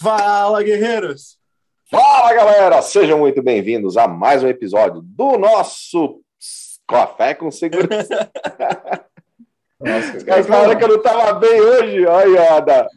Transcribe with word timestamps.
Fala, 0.00 0.62
guerreiros! 0.62 1.36
Fala, 1.90 2.32
galera! 2.32 2.80
Sejam 2.80 3.18
muito 3.18 3.42
bem-vindos 3.42 3.98
a 3.98 4.08
mais 4.08 4.42
um 4.42 4.48
episódio 4.48 5.02
do 5.02 5.36
nosso 5.36 6.22
Café 6.88 7.34
com 7.34 7.50
Segurança. 7.50 8.30
Nossa, 9.78 10.74
que 10.74 10.84
eu 10.84 10.88
não 10.88 11.02
tava 11.02 11.34
bem 11.34 11.60
hoje, 11.60 12.06
olha, 12.06 12.88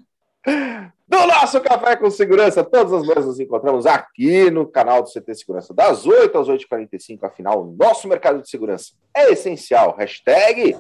do 1.06 1.28
nosso 1.28 1.60
Café 1.60 1.98
com 1.98 2.10
Segurança. 2.10 2.64
Todas 2.64 2.94
as 2.94 3.06
manhãs 3.06 3.26
nos 3.26 3.40
encontramos 3.42 3.86
aqui 3.86 4.50
no 4.50 4.66
canal 4.66 5.04
do 5.04 5.12
CT 5.12 5.36
Segurança, 5.36 5.74
das 5.74 6.06
8 6.06 6.38
às 6.38 6.48
8h45. 6.48 7.22
Afinal, 7.24 7.66
nosso 7.78 8.08
mercado 8.08 8.42
de 8.42 8.50
segurança 8.50 8.94
é 9.14 9.30
essencial. 9.30 9.94
Hashtag 9.98 10.80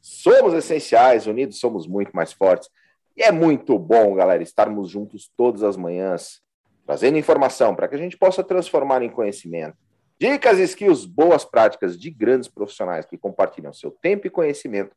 somos 0.00 0.54
essenciais, 0.54 1.26
unidos 1.26 1.58
somos 1.58 1.84
muito 1.88 2.14
mais 2.14 2.32
fortes. 2.32 2.70
E 3.16 3.22
é 3.22 3.30
muito 3.30 3.78
bom, 3.78 4.14
galera, 4.14 4.42
estarmos 4.42 4.90
juntos 4.90 5.30
todas 5.36 5.62
as 5.62 5.76
manhãs, 5.76 6.40
trazendo 6.84 7.18
informação 7.18 7.74
para 7.74 7.88
que 7.88 7.94
a 7.94 7.98
gente 7.98 8.16
possa 8.16 8.42
transformar 8.42 9.02
em 9.02 9.10
conhecimento. 9.10 9.76
Dicas, 10.18 10.58
skills, 10.58 11.06
boas 11.06 11.44
práticas 11.44 11.98
de 11.98 12.10
grandes 12.10 12.48
profissionais 12.48 13.06
que 13.06 13.18
compartilham 13.18 13.72
seu 13.72 13.90
tempo 13.90 14.26
e 14.26 14.30
conhecimento 14.30 14.94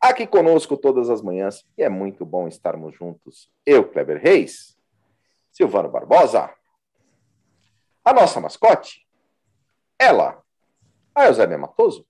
aqui 0.00 0.26
conosco 0.26 0.76
todas 0.76 1.08
as 1.08 1.22
manhãs. 1.22 1.64
E 1.76 1.82
é 1.82 1.88
muito 1.88 2.24
bom 2.24 2.46
estarmos 2.46 2.94
juntos. 2.94 3.50
Eu, 3.64 3.88
Kleber 3.88 4.20
Reis, 4.20 4.76
Silvano 5.50 5.88
Barbosa, 5.88 6.50
a 8.04 8.12
nossa 8.12 8.40
mascote, 8.40 9.06
ela, 9.98 10.42
a 11.14 11.26
Eusébia 11.26 11.56
Matoso. 11.56 12.06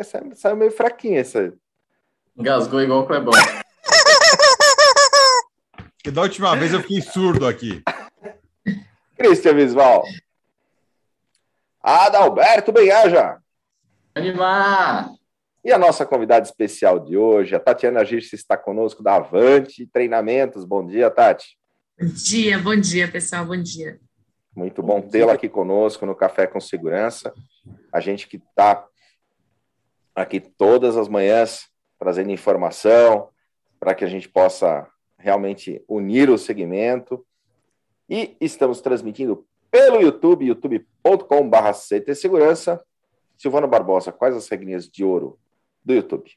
Essa 0.00 0.18
saiu 0.34 0.56
meio 0.56 0.70
fraquinha 0.70 1.20
essa. 1.20 1.52
Engasgou 2.34 2.80
igual 2.80 3.00
o 3.00 3.06
Clebão. 3.06 3.34
Que 6.02 6.10
da 6.10 6.22
última 6.22 6.56
vez 6.56 6.72
eu 6.72 6.80
fiquei 6.80 7.02
surdo 7.02 7.46
aqui. 7.46 7.82
Cristian 9.14 9.52
Visval. 9.52 10.02
Adalberto 11.82 12.72
Benhaja. 12.72 13.36
Animar! 14.14 15.10
E 15.62 15.70
a 15.70 15.76
nossa 15.76 16.06
convidada 16.06 16.46
especial 16.46 16.98
de 17.00 17.18
hoje, 17.18 17.54
a 17.54 17.60
Tatiana 17.60 18.02
Girce, 18.02 18.34
está 18.34 18.56
conosco 18.56 19.02
da 19.02 19.16
Avante 19.16 19.86
Treinamentos. 19.88 20.64
Bom 20.64 20.86
dia, 20.86 21.10
Tati. 21.10 21.58
Bom 22.00 22.06
dia, 22.06 22.58
bom 22.58 22.76
dia, 22.76 23.06
pessoal, 23.06 23.44
bom 23.44 23.60
dia. 23.60 24.00
Muito 24.56 24.82
bom 24.82 25.02
tê-la 25.02 25.34
aqui 25.34 25.50
conosco 25.50 26.06
no 26.06 26.14
Café 26.14 26.46
com 26.46 26.58
Segurança. 26.58 27.30
A 27.92 28.00
gente 28.00 28.26
que 28.26 28.38
está 28.38 28.86
aqui 30.22 30.40
todas 30.40 30.96
as 30.96 31.08
manhãs 31.08 31.68
trazendo 31.98 32.30
informação 32.30 33.28
para 33.78 33.94
que 33.94 34.04
a 34.04 34.08
gente 34.08 34.28
possa 34.28 34.88
realmente 35.18 35.82
unir 35.88 36.30
o 36.30 36.38
segmento. 36.38 37.24
E 38.08 38.36
estamos 38.40 38.80
transmitindo 38.80 39.46
pelo 39.70 40.00
YouTube, 40.00 40.46
youtube.com.br 40.46 41.72
CT 41.72 42.14
Segurança. 42.14 42.82
Silvano 43.36 43.68
Barbosa, 43.68 44.12
quais 44.12 44.36
as 44.36 44.48
regrinhas 44.48 44.86
de 44.88 45.02
ouro 45.02 45.38
do 45.84 45.94
YouTube? 45.94 46.30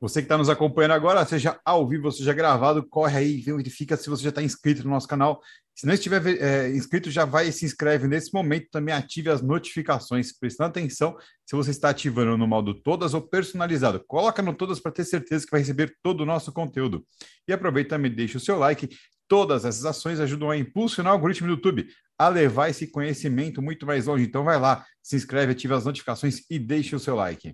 Você 0.00 0.20
que 0.20 0.26
está 0.26 0.36
nos 0.36 0.50
acompanhando 0.50 0.92
agora, 0.92 1.24
seja 1.24 1.58
ao 1.64 1.86
vivo, 1.86 2.10
seja 2.10 2.32
gravado, 2.32 2.86
corre 2.88 3.18
aí, 3.18 3.40
verifica 3.40 3.96
se 3.96 4.10
você 4.10 4.24
já 4.24 4.28
está 4.30 4.42
inscrito 4.42 4.82
no 4.84 4.90
nosso 4.90 5.06
canal. 5.06 5.40
Se 5.74 5.86
não 5.86 5.94
estiver 5.94 6.24
é, 6.40 6.70
inscrito, 6.70 7.10
já 7.10 7.24
vai 7.24 7.48
e 7.48 7.52
se 7.52 7.64
inscreve 7.64 8.06
nesse 8.06 8.32
momento. 8.32 8.68
Também 8.70 8.94
ative 8.94 9.28
as 9.28 9.42
notificações, 9.42 10.32
prestando 10.32 10.70
atenção 10.70 11.16
se 11.44 11.56
você 11.56 11.72
está 11.72 11.88
ativando 11.88 12.38
no 12.38 12.46
modo 12.46 12.74
todas 12.74 13.12
ou 13.12 13.20
personalizado. 13.20 14.02
Coloca 14.06 14.40
no 14.40 14.54
todas 14.54 14.78
para 14.78 14.92
ter 14.92 15.04
certeza 15.04 15.44
que 15.44 15.50
vai 15.50 15.60
receber 15.60 15.96
todo 16.00 16.20
o 16.20 16.26
nosso 16.26 16.52
conteúdo. 16.52 17.04
E 17.48 17.52
aproveita 17.52 17.96
também, 17.96 18.10
deixa 18.12 18.38
o 18.38 18.40
seu 18.40 18.56
like. 18.56 18.88
Todas 19.26 19.64
essas 19.64 19.84
ações 19.84 20.20
ajudam 20.20 20.50
a 20.50 20.56
impulsionar 20.56 21.12
o 21.12 21.16
algoritmo 21.16 21.48
do 21.48 21.54
YouTube 21.54 21.88
a 22.16 22.28
levar 22.28 22.68
esse 22.68 22.86
conhecimento 22.86 23.60
muito 23.60 23.84
mais 23.84 24.06
longe. 24.06 24.24
Então 24.24 24.44
vai 24.44 24.58
lá, 24.60 24.86
se 25.02 25.16
inscreve, 25.16 25.52
ativa 25.52 25.76
as 25.76 25.84
notificações 25.84 26.42
e 26.48 26.56
deixa 26.56 26.94
o 26.94 27.00
seu 27.00 27.16
like. 27.16 27.52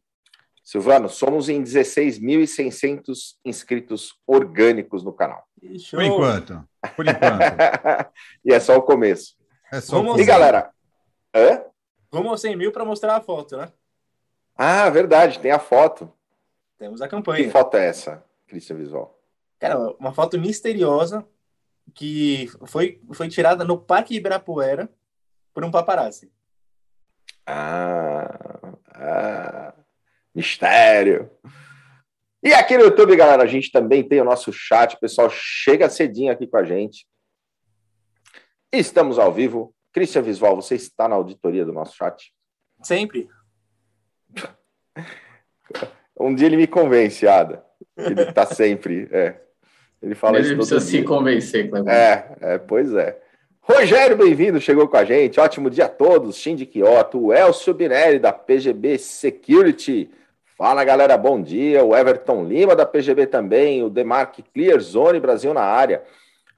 Silvano, 0.62 1.08
somos 1.08 1.48
em 1.48 1.62
16.600 1.62 3.36
inscritos 3.44 4.14
orgânicos 4.26 5.02
no 5.02 5.12
canal. 5.12 5.44
Show. 5.78 5.98
Por 5.98 6.04
enquanto. 6.04 6.68
Por 6.96 7.06
enquanto. 7.06 8.12
e 8.44 8.52
é 8.52 8.60
só 8.60 8.76
o 8.76 8.82
começo. 8.82 9.36
É 9.72 9.80
só 9.80 10.00
o 10.00 10.20
E 10.20 10.24
galera? 10.24 10.70
Hã? 11.34 11.64
Aos 12.12 12.40
100 12.40 12.56
mil 12.56 12.72
para 12.72 12.84
mostrar 12.84 13.16
a 13.16 13.20
foto, 13.20 13.56
né? 13.56 13.72
Ah, 14.56 14.90
verdade, 14.90 15.38
tem 15.38 15.50
a 15.50 15.58
foto. 15.58 16.12
Temos 16.76 17.00
a 17.00 17.08
campanha. 17.08 17.44
Que 17.44 17.50
foto 17.50 17.76
é 17.76 17.86
essa, 17.86 18.24
Cristian 18.46 18.76
Visual? 18.76 19.18
Cara, 19.58 19.78
uma 19.98 20.12
foto 20.12 20.38
misteriosa 20.38 21.26
que 21.94 22.50
foi, 22.66 23.00
foi 23.12 23.28
tirada 23.28 23.64
no 23.64 23.78
Parque 23.78 24.14
Ibirapuera 24.14 24.88
por 25.52 25.64
um 25.64 25.70
paparazzi. 25.70 26.32
Ah, 27.46 28.74
ah, 28.94 29.74
mistério. 30.34 31.30
E 32.42 32.54
aqui 32.54 32.76
no 32.76 32.84
YouTube, 32.84 33.16
galera, 33.16 33.42
a 33.42 33.46
gente 33.46 33.70
também 33.70 34.02
tem 34.02 34.20
o 34.20 34.24
nosso 34.24 34.52
chat. 34.52 34.94
O 34.94 35.00
pessoal 35.00 35.28
chega 35.30 35.90
cedinho 35.90 36.32
aqui 36.32 36.46
com 36.46 36.56
a 36.56 36.64
gente. 36.64 37.06
Estamos 38.72 39.18
ao 39.18 39.32
vivo. 39.32 39.74
Cristian 39.92 40.22
Visual, 40.22 40.56
você 40.56 40.76
está 40.76 41.08
na 41.08 41.16
auditoria 41.16 41.64
do 41.64 41.72
nosso 41.72 41.96
chat? 41.96 42.32
Sempre. 42.82 43.28
Um 46.22 46.34
dia 46.34 46.48
ele 46.48 46.58
me 46.58 46.66
convence, 46.66 47.26
Ada. 47.26 47.64
Ele 47.96 48.20
está 48.20 48.44
sempre. 48.44 49.08
É. 49.10 49.40
Ele 50.02 50.14
fala 50.14 50.36
Ele 50.36 50.48
isso 50.48 50.56
precisa 50.56 50.80
se 50.80 51.02
convencer, 51.02 51.70
Cleber. 51.70 51.90
É, 51.90 52.36
é, 52.42 52.58
pois 52.58 52.92
é. 52.92 53.18
Rogério, 53.62 54.18
bem-vindo, 54.18 54.60
chegou 54.60 54.86
com 54.86 54.98
a 54.98 55.04
gente. 55.04 55.40
Ótimo 55.40 55.70
dia 55.70 55.86
a 55.86 55.88
todos. 55.88 56.36
Shindy 56.36 56.66
Kioto, 56.66 57.18
o 57.18 57.32
Elcio 57.32 57.72
Binelli, 57.72 58.18
da 58.18 58.34
PGB 58.34 58.98
Security. 58.98 60.10
Fala, 60.60 60.84
galera, 60.84 61.16
bom 61.16 61.40
dia. 61.40 61.82
O 61.82 61.96
Everton 61.96 62.44
Lima, 62.44 62.76
da 62.76 62.84
PGB 62.84 63.26
também. 63.26 63.82
O 63.82 63.88
Demarque 63.88 64.42
Clear 64.42 64.78
Zone 64.78 65.18
Brasil 65.18 65.54
na 65.54 65.62
área. 65.62 66.02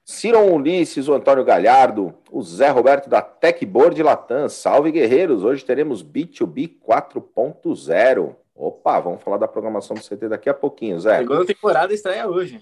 Ciron 0.04 0.50
Ulisses, 0.50 1.06
o 1.06 1.14
Antônio 1.14 1.44
Galhardo, 1.44 2.12
o 2.28 2.42
Zé 2.42 2.68
Roberto 2.68 3.08
da 3.08 3.22
Techboard 3.22 4.02
Latam. 4.02 4.48
Salve, 4.48 4.90
guerreiros. 4.90 5.44
Hoje 5.44 5.64
teremos 5.64 6.02
B2B 6.02 6.78
4.0. 6.84 8.34
Opa, 8.56 8.98
vamos 8.98 9.22
falar 9.22 9.36
da 9.36 9.46
programação 9.46 9.94
do 9.94 10.02
CT 10.02 10.30
daqui 10.30 10.50
a 10.50 10.54
pouquinho, 10.54 10.98
Zé. 10.98 11.18
Segunda 11.18 11.46
temporada 11.46 11.94
estreia 11.94 12.26
hoje. 12.26 12.58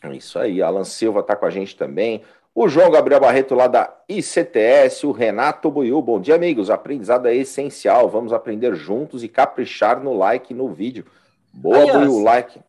É 0.00 0.14
isso 0.14 0.38
aí, 0.38 0.62
Alan 0.62 0.84
Silva 0.84 1.20
está 1.20 1.34
com 1.34 1.44
a 1.44 1.50
gente 1.50 1.76
também. 1.76 2.22
O 2.54 2.68
João 2.68 2.90
Gabriel 2.90 3.20
Barreto, 3.20 3.54
lá 3.54 3.66
da 3.66 3.90
ICTS, 4.06 5.06
o 5.06 5.12
Renato 5.12 5.70
Buiu. 5.70 6.02
Bom 6.02 6.20
dia, 6.20 6.34
amigos. 6.34 6.68
Aprendizado 6.68 7.26
é 7.26 7.34
essencial. 7.34 8.10
Vamos 8.10 8.30
aprender 8.30 8.74
juntos 8.74 9.24
e 9.24 9.28
caprichar 9.28 10.02
no 10.02 10.12
like 10.12 10.52
no 10.52 10.68
vídeo. 10.68 11.06
Boa, 11.50 11.78
Aliás, 11.78 11.98
Buiu, 11.98 12.22
like. 12.22 12.60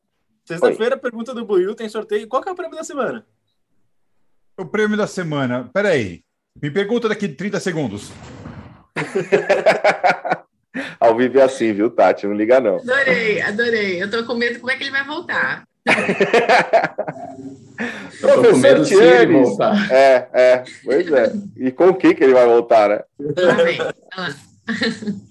Sexta-feira, 0.46 0.96
pergunta 0.96 1.34
do 1.34 1.46
Buiu, 1.46 1.76
tem 1.76 1.90
sorteio. 1.90 2.28
Qual 2.30 2.42
que 2.42 2.48
é 2.48 2.52
o 2.54 2.56
prêmio 2.56 2.78
da 2.78 2.84
semana? 2.84 3.26
O 4.58 4.66
prêmio 4.66 4.96
da 4.96 5.08
semana. 5.08 5.70
Peraí. 5.74 6.24
Me 6.62 6.72
pergunta 6.72 7.10
daqui 7.10 7.28
30 7.28 7.60
segundos. 7.60 8.10
Ao 10.98 11.16
vivo 11.16 11.40
é 11.40 11.44
assim, 11.44 11.74
viu, 11.74 11.90
Tati? 11.90 12.26
Não 12.26 12.36
liga, 12.36 12.60
não. 12.62 12.78
Adorei, 12.78 13.42
adorei. 13.42 14.02
Eu 14.02 14.10
tô 14.10 14.26
com 14.26 14.36
medo 14.36 14.60
como 14.60 14.72
é 14.72 14.78
que 14.78 14.84
ele 14.84 14.92
vai 14.92 15.04
voltar. 15.04 15.68
Professor 18.22 18.86
Tianes. 18.86 19.60
É, 19.92 20.30
é, 20.34 20.64
pois 20.84 21.12
é. 21.12 21.34
E 21.58 21.72
com 21.72 21.90
o 21.90 21.96
que, 21.96 22.16
que 22.16 22.24
ele 22.24 22.34
vai 22.34 22.46
voltar, 22.46 22.90
né? 22.90 23.04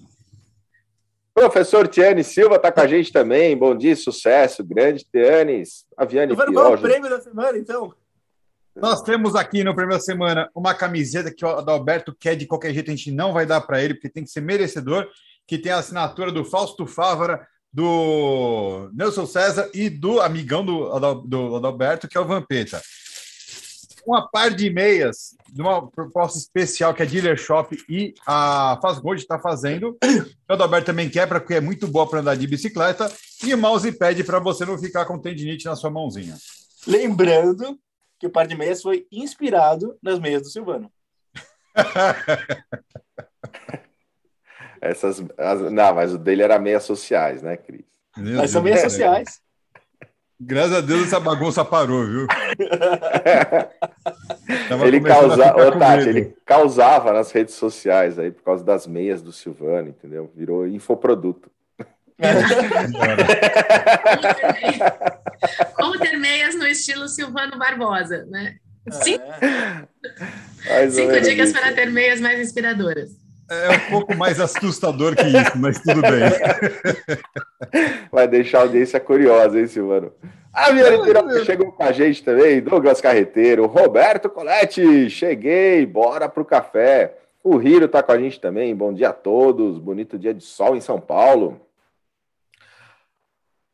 Professor 1.34 1.88
Tiane 1.88 2.22
Silva 2.22 2.56
está 2.56 2.70
com 2.70 2.80
a 2.80 2.86
gente 2.86 3.10
também. 3.10 3.56
Bom 3.56 3.74
dia, 3.74 3.96
sucesso, 3.96 4.62
grande 4.62 5.06
Tianes. 5.10 5.86
Aviane 5.96 6.36
Qual 6.36 6.46
é 6.46 6.74
o 6.74 6.78
prêmio 6.78 7.08
da 7.08 7.20
semana, 7.20 7.56
então? 7.56 7.94
Nós 8.76 9.02
temos 9.02 9.34
aqui 9.34 9.64
no 9.64 9.74
prêmio 9.74 9.94
da 9.94 10.00
semana 10.00 10.50
uma 10.54 10.74
camiseta 10.74 11.32
que 11.34 11.44
o 11.44 11.48
Adalberto 11.48 12.14
quer 12.14 12.36
de 12.36 12.46
qualquer 12.46 12.72
jeito, 12.72 12.90
a 12.90 12.94
gente 12.94 13.10
não 13.10 13.32
vai 13.32 13.46
dar 13.46 13.60
para 13.62 13.82
ele, 13.82 13.94
porque 13.94 14.08
tem 14.08 14.24
que 14.24 14.30
ser 14.30 14.40
merecedor, 14.40 15.08
que 15.46 15.58
tem 15.58 15.72
a 15.72 15.78
assinatura 15.78 16.30
do 16.30 16.44
Fausto 16.44 16.86
Fávara, 16.86 17.46
do 17.72 18.90
Nelson 18.92 19.26
César 19.26 19.70
e 19.72 19.88
do 19.88 20.20
amigão 20.20 20.64
do, 20.64 21.20
do 21.20 21.56
Adalberto, 21.56 22.06
que 22.06 22.18
é 22.18 22.20
o 22.20 22.26
Vampeta. 22.26 22.82
Uma 24.04 24.28
par 24.28 24.50
de 24.50 24.68
meias 24.68 25.36
de 25.48 25.62
uma 25.62 25.88
proposta 25.88 26.38
especial 26.38 26.92
que 26.92 27.02
a 27.02 27.06
Dealer 27.06 27.38
Shop 27.38 27.76
e 27.88 28.14
a 28.26 28.78
Faz 28.82 28.98
Gold 28.98 29.22
está 29.22 29.38
fazendo. 29.38 29.96
O 30.48 30.52
Adalberto 30.52 30.86
também 30.86 31.08
quer, 31.08 31.28
porque 31.28 31.54
é 31.54 31.60
muito 31.60 31.86
boa 31.86 32.08
para 32.08 32.20
andar 32.20 32.36
de 32.36 32.46
bicicleta. 32.46 33.10
E 33.44 33.54
o 33.54 33.58
mousepad 33.58 34.22
para 34.24 34.40
você 34.40 34.64
não 34.64 34.76
ficar 34.76 35.04
com 35.04 35.18
tendinite 35.18 35.66
na 35.66 35.76
sua 35.76 35.90
mãozinha. 35.90 36.36
Lembrando 36.86 37.78
que 38.18 38.26
o 38.26 38.30
par 38.30 38.46
de 38.46 38.56
meias 38.56 38.82
foi 38.82 39.06
inspirado 39.10 39.96
nas 40.02 40.18
meias 40.18 40.42
do 40.42 40.48
Silvano. 40.48 40.90
Essas, 44.82 45.24
as, 45.38 45.60
não, 45.70 45.94
mas 45.94 46.12
o 46.12 46.18
dele 46.18 46.42
era 46.42 46.58
meias 46.58 46.82
sociais, 46.82 47.40
né, 47.40 47.56
Cris? 47.56 47.84
Mas 48.16 48.50
são 48.50 48.60
meias 48.60 48.80
sociais. 48.80 49.40
Graças 50.40 50.72
a 50.72 50.80
Deus 50.80 51.04
essa 51.04 51.20
bagunça 51.20 51.64
parou, 51.64 52.04
viu? 52.04 52.26
Ele, 54.84 55.00
causa... 55.00 55.54
Ô, 55.54 55.70
Tati, 55.78 56.08
ele 56.08 56.34
causava 56.44 57.12
nas 57.12 57.30
redes 57.30 57.54
sociais 57.54 58.18
aí 58.18 58.32
por 58.32 58.42
causa 58.42 58.64
das 58.64 58.84
meias 58.86 59.22
do 59.22 59.32
Silvano, 59.32 59.90
entendeu? 59.90 60.30
Virou 60.34 60.66
infoproduto. 60.66 61.48
Como 65.76 65.98
ter 65.98 66.16
meias 66.16 66.56
no 66.56 66.66
estilo 66.66 67.08
Silvano 67.08 67.56
Barbosa, 67.56 68.26
né? 68.26 68.56
Cinco, 68.90 69.24
É. 70.66 70.90
Cinco 70.90 71.12
dicas 71.22 71.50
isso. 71.50 71.58
para 71.58 71.72
ter 71.72 71.90
meias 71.90 72.20
mais 72.20 72.40
inspiradoras. 72.40 73.21
É 73.52 73.70
um 73.70 73.90
pouco 73.90 74.16
mais 74.16 74.40
assustador 74.40 75.14
que 75.14 75.26
isso, 75.26 75.58
mas 75.58 75.78
tudo 75.78 76.00
bem. 76.00 76.22
Vai 78.10 78.26
deixar 78.26 78.58
a 78.58 78.62
audiência 78.62 78.98
curiosa, 78.98 79.60
hein, 79.60 79.66
Silvano? 79.66 80.10
A 80.52 80.66
Piroca 80.72 81.44
chegou 81.44 81.70
com 81.72 81.82
a 81.82 81.92
gente 81.92 82.24
também, 82.24 82.62
Douglas 82.62 83.00
Carreteiro, 83.00 83.66
Roberto 83.66 84.30
Coletti, 84.30 85.10
cheguei, 85.10 85.84
bora 85.84 86.28
pro 86.28 86.44
café. 86.44 87.18
O 87.44 87.56
Riro 87.56 87.88
tá 87.88 88.02
com 88.02 88.12
a 88.12 88.18
gente 88.18 88.40
também, 88.40 88.74
bom 88.74 88.92
dia 88.92 89.10
a 89.10 89.12
todos, 89.12 89.78
bonito 89.78 90.18
dia 90.18 90.32
de 90.32 90.44
sol 90.44 90.74
em 90.76 90.80
São 90.80 91.00
Paulo. 91.00 91.60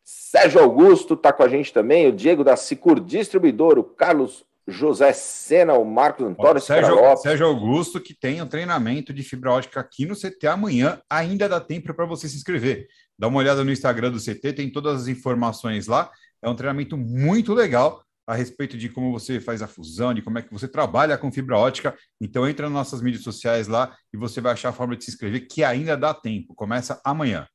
Sérgio 0.03 0.61
Augusto 0.61 1.17
tá 1.17 1.33
com 1.33 1.43
a 1.43 1.49
gente 1.49 1.73
também, 1.73 2.07
o 2.07 2.13
Diego 2.13 2.43
da 2.43 2.57
Sicur 2.57 2.99
Distribuidor, 2.99 3.79
o 3.79 3.85
Carlos 3.85 4.45
José 4.69 5.15
Sena, 5.15 5.73
o 5.73 5.85
Marcos 5.85 6.26
Antônio 6.26 6.61
Sérgio. 6.61 6.94
Sérgio 7.17 7.47
Augusto, 7.47 7.99
que 7.99 8.15
tem 8.15 8.43
um 8.43 8.47
treinamento 8.47 9.15
de 9.15 9.23
fibra 9.23 9.53
ótica 9.53 9.81
aqui 9.81 10.05
no 10.05 10.15
CT 10.15 10.47
amanhã, 10.47 11.00
ainda 11.09 11.49
dá 11.49 11.59
tempo 11.59 11.94
para 11.94 12.05
você 12.05 12.29
se 12.29 12.37
inscrever. 12.37 12.87
Dá 13.19 13.29
uma 13.29 13.38
olhada 13.38 13.65
no 13.65 13.73
Instagram 13.73 14.11
do 14.11 14.20
CT, 14.20 14.53
tem 14.53 14.70
todas 14.70 15.03
as 15.03 15.09
informações 15.09 15.87
lá. 15.87 16.11
É 16.43 16.49
um 16.49 16.55
treinamento 16.55 16.99
muito 16.99 17.55
legal 17.55 18.05
a 18.26 18.35
respeito 18.35 18.76
de 18.76 18.91
como 18.91 19.11
você 19.11 19.41
faz 19.41 19.62
a 19.62 19.67
fusão, 19.67 20.12
de 20.12 20.20
como 20.20 20.38
é 20.38 20.43
que 20.43 20.53
você 20.53 20.69
trabalha 20.69 21.17
com 21.17 21.32
fibra 21.32 21.56
ótica. 21.56 21.97
Então 22.21 22.47
entra 22.47 22.67
nas 22.67 22.75
nossas 22.75 23.00
mídias 23.00 23.25
sociais 23.25 23.69
lá 23.69 23.97
e 24.12 24.19
você 24.19 24.38
vai 24.38 24.53
achar 24.53 24.69
a 24.69 24.73
forma 24.73 24.94
de 24.94 25.03
se 25.03 25.11
inscrever, 25.11 25.49
que 25.49 25.64
ainda 25.64 25.97
dá 25.97 26.12
tempo. 26.12 26.55
Começa 26.55 27.00
amanhã. 27.03 27.49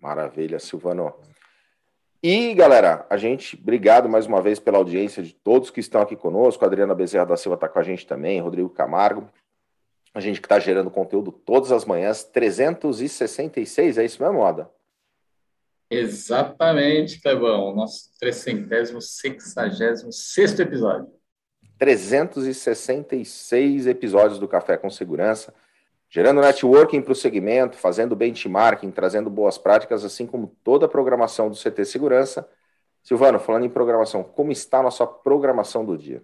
Maravilha, 0.00 0.58
Silvano. 0.58 1.12
E, 2.22 2.54
galera, 2.54 3.04
a 3.10 3.16
gente, 3.16 3.56
obrigado 3.56 4.08
mais 4.08 4.26
uma 4.26 4.40
vez 4.40 4.58
pela 4.58 4.78
audiência 4.78 5.22
de 5.22 5.34
todos 5.34 5.70
que 5.70 5.80
estão 5.80 6.00
aqui 6.00 6.16
conosco. 6.16 6.64
A 6.64 6.66
Adriana 6.66 6.94
Bezerra 6.94 7.26
da 7.26 7.36
Silva 7.36 7.56
está 7.56 7.68
com 7.68 7.78
a 7.78 7.82
gente 7.82 8.06
também, 8.06 8.40
Rodrigo 8.40 8.70
Camargo. 8.70 9.30
A 10.14 10.20
gente 10.20 10.40
que 10.40 10.46
está 10.46 10.58
gerando 10.58 10.90
conteúdo 10.90 11.30
todas 11.30 11.70
as 11.70 11.84
manhãs, 11.84 12.24
366, 12.24 13.98
é 13.98 14.04
isso 14.04 14.22
mesmo, 14.22 14.38
Oda? 14.38 14.70
Exatamente, 15.90 17.20
Clebão. 17.20 17.74
Nosso 17.74 18.10
366 18.18 20.58
episódio. 20.58 21.12
366 21.78 23.86
episódios 23.86 24.38
do 24.38 24.48
Café 24.48 24.78
com 24.78 24.88
Segurança, 24.88 25.52
gerando 26.10 26.40
networking 26.40 27.02
para 27.02 27.12
o 27.12 27.16
segmento, 27.16 27.76
fazendo 27.76 28.16
benchmarking, 28.16 28.90
trazendo 28.90 29.28
boas 29.28 29.58
práticas, 29.58 30.04
assim 30.04 30.26
como 30.26 30.56
toda 30.62 30.86
a 30.86 30.88
programação 30.88 31.50
do 31.50 31.56
CT 31.56 31.84
Segurança. 31.84 32.48
Silvano, 33.02 33.38
falando 33.38 33.64
em 33.64 33.70
programação, 33.70 34.22
como 34.22 34.50
está 34.50 34.80
a 34.80 34.84
nossa 34.84 35.06
programação 35.06 35.84
do 35.84 35.96
dia? 35.96 36.22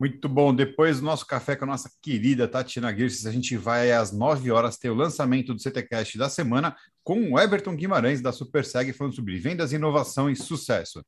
Muito 0.00 0.28
bom. 0.28 0.54
Depois 0.54 1.00
do 1.00 1.04
nosso 1.04 1.26
café 1.26 1.56
com 1.56 1.64
a 1.64 1.68
nossa 1.68 1.90
querida 2.00 2.46
Tatiana 2.46 2.92
Guirces, 2.92 3.26
a 3.26 3.32
gente 3.32 3.56
vai 3.56 3.90
às 3.90 4.12
9 4.12 4.50
horas 4.52 4.78
ter 4.78 4.90
o 4.90 4.94
lançamento 4.94 5.52
do 5.52 5.60
CTCast 5.60 6.16
da 6.16 6.28
semana 6.28 6.76
com 7.02 7.32
o 7.32 7.40
Everton 7.40 7.74
Guimarães 7.74 8.20
da 8.20 8.30
SuperSeg 8.30 8.92
falando 8.92 9.16
sobre 9.16 9.36
vendas, 9.38 9.72
inovação 9.72 10.30
e 10.30 10.36
sucesso. 10.36 11.04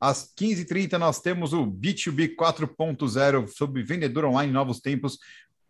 Às 0.00 0.34
15h30 0.36 0.98
nós 0.98 1.20
temos 1.20 1.52
o 1.52 1.64
B2B 1.64 2.34
4.0 2.34 3.46
sobre 3.46 3.84
vendedor 3.84 4.24
online 4.24 4.52
novos 4.52 4.80
tempos, 4.80 5.16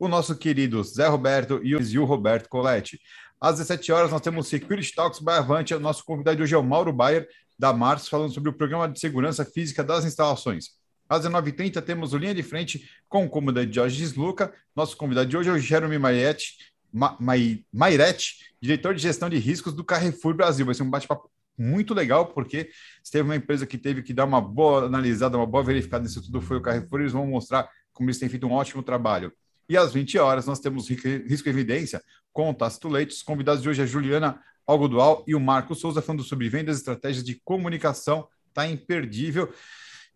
o 0.02 0.08
nosso 0.08 0.34
querido 0.34 0.82
Zé 0.82 1.06
Roberto 1.06 1.60
e 1.62 1.76
o 1.96 2.04
Roberto 2.04 2.48
Coletti. 2.48 3.00
Às 3.40 3.58
17 3.58 3.92
horas 3.92 4.10
nós 4.10 4.20
temos 4.20 4.48
Security 4.48 4.92
Talks 4.92 5.20
by 5.20 5.30
Avante, 5.30 5.72
o 5.74 5.78
nosso 5.78 6.04
convidado 6.04 6.38
de 6.38 6.42
hoje 6.42 6.56
é 6.56 6.58
o 6.58 6.62
Mauro 6.64 6.92
Bayer 6.92 7.28
da 7.56 7.72
Mars 7.72 8.08
falando 8.08 8.34
sobre 8.34 8.50
o 8.50 8.52
programa 8.52 8.88
de 8.88 8.98
segurança 8.98 9.44
física 9.44 9.84
das 9.84 10.04
instalações. 10.04 10.70
Às 11.08 11.24
19h30 11.24 11.80
temos 11.82 12.12
o 12.12 12.18
Linha 12.18 12.34
de 12.34 12.42
Frente 12.42 12.90
com 13.08 13.24
o 13.24 13.28
comandante 13.28 13.76
Jorge 13.76 13.96
Desluca. 13.96 14.52
Nosso 14.74 14.96
convidado 14.96 15.28
de 15.28 15.36
hoje 15.36 15.50
é 15.50 15.52
o 15.52 15.58
Jeremy 15.58 15.98
Mairetti, 16.00 16.56
Ma, 16.92 17.16
Mai, 17.20 17.64
Mairetti, 17.72 18.38
diretor 18.60 18.96
de 18.96 19.02
gestão 19.02 19.30
de 19.30 19.38
riscos 19.38 19.72
do 19.72 19.84
Carrefour 19.84 20.34
Brasil. 20.34 20.66
Vai 20.66 20.74
ser 20.74 20.82
um 20.82 20.90
bate-papo 20.90 21.30
muito 21.56 21.94
legal, 21.94 22.26
porque 22.26 22.70
se 23.04 23.12
teve 23.12 23.22
uma 23.22 23.36
empresa 23.36 23.66
que 23.66 23.78
teve 23.78 24.02
que 24.02 24.12
dar 24.12 24.24
uma 24.24 24.40
boa 24.40 24.86
analisada, 24.86 25.36
uma 25.36 25.46
boa 25.46 25.62
verificada 25.62 26.02
nisso 26.02 26.20
tudo, 26.20 26.40
foi 26.40 26.56
o 26.56 26.60
Carrefour. 26.60 27.02
Eles 27.02 27.12
vão 27.12 27.24
mostrar 27.24 27.70
como 27.92 28.08
eles 28.08 28.18
têm 28.18 28.28
feito 28.28 28.48
um 28.48 28.52
ótimo 28.52 28.82
trabalho. 28.82 29.32
E 29.68 29.76
às 29.76 29.92
20 29.92 30.18
horas 30.18 30.46
nós 30.46 30.60
temos 30.60 30.88
Risco 30.88 31.48
Evidência 31.48 32.02
com 32.32 32.50
o 32.50 32.54
Tácito 32.54 32.88
Leite. 32.88 33.14
Os 33.14 33.22
convidados 33.22 33.62
de 33.62 33.68
hoje 33.68 33.80
é 33.80 33.84
a 33.84 33.86
Juliana 33.86 34.40
Algodual 34.66 35.24
e 35.26 35.34
o 35.34 35.40
Marco 35.40 35.74
Souza, 35.74 36.02
falando 36.02 36.22
sobre 36.22 36.48
vendas 36.48 36.76
e 36.76 36.80
estratégias 36.80 37.24
de 37.24 37.40
comunicação. 37.44 38.26
Está 38.48 38.66
imperdível. 38.66 39.52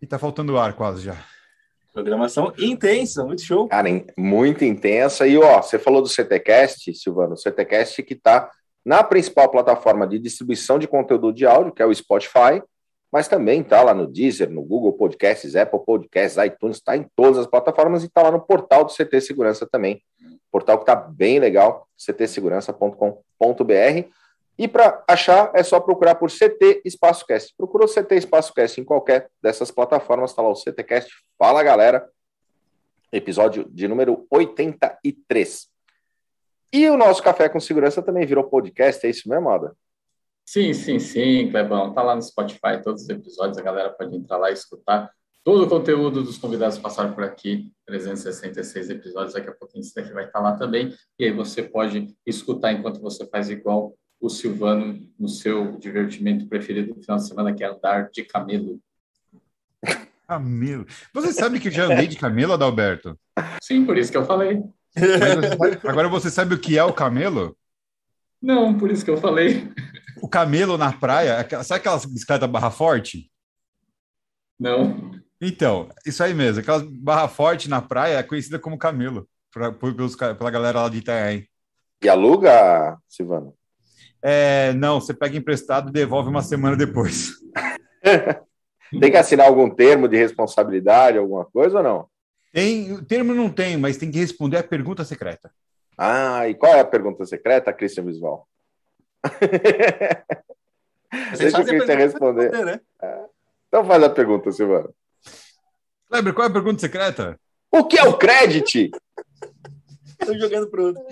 E 0.01 0.07
tá 0.07 0.19
faltando 0.19 0.59
ar 0.59 0.75
quase 0.75 1.03
já. 1.05 1.17
Programação 1.93 2.53
intensa, 2.59 3.25
muito 3.25 3.41
show. 3.41 3.67
Cara, 3.69 3.89
muito 4.19 4.65
intensa. 4.65 5.27
E 5.27 5.39
ó, 5.39 5.63
você 5.63 5.79
falou 5.79 6.03
do 6.03 6.09
CTcast, 6.09 6.93
Silvano, 6.95 7.33
o 7.33 7.37
CTcast 7.39 8.03
que 8.03 8.15
tá 8.15 8.51
na 8.85 9.03
principal 9.03 9.51
plataforma 9.51 10.07
de 10.07 10.19
distribuição 10.19 10.79
de 10.79 10.87
conteúdo 10.87 11.33
de 11.33 11.47
áudio, 11.47 11.73
que 11.73 11.83
é 11.83 11.87
o 11.87 11.95
Spotify, 11.95 12.63
mas 13.17 13.29
também 13.29 13.63
tá 13.63 13.83
lá 13.83 13.95
no 13.95 14.07
Deezer, 14.07 14.51
no 14.51 14.63
Google 14.63 14.93
Podcasts, 14.93 15.57
Apple 15.57 15.81
Podcasts, 15.87 16.37
iTunes, 16.45 16.83
tá 16.83 16.99
em 16.99 17.11
todas 17.17 17.39
as 17.39 17.47
plataformas 17.47 18.05
e 18.05 18.11
tá 18.11 18.23
lá 18.23 18.31
no 18.31 18.43
portal 18.43 18.85
do 18.85 18.93
CT 18.93 19.23
Segurança 19.23 19.67
também. 19.67 20.03
Portal 20.53 20.79
que 20.79 20.85
tá 20.85 20.95
bem 20.95 21.39
legal, 21.39 21.89
ctsegurança.com.br. 21.97 24.09
E 24.59 24.69
para 24.69 25.03
achar, 25.09 25.51
é 25.55 25.63
só 25.63 25.81
procurar 25.81 26.17
por 26.17 26.31
CT 26.31 26.83
Espaço 26.85 27.25
Cast. 27.25 27.55
Procurou 27.57 27.89
CT 27.89 28.17
Espaço 28.17 28.53
Cast 28.53 28.83
em 28.83 28.85
qualquer 28.85 29.31
dessas 29.43 29.71
plataformas, 29.71 30.33
está 30.33 30.43
lá 30.43 30.51
o 30.51 30.55
CTcast. 30.55 31.11
Fala, 31.39 31.63
galera. 31.63 32.07
Episódio 33.11 33.67
de 33.71 33.89
número 33.89 34.27
83. 34.31 35.69
E 36.71 36.91
o 36.91 36.99
nosso 36.99 37.23
Café 37.23 37.49
com 37.49 37.61
Segurança 37.61 38.03
também 38.03 38.27
virou 38.27 38.45
podcast, 38.45 39.07
é 39.07 39.09
isso 39.09 39.27
mesmo, 39.27 39.49
Ada? 39.49 39.75
Sim, 40.47 40.73
sim, 40.73 40.99
sim, 41.01 41.51
Clebão. 41.51 41.93
Tá 41.93 42.03
lá 42.03 42.15
no 42.15 42.23
Spotify 42.23 42.81
todos 42.83 43.03
os 43.03 43.09
episódios, 43.09 43.59
a 43.59 43.63
galera 43.63 43.91
pode 43.91 44.15
entrar 44.17 44.39
lá 44.39 44.51
e 44.51 44.55
escutar 44.55 45.11
todo 45.43 45.65
o 45.65 45.69
conteúdo 45.69 46.23
dos 46.23 46.39
convidados 46.39 46.77
que 46.77 46.83
passaram 46.83 47.13
por 47.13 47.25
aqui, 47.25 47.71
366 47.87 48.91
episódios, 48.91 49.35
daqui 49.35 49.49
a 49.49 49.53
pouquinho 49.53 49.85
daqui 49.95 50.13
vai 50.13 50.25
estar 50.25 50.41
lá 50.41 50.57
também, 50.57 50.93
e 51.19 51.25
aí 51.25 51.31
você 51.31 51.63
pode 51.63 52.17
escutar 52.27 52.73
enquanto 52.73 53.01
você 53.01 53.25
faz 53.29 53.49
igual 53.49 53.95
o 54.21 54.29
Silvano 54.29 55.09
no 55.19 55.29
seu 55.29 55.77
divertimento 55.79 56.49
preferido 56.49 56.95
no 56.95 57.03
final 57.03 57.17
de 57.17 57.29
semana, 57.29 57.55
que 57.55 57.63
é 57.63 57.69
andar 57.69 58.11
de 58.11 58.25
camelo. 58.25 58.81
Camelo. 60.27 60.87
Você 61.15 61.33
sabe 61.33 61.61
que 61.61 61.69
eu 61.69 61.73
já 61.73 61.85
andei 61.85 62.09
de 62.09 62.17
camelo, 62.17 62.53
Adalberto? 62.53 63.17
Sim, 63.63 63.85
por 63.85 63.97
isso 63.97 64.11
que 64.11 64.19
eu 64.19 64.25
falei. 64.25 64.65
Você, 64.97 65.89
agora 65.89 66.09
você 66.09 66.31
sabe 66.31 66.55
o 66.55 66.59
que 66.59 66.77
é 66.77 66.83
o 66.83 66.93
camelo? 66.93 67.57
Não, 68.43 68.77
por 68.77 68.91
isso 68.91 69.05
que 69.05 69.11
eu 69.11 69.17
falei. 69.17 69.69
O 70.23 70.29
camelo 70.29 70.79
na 70.79 70.93
praia, 70.93 71.47
sabe 71.63 71.81
aquelas 71.81 72.05
bicicletas 72.05 72.49
barra 72.49 72.71
forte? 72.71 73.31
Não. 74.59 75.11
Então, 75.41 75.89
isso 76.05 76.23
aí 76.23 76.33
mesmo, 76.33 76.61
aquelas 76.61 76.83
barra 76.83 77.29
forte 77.29 77.69
na 77.69 77.83
praia 77.83 78.19
é 78.19 78.23
conhecida 78.23 78.59
como 78.59 78.79
camelo, 78.79 79.29
pra, 79.53 79.71
pelos, 79.73 80.17
pela 80.17 80.51
galera 80.51 80.83
lá 80.83 80.89
de 80.89 80.99
Itanhaém. 80.99 81.47
E 82.03 82.09
aluga, 82.09 82.99
Silvano? 83.09 83.55
É, 84.23 84.73
não, 84.73 85.01
você 85.01 85.13
pega 85.13 85.37
emprestado 85.37 85.91
e 85.91 85.93
devolve 85.93 86.29
uma 86.29 86.43
semana 86.43 86.77
depois. 86.77 87.35
tem 89.01 89.11
que 89.11 89.17
assinar 89.17 89.47
algum 89.47 89.69
termo 89.69 90.09
de 90.09 90.17
responsabilidade, 90.17 91.19
alguma 91.19 91.45
coisa 91.45 91.79
ou 91.79 91.83
não? 91.83 92.09
Tem, 92.53 92.93
o 92.93 93.05
termo 93.05 93.35
não 93.35 93.51
tem, 93.51 93.77
mas 93.77 93.99
tem 93.99 94.11
que 94.11 94.19
responder 94.19 94.57
a 94.57 94.63
pergunta 94.63 95.05
secreta. 95.05 95.51
Ah, 95.97 96.49
e 96.49 96.55
qual 96.55 96.75
é 96.75 96.81
a 96.81 96.85
pergunta 96.85 97.25
secreta, 97.27 97.73
Christian 97.73 98.05
Visual? 98.05 98.47
Deixa 101.39 101.61
o 101.61 101.65
Christian 101.65 101.97
responder. 101.97 102.51
responder 102.51 102.65
né? 102.65 102.81
Então 103.69 103.85
faz 103.85 104.03
a 104.03 104.11
pergunta, 104.11 104.53
Silvano. 104.53 104.95
Kleber, 106.09 106.35
qual 106.35 106.47
é 106.47 106.51
a 106.51 106.53
pergunta 106.53 106.81
secreta? 106.81 107.39
O 107.71 107.85
que 107.85 107.99
é 107.99 108.05
o 108.05 108.17
Credit? 108.17 108.91
Estou 110.21 110.39
jogando 110.39 110.71
pro 110.71 110.87
outro. 110.87 111.03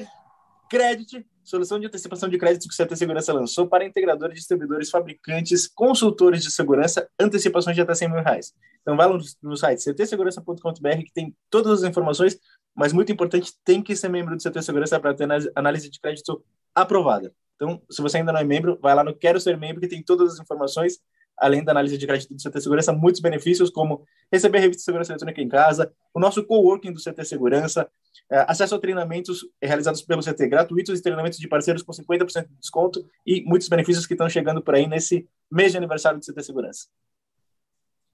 Credit, 0.71 1.27
solução 1.43 1.79
de 1.79 1.87
antecipação 1.87 2.29
de 2.29 2.39
crédito 2.39 2.69
que 2.69 2.75
o 2.75 2.87
CT 2.87 2.97
Segurança 2.97 3.33
lançou 3.33 3.69
para 3.69 3.85
integradores, 3.85 4.37
distribuidores, 4.37 4.91
fabricantes, 4.91 5.69
consultores 5.69 6.43
de 6.43 6.51
segurança, 6.51 7.09
antecipações 7.21 7.77
de 7.77 7.83
até 7.83 7.95
100 7.95 8.09
mil 8.09 8.23
reais. 8.23 8.53
Então 8.81 8.97
vai 8.97 9.09
no 9.43 9.57
site 9.57 9.85
ctsegurança.com.br 9.85 11.03
que 11.05 11.13
tem 11.13 11.35
todas 11.51 11.83
as 11.83 11.89
informações, 11.89 12.39
mas 12.75 12.93
muito 12.93 13.13
importante, 13.13 13.53
tem 13.65 13.83
que 13.83 13.95
ser 13.95 14.09
membro 14.09 14.37
do 14.37 14.43
CT 14.43 14.63
Segurança 14.63 14.99
para 14.99 15.15
ter 15.15 15.29
análise 15.55 15.91
de 15.91 16.01
crédito 16.01 16.43
aprovada. 16.75 17.33
Então, 17.57 17.81
se 17.91 18.03
você 18.03 18.19
ainda 18.19 18.33
não 18.33 18.41
é 18.41 18.45
membro, 18.45 18.79
vai 18.81 18.95
lá 18.95 19.05
no 19.05 19.15
Quero 19.15 19.41
Ser 19.41 19.57
Membro, 19.57 19.81
que 19.81 19.89
tem 19.89 20.03
todas 20.03 20.35
as 20.35 20.41
informações. 20.41 20.99
além 21.37 21.65
da 21.65 21.73
análise 21.73 21.99
de 21.99 22.07
crédito 22.07 22.33
do 22.33 22.41
CT 22.41 22.61
Segurança, 22.61 22.93
muitos 22.93 23.21
benefícios, 23.21 23.69
como 23.69 24.07
receber 24.33 24.61
revista 24.61 24.79
de 24.79 24.85
segurança 24.85 25.13
eletrônica 25.13 25.43
em 25.43 25.49
casa, 25.49 25.93
o 26.15 26.21
nosso 26.21 26.45
coworking 26.45 26.93
do 26.93 27.03
CT 27.03 27.25
Segurança, 27.25 27.89
é, 28.31 28.45
acesso 28.49 28.77
a 28.77 28.79
treinamentos 28.79 29.41
realizados 29.61 30.01
pelo 30.03 30.23
CT 30.23 30.47
gratuitos 30.47 30.99
e 30.99 31.03
treinamentos 31.03 31.39
de 31.39 31.49
parceiros 31.49 31.83
com 31.83 31.93
50% 31.93 32.49
de 32.49 32.55
desconto 32.55 33.05
e 33.27 33.43
muitos 33.45 33.69
benefícios 33.69 34.07
que 34.07 34.15
estão 34.15 34.29
chegando 34.29 34.63
por 34.63 34.77
aí 34.77 34.87
nesse 34.87 35.29
mês 35.51 35.73
de 35.73 35.79
aniversário 35.79 36.21
do 36.21 36.25
CT 36.25 36.43
Segurança. 36.43 36.87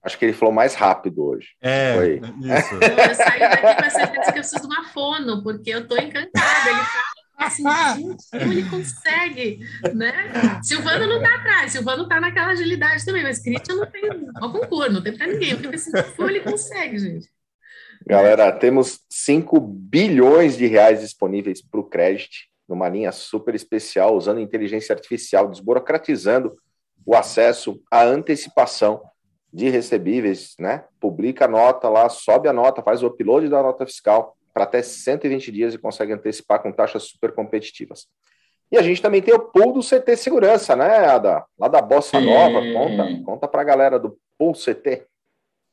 Acho 0.03 0.19
que 0.19 0.25
ele 0.25 0.33
falou 0.33 0.55
mais 0.55 0.75
rápido 0.75 1.23
hoje. 1.23 1.49
É, 1.61 1.95
Foi. 1.95 2.15
isso. 2.17 2.75
Eu 2.75 3.15
saio 3.15 3.41
daqui 3.41 3.61
com 3.61 3.87
a 3.87 3.91
certeza 3.91 4.23
que 4.23 4.29
eu 4.31 4.33
preciso 4.33 4.61
de 4.63 4.67
uma 4.67 4.89
fono, 4.89 5.43
porque 5.43 5.71
eu 5.71 5.81
estou 5.81 5.99
encantada. 5.99 6.71
Ele 6.71 6.79
fala 6.79 7.10
assim, 7.41 7.65
gente, 7.97 8.25
como 8.31 8.53
ele 8.53 8.69
consegue, 8.69 9.61
né? 9.95 10.61
Silvano 10.63 11.07
não 11.07 11.17
está 11.17 11.35
atrás, 11.35 11.73
Silvano 11.73 12.03
está 12.03 12.21
naquela 12.21 12.49
agilidade 12.49 13.05
também, 13.05 13.23
mas 13.23 13.43
Christian 13.43 13.77
não 13.77 13.87
tem 13.87 14.03
ao 14.37 14.53
concurso, 14.53 14.93
não 14.93 15.03
tem 15.03 15.17
para 15.17 15.27
ninguém. 15.27 15.57
Fico 15.57 15.75
assim, 15.75 15.91
como 16.17 16.29
ele 16.29 16.41
consegue, 16.41 16.99
gente? 16.99 17.29
Galera, 18.07 18.51
temos 18.53 19.01
5 19.11 19.61
bilhões 19.61 20.57
de 20.57 20.67
reais 20.67 21.01
disponíveis 21.01 21.63
para 21.63 21.81
o 21.81 21.85
crédito, 21.85 22.37
numa 22.69 22.89
linha 22.89 23.13
super 23.13 23.55
especial, 23.55 24.17
usando 24.17 24.41
inteligência 24.41 24.95
artificial, 24.95 25.49
desburocratizando 25.49 26.57
o 27.05 27.17
acesso 27.17 27.83
à 27.91 28.05
antecipação 28.05 29.03
de 29.53 29.69
recebíveis, 29.69 30.55
né? 30.59 30.85
Publica 31.01 31.47
a 31.47 31.49
nota 31.49 31.89
lá, 31.89 32.09
sobe 32.09 32.49
a 32.49 32.53
nota, 32.53 32.83
faz 32.83 33.03
o 33.03 33.09
upload 33.09 33.49
da 33.49 33.63
nota 33.63 33.85
fiscal 33.85 34.37
para 34.53 34.65
até 34.65 34.83
120 34.83 35.53
dias 35.53 35.75
e 35.75 35.79
consegue 35.79 36.13
antecipar 36.13 36.63
com 36.63 36.73
taxas 36.73 37.05
super 37.05 37.33
competitivas. 37.33 38.07
E 38.71 38.79
a 38.79 38.83
gente 38.83 39.03
também 39.03 39.21
tem 39.21 39.35
o 39.35 39.41
pool 39.41 39.73
do 39.73 39.81
CT 39.81 40.17
Segurança, 40.17 40.77
né, 40.77 41.07
Ada? 41.07 41.45
Lá 41.59 41.67
da 41.67 41.83
Bossa. 41.83 42.21
Nova. 42.21 42.61
Conta, 42.73 43.25
conta 43.25 43.49
para 43.49 43.63
a 43.63 43.65
galera 43.65 43.99
do 43.99 44.17
pool 44.39 44.53
CT. 44.53 45.07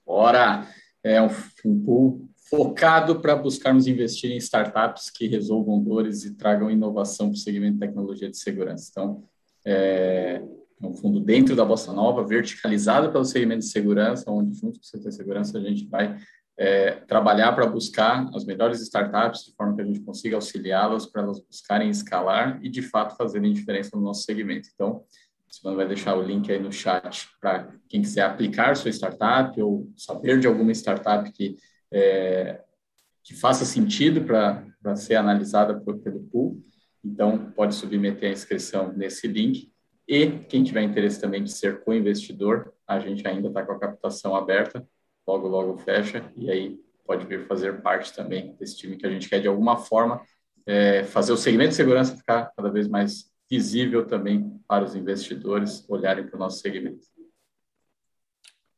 Ora, 0.06 0.68
é 1.04 1.22
um, 1.22 1.30
um 1.66 1.84
pool 1.84 2.28
focado 2.50 3.20
para 3.20 3.36
buscarmos 3.36 3.88
investir 3.88 4.32
em 4.32 4.38
startups 4.38 5.10
que 5.10 5.28
resolvam 5.28 5.82
dores 5.84 6.24
e 6.24 6.36
tragam 6.36 6.72
inovação 6.72 7.28
para 7.28 7.36
o 7.36 7.40
segmento 7.40 7.74
de 7.74 7.80
tecnologia 7.80 8.30
de 8.30 8.38
segurança. 8.38 8.90
Então, 8.90 9.24
é, 9.66 10.42
é 10.82 10.86
um 10.86 10.94
fundo 10.94 11.20
dentro 11.20 11.56
da 11.56 11.66
Bossa 11.66 11.92
Nova, 11.92 12.26
verticalizado 12.26 13.12
pelo 13.12 13.26
segmento 13.26 13.60
de 13.60 13.70
segurança, 13.70 14.32
onde, 14.32 14.58
junto 14.58 14.80
com 14.80 14.86
o 14.86 15.00
CT 15.00 15.12
Segurança, 15.12 15.58
a 15.58 15.62
gente 15.62 15.86
vai 15.88 16.16
é, 16.58 16.92
trabalhar 17.08 17.54
para 17.54 17.68
buscar 17.68 18.28
as 18.34 18.44
melhores 18.44 18.82
startups, 18.82 19.46
de 19.46 19.56
forma 19.56 19.76
que 19.76 19.82
a 19.82 19.86
gente 19.86 20.00
consiga 20.00 20.36
auxiliá-las 20.36 21.06
para 21.06 21.22
elas 21.22 21.40
buscarem 21.40 21.90
escalar 21.90 22.60
e, 22.64 22.70
de 22.70 22.82
fato, 22.82 23.16
fazerem 23.16 23.54
diferença 23.54 23.96
no 23.96 24.02
nosso 24.02 24.24
segmento. 24.24 24.68
Então, 24.74 25.04
o 25.48 25.54
Silvano 25.54 25.78
vai 25.78 25.88
deixar 25.88 26.16
o 26.16 26.24
link 26.24 26.52
aí 26.52 26.60
no 26.60 26.72
chat 26.72 27.30
para 27.40 27.72
quem 27.88 28.02
quiser 28.02 28.24
aplicar 28.24 28.76
sua 28.76 28.90
startup 28.90 29.62
ou 29.62 29.92
saber 29.96 30.40
de 30.40 30.48
alguma 30.48 30.72
startup 30.72 31.32
que, 31.32 31.58
é, 31.92 32.62
que 33.24 33.36
faça 33.36 33.64
sentido 33.64 34.24
para 34.24 34.96
ser 34.96 35.16
analisada 35.16 35.80
por, 35.80 36.00
pelo 36.00 36.24
pool. 36.24 36.62
Então, 37.06 37.52
pode 37.56 37.76
submeter 37.76 38.30
a 38.30 38.34
inscrição 38.34 38.92
nesse 38.94 39.28
link. 39.28 39.72
E 40.08 40.28
quem 40.50 40.64
tiver 40.64 40.82
interesse 40.82 41.22
também 41.22 41.44
de 41.44 41.52
ser 41.52 41.82
co-investidor, 41.82 42.74
a 42.88 43.00
gente 43.00 43.28
ainda 43.28 43.50
está 43.50 43.64
com 43.64 43.74
a 43.74 43.80
captação 43.80 44.36
aberta, 44.36 44.86
logo, 45.28 45.48
logo 45.48 45.78
fecha, 45.78 46.32
e 46.36 46.50
aí 46.50 46.80
pode 47.06 47.26
vir 47.26 47.46
fazer 47.48 47.82
parte 47.82 48.14
também 48.14 48.56
desse 48.56 48.78
time 48.78 48.96
que 48.96 49.06
a 49.06 49.10
gente 49.10 49.28
quer, 49.30 49.42
de 49.42 49.48
alguma 49.48 49.78
forma, 49.78 50.22
é, 50.66 51.04
fazer 51.04 51.32
o 51.32 51.38
segmento 51.38 51.70
de 51.70 51.76
segurança 51.76 52.16
ficar 52.16 52.52
cada 52.56 52.70
vez 52.70 52.88
mais 52.88 53.32
visível 53.50 54.06
também 54.06 54.60
para 54.68 54.84
os 54.84 54.96
investidores 54.96 55.86
olharem 55.90 56.28
para 56.28 56.36
o 56.36 56.40
nosso 56.40 56.60
segmento. 56.60 57.06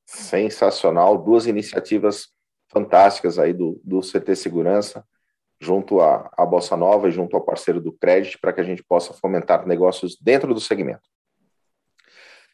Sensacional, 0.06 1.18
duas 1.18 1.46
iniciativas 1.46 2.30
fantásticas 2.68 3.40
aí 3.40 3.54
do, 3.54 3.80
do 3.84 4.02
CT 4.02 4.36
Segurança, 4.36 5.04
junto 5.60 6.00
à, 6.00 6.30
à 6.38 6.46
Bossa 6.46 6.78
Nova 6.78 7.10
e 7.10 7.12
junto 7.12 7.36
ao 7.36 7.44
parceiro 7.44 7.82
do 7.82 7.92
Crédito, 7.92 8.40
para 8.40 8.54
que 8.54 8.62
a 8.62 8.64
gente 8.64 8.84
possa 8.84 9.14
fomentar 9.14 9.68
negócios 9.68 10.18
dentro 10.20 10.54
do 10.54 10.60
segmento. 10.60 11.02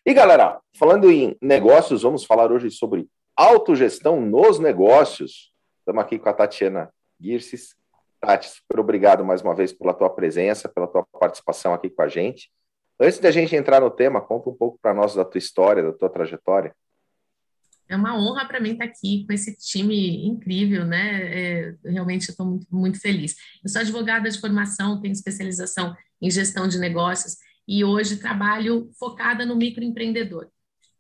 E 0.06 0.14
galera, 0.14 0.60
falando 0.78 1.12
em 1.12 1.36
negócios, 1.42 2.04
vamos 2.04 2.24
falar 2.24 2.52
hoje 2.52 2.70
sobre 2.72 3.08
autogestão 3.36 4.22
nos 4.22 4.60
negócios. 4.60 5.52
Estamos 5.80 6.04
aqui 6.04 6.18
com 6.18 6.30
a 6.30 6.34
Tatiana 6.34 6.90
Girces. 7.20 7.76
Tati, 8.20 8.50
super 8.50 8.80
obrigado 8.80 9.24
mais 9.26 9.42
uma 9.42 9.54
vez 9.54 9.74
pela 9.74 9.94
tua 9.94 10.10
presença, 10.10 10.70
pela 10.70 10.88
tua 10.88 11.06
participação 11.20 11.74
aqui 11.74 11.90
com 11.90 12.02
a 12.02 12.08
gente. 12.08 12.50
Antes 13.00 13.20
da 13.20 13.30
gente 13.30 13.56
entrar 13.56 13.82
no 13.82 13.92
tema, 13.92 14.22
conta 14.22 14.50
um 14.50 14.56
pouco 14.56 14.80
para 14.82 14.94
nós 14.94 15.14
da 15.14 15.26
tua 15.26 15.38
história, 15.38 15.84
da 15.84 15.92
tua 15.92 16.10
trajetória. 16.10 16.74
É 17.88 17.96
uma 17.96 18.18
honra 18.18 18.48
para 18.48 18.60
mim 18.60 18.72
estar 18.72 18.86
aqui 18.86 19.26
com 19.28 19.34
esse 19.34 19.56
time 19.58 20.26
incrível, 20.26 20.86
né? 20.86 21.22
É, 21.22 21.76
realmente 21.84 22.30
estou 22.30 22.46
muito, 22.46 22.66
muito 22.72 23.00
feliz. 23.00 23.36
Eu 23.64 23.70
sou 23.70 23.82
advogada 23.82 24.30
de 24.30 24.40
formação, 24.40 25.00
tenho 25.02 25.12
especialização 25.12 25.96
em 26.20 26.32
gestão 26.32 26.68
de 26.68 26.80
negócios 26.80 27.38
e 27.68 27.84
hoje 27.84 28.18
trabalho 28.18 28.90
focada 28.98 29.46
no 29.46 29.56
microempreendedor. 29.56 30.50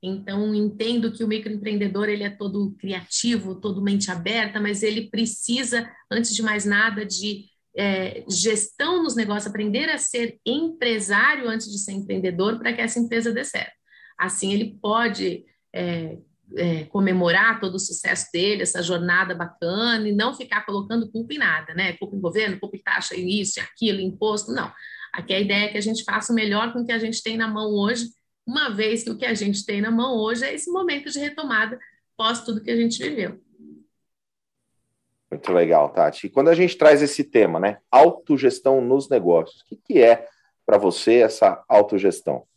Então, 0.02 0.54
entendo 0.54 1.12
que 1.12 1.24
o 1.24 1.28
microempreendedor 1.28 2.10
ele 2.10 2.24
é 2.24 2.30
todo 2.30 2.76
criativo, 2.80 3.56
todo 3.56 3.82
mente 3.82 4.12
aberta, 4.12 4.60
mas 4.60 4.84
ele 4.84 5.10
precisa, 5.10 5.90
antes 6.12 6.36
de 6.36 6.44
mais 6.44 6.66
nada, 6.66 7.06
de 7.06 7.46
é, 7.76 8.24
gestão 8.30 9.04
nos 9.04 9.16
negócios, 9.16 9.48
aprender 9.48 9.90
a 9.90 9.98
ser 9.98 10.40
empresário 10.46 11.50
antes 11.50 11.72
de 11.72 11.80
ser 11.80 11.92
empreendedor 11.92 12.58
para 12.58 12.74
que 12.74 12.82
essa 12.82 13.00
empresa 13.00 13.32
dê 13.32 13.44
certo. 13.44 13.74
Assim, 14.18 14.54
ele 14.54 14.78
pode 14.82 15.44
é, 15.74 16.18
é, 16.56 16.84
comemorar 16.86 17.60
todo 17.60 17.76
o 17.76 17.80
sucesso 17.80 18.28
dele, 18.32 18.62
essa 18.62 18.82
jornada 18.82 19.36
bacana, 19.36 20.08
e 20.08 20.16
não 20.16 20.34
ficar 20.34 20.66
colocando 20.66 21.12
culpa 21.12 21.34
em 21.34 21.38
nada, 21.38 21.74
né? 21.74 21.94
Culpa 21.94 22.16
em 22.16 22.22
governo, 22.22 22.60
culpa 22.60 22.78
em 22.78 22.82
taxa, 22.82 23.16
isso, 23.16 23.60
aquilo, 23.60 24.00
imposto, 24.00 24.52
não. 24.52 24.72
Aqui 25.14 25.34
a 25.34 25.40
ideia 25.40 25.66
é 25.66 25.68
que 25.70 25.78
a 25.78 25.82
gente 25.82 26.04
faça 26.04 26.32
o 26.32 26.36
melhor 26.36 26.72
com 26.72 26.82
o 26.82 26.86
que 26.86 26.92
a 26.92 27.00
gente 27.00 27.22
tem 27.22 27.38
na 27.38 27.48
mão 27.48 27.74
hoje, 27.74 28.10
uma 28.46 28.70
vez 28.70 29.04
que 29.04 29.10
o 29.10 29.18
que 29.18 29.26
a 29.26 29.34
gente 29.34 29.66
tem 29.66 29.82
na 29.82 29.92
mão 29.92 30.18
hoje 30.18 30.46
é 30.46 30.54
esse 30.54 30.72
momento 30.72 31.10
de 31.10 31.20
retomada 31.20 31.80
pós 32.16 32.44
tudo 32.44 32.62
que 32.62 32.72
a 32.72 32.76
gente 32.76 33.02
viveu. 33.02 33.40
Muito 35.30 35.52
legal, 35.52 35.90
Tati. 35.90 36.28
E 36.28 36.30
quando 36.30 36.50
a 36.50 36.56
gente 36.56 36.78
traz 36.78 37.02
esse 37.02 37.24
tema, 37.24 37.60
né? 37.60 37.80
Autogestão 37.92 38.80
nos 38.80 39.10
negócios, 39.10 39.62
o 39.62 39.66
que, 39.66 39.76
que 39.76 40.02
é 40.02 40.28
para 40.66 40.78
você 40.78 41.16
essa 41.16 41.64
autogestão? 41.68 42.48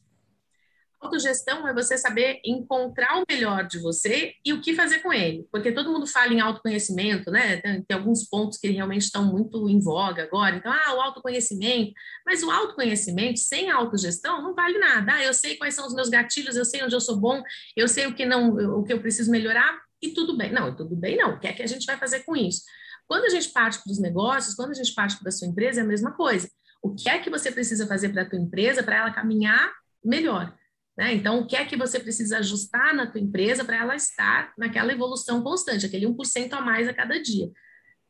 Autogestão 1.01 1.67
é 1.69 1.73
você 1.73 1.97
saber 1.97 2.41
encontrar 2.45 3.21
o 3.21 3.25
melhor 3.31 3.67
de 3.67 3.79
você 3.79 4.35
e 4.45 4.53
o 4.53 4.61
que 4.61 4.75
fazer 4.75 4.99
com 4.99 5.13
ele. 5.13 5.47
Porque 5.53 5.71
todo 5.71 5.93
mundo 5.93 6.07
fala 6.07 6.33
em 6.33 6.41
autoconhecimento, 6.41 7.31
né? 7.31 7.59
Tem, 7.59 7.83
tem, 7.83 7.97
alguns 7.97 8.25
pontos 8.29 8.59
que 8.59 8.69
realmente 8.69 9.03
estão 9.03 9.25
muito 9.25 9.69
em 9.69 9.81
voga 9.81 10.25
agora. 10.25 10.57
Então, 10.57 10.73
ah, 10.73 10.95
o 10.95 11.01
autoconhecimento. 11.01 11.93
Mas 12.27 12.43
o 12.43 12.51
autoconhecimento 12.51 13.39
sem 13.39 13.71
autogestão 13.71 14.43
não 14.43 14.55
vale 14.55 14.77
nada. 14.79 15.15
Ah, 15.15 15.25
eu 15.25 15.33
sei 15.33 15.57
quais 15.57 15.75
são 15.75 15.87
os 15.87 15.95
meus 15.95 16.09
gatilhos, 16.09 16.57
eu 16.57 16.65
sei 16.65 16.83
onde 16.83 16.97
eu 16.97 17.01
sou 17.01 17.17
bom, 17.17 17.43
eu 17.77 17.87
sei 17.87 18.07
o 18.07 18.15
que 18.15 18.27
não, 18.27 18.51
o 18.79 18.83
que 18.83 18.93
eu 18.93 19.01
preciso 19.01 19.31
melhorar 19.31 19.81
e 20.03 20.11
tudo 20.11 20.37
bem. 20.37 20.53
Não, 20.53 20.75
tudo 20.75 20.97
bem 20.97 21.17
não. 21.17 21.35
O 21.35 21.39
que 21.39 21.47
é 21.47 21.53
que 21.53 21.63
a 21.63 21.67
gente 21.67 21.87
vai 21.87 21.97
fazer 21.97 22.25
com 22.25 22.35
isso? 22.35 22.63
Quando 23.07 23.25
a 23.25 23.31
gente 23.31 23.51
parte 23.51 23.83
para 23.83 23.93
os 23.93 24.01
negócios, 24.01 24.55
quando 24.55 24.73
a 24.73 24.75
gente 24.75 24.93
parte 24.95 25.17
para 25.19 25.29
a 25.29 25.33
sua 25.33 25.47
empresa, 25.47 25.81
é 25.81 25.85
a 25.85 25.87
mesma 25.87 26.13
coisa. 26.13 26.51
O 26.83 26.95
que 26.95 27.09
é 27.09 27.19
que 27.19 27.31
você 27.31 27.51
precisa 27.51 27.87
fazer 27.87 28.09
para 28.11 28.23
a 28.23 28.29
tua 28.29 28.39
empresa 28.39 28.83
para 28.83 28.97
ela 28.97 29.11
caminhar 29.13 29.73
melhor? 30.05 30.55
Né? 30.99 31.15
Então, 31.15 31.39
o 31.39 31.47
que 31.47 31.55
é 31.55 31.65
que 31.65 31.77
você 31.77 32.01
precisa 32.01 32.39
ajustar 32.39 32.93
na 32.93 33.07
tua 33.07 33.21
empresa 33.21 33.65
para 33.65 33.77
ela 33.77 33.95
estar 33.95 34.53
naquela 34.59 34.93
evolução 34.93 35.41
constante, 35.45 35.87
aquele 35.87 36.07
1% 36.07 36.53
a 36.53 36.61
mais 36.61 36.89
a 36.89 36.93
cada 36.93 37.23
dia. 37.23 37.49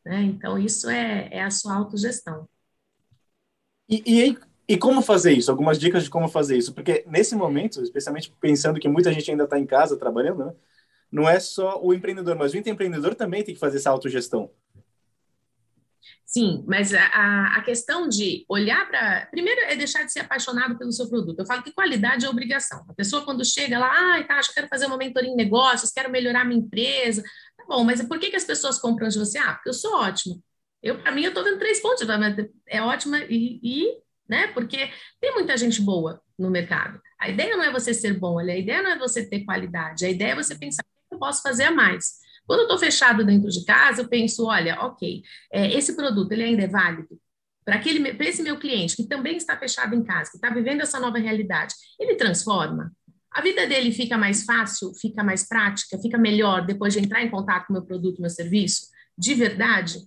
Né? 0.02 0.23
Então, 0.23 0.59
isso 0.59 0.88
é, 0.88 1.28
é, 1.30 1.42
a 1.42 1.50
sua 1.50 1.75
autogestão. 1.75 2.49
E, 3.87 4.02
e, 4.07 4.38
e 4.66 4.78
como 4.78 5.02
fazer 5.02 5.33
isso? 5.33 5.50
Algumas 5.50 5.78
dicas 5.78 6.04
de 6.04 6.09
como 6.09 6.28
fazer 6.28 6.57
isso? 6.57 6.73
Porque 6.73 7.04
nesse 7.07 7.37
momento, 7.37 7.83
especialmente 7.83 8.35
pensando 8.40 8.80
que 8.80 8.88
muita 8.88 9.12
gente 9.12 9.30
ainda 9.30 9.45
está 9.45 9.59
em 9.59 9.66
casa 9.66 9.99
trabalhando, 9.99 10.47
né? 10.47 10.52
não 11.12 11.28
é 11.28 11.38
só 11.38 11.78
o 11.83 11.92
empreendedor, 11.92 12.37
mas 12.37 12.54
o 12.54 12.57
empreendedor 12.57 13.14
também 13.14 13.45
tem 13.45 13.54
que 13.54 13.61
fazer 13.61 13.76
essa 13.76 13.90
autogestão. 13.90 14.50
Sim, 16.29 16.63
mas 16.69 16.93
a, 16.93 17.55
a 17.57 17.63
questão 17.63 18.07
de 18.07 18.45
olhar 18.51 18.87
para. 18.87 19.27
Primeiro 19.31 19.63
é 19.63 19.75
deixar 19.75 20.05
de 20.05 20.13
ser 20.13 20.21
apaixonado 20.21 20.77
pelo 20.77 20.93
seu 20.93 21.09
produto. 21.09 21.39
Eu 21.39 21.47
falo 21.47 21.63
que 21.63 21.73
qualidade 21.73 22.27
é 22.27 22.29
obrigação. 22.29 22.85
A 22.87 22.93
pessoa, 22.93 23.25
quando 23.25 23.43
chega 23.47 23.79
lá, 23.79 23.91
ah, 23.91 24.23
tá, 24.25 24.35
acho 24.35 24.51
que 24.51 24.57
quero 24.57 24.69
fazer 24.69 24.85
uma 24.85 24.99
mentoria 24.99 25.31
em 25.31 25.35
negócios, 25.35 25.91
quero 25.91 26.11
melhorar 26.11 26.45
minha 26.45 26.61
empresa. 26.61 27.23
Tá 27.57 27.65
bom, 27.67 27.83
mas 27.83 28.03
por 28.03 28.19
que, 28.19 28.29
que 28.29 28.37
as 28.37 28.45
pessoas 28.45 28.79
compram 28.79 29.09
de 29.09 29.19
você? 29.19 29.39
Ah, 29.39 29.55
porque 29.55 29.71
eu 29.71 29.73
sou 29.73 29.95
ótimo. 29.95 30.43
Eu, 30.83 31.01
para 31.01 31.13
mim, 31.13 31.23
eu 31.23 31.31
estou 31.31 31.43
vendo 31.43 31.59
três 31.59 31.81
pontos. 31.81 32.07
É 32.69 32.83
ótima 32.83 33.21
e, 33.21 33.59
e, 33.63 33.99
né? 34.29 34.49
Porque 34.49 34.91
tem 35.19 35.33
muita 35.33 35.57
gente 35.57 35.81
boa 35.81 36.21
no 36.39 36.51
mercado. 36.51 37.01
A 37.19 37.31
ideia 37.31 37.57
não 37.57 37.65
é 37.65 37.73
você 37.73 37.95
ser 37.95 38.13
bom, 38.13 38.39
a 38.39 38.45
ideia 38.45 38.83
não 38.83 38.91
é 38.91 38.99
você 38.99 39.27
ter 39.27 39.47
qualidade, 39.47 40.05
a 40.05 40.11
ideia 40.11 40.33
é 40.33 40.37
você 40.37 40.55
pensar 40.55 40.83
o 40.83 41.09
que 41.09 41.15
eu 41.15 41.19
posso 41.19 41.41
fazer 41.41 41.65
a 41.65 41.71
mais. 41.71 42.19
Quando 42.49 42.61
eu 42.61 42.64
estou 42.64 42.78
fechado 42.78 43.25
dentro 43.25 43.49
de 43.49 43.64
casa, 43.64 44.02
eu 44.02 44.09
penso, 44.09 44.47
olha, 44.47 44.81
ok, 44.81 45.23
é, 45.52 45.73
esse 45.73 45.95
produto 45.95 46.33
ele 46.33 46.43
ainda 46.43 46.64
é 46.64 46.69
válido 46.69 47.21
para 47.64 47.81
esse 48.25 48.43
meu 48.43 48.59
cliente 48.59 48.97
que 48.97 49.07
também 49.07 49.37
está 49.37 49.55
fechado 49.57 49.95
em 49.95 50.02
casa, 50.02 50.31
que 50.31 50.38
está 50.38 50.49
vivendo 50.49 50.81
essa 50.81 50.99
nova 50.99 51.19
realidade, 51.19 51.75
ele 52.00 52.14
transforma? 52.14 52.90
a 53.31 53.40
vida 53.40 53.67
dele 53.67 53.93
fica 53.93 54.17
mais 54.17 54.45
fácil, 54.45 54.93
fica 54.95 55.23
mais 55.23 55.47
prática, 55.47 55.99
fica 55.99 56.19
melhor 56.19 56.64
depois 56.64 56.93
de 56.93 57.00
entrar 57.00 57.23
em 57.23 57.31
contato 57.31 57.67
com 57.67 57.73
o 57.73 57.76
meu 57.76 57.85
produto, 57.85 58.21
meu 58.21 58.31
serviço, 58.31 58.88
de 59.17 59.35
verdade. 59.35 59.99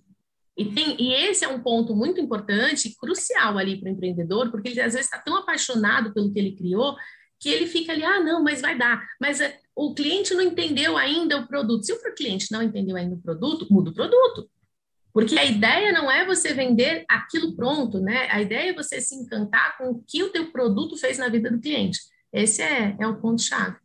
E, 0.56 0.66
tem, 0.66 1.00
e 1.00 1.14
esse 1.14 1.44
é 1.44 1.48
um 1.48 1.62
ponto 1.62 1.94
muito 1.94 2.20
importante 2.20 2.88
e 2.88 2.94
crucial 2.94 3.56
ali 3.56 3.80
para 3.80 3.88
o 3.88 3.92
empreendedor, 3.92 4.50
porque 4.50 4.68
ele 4.68 4.80
às 4.80 4.92
vezes 4.92 5.06
está 5.06 5.18
tão 5.18 5.36
apaixonado 5.36 6.12
pelo 6.12 6.30
que 6.32 6.38
ele 6.38 6.56
criou 6.56 6.96
que 7.40 7.48
ele 7.48 7.66
fica 7.66 7.90
ali, 7.92 8.04
ah, 8.04 8.20
não, 8.20 8.42
mas 8.42 8.60
vai 8.60 8.78
dar. 8.78 9.02
Mas 9.20 9.40
é, 9.40 9.58
o 9.74 9.94
cliente 9.94 10.34
não 10.34 10.42
entendeu 10.42 10.96
ainda 10.96 11.38
o 11.38 11.46
produto. 11.46 11.84
Se 11.84 11.92
o 11.92 12.14
cliente 12.14 12.52
não 12.52 12.62
entendeu 12.62 12.96
ainda 12.96 13.14
o 13.14 13.20
produto, 13.20 13.66
muda 13.70 13.90
o 13.90 13.94
produto. 13.94 14.50
Porque 15.12 15.38
a 15.38 15.44
ideia 15.44 15.92
não 15.92 16.10
é 16.10 16.24
você 16.24 16.54
vender 16.54 17.04
aquilo 17.08 17.54
pronto, 17.54 18.00
né? 18.00 18.28
A 18.30 18.40
ideia 18.40 18.70
é 18.70 18.74
você 18.74 19.00
se 19.00 19.14
encantar 19.14 19.76
com 19.76 19.90
o 19.90 20.02
que 20.06 20.22
o 20.22 20.30
teu 20.30 20.50
produto 20.50 20.96
fez 20.96 21.18
na 21.18 21.28
vida 21.28 21.50
do 21.50 21.60
cliente. 21.60 22.00
Esse 22.32 22.62
é, 22.62 22.96
é 22.98 23.06
o 23.06 23.20
ponto-chave. 23.20 23.76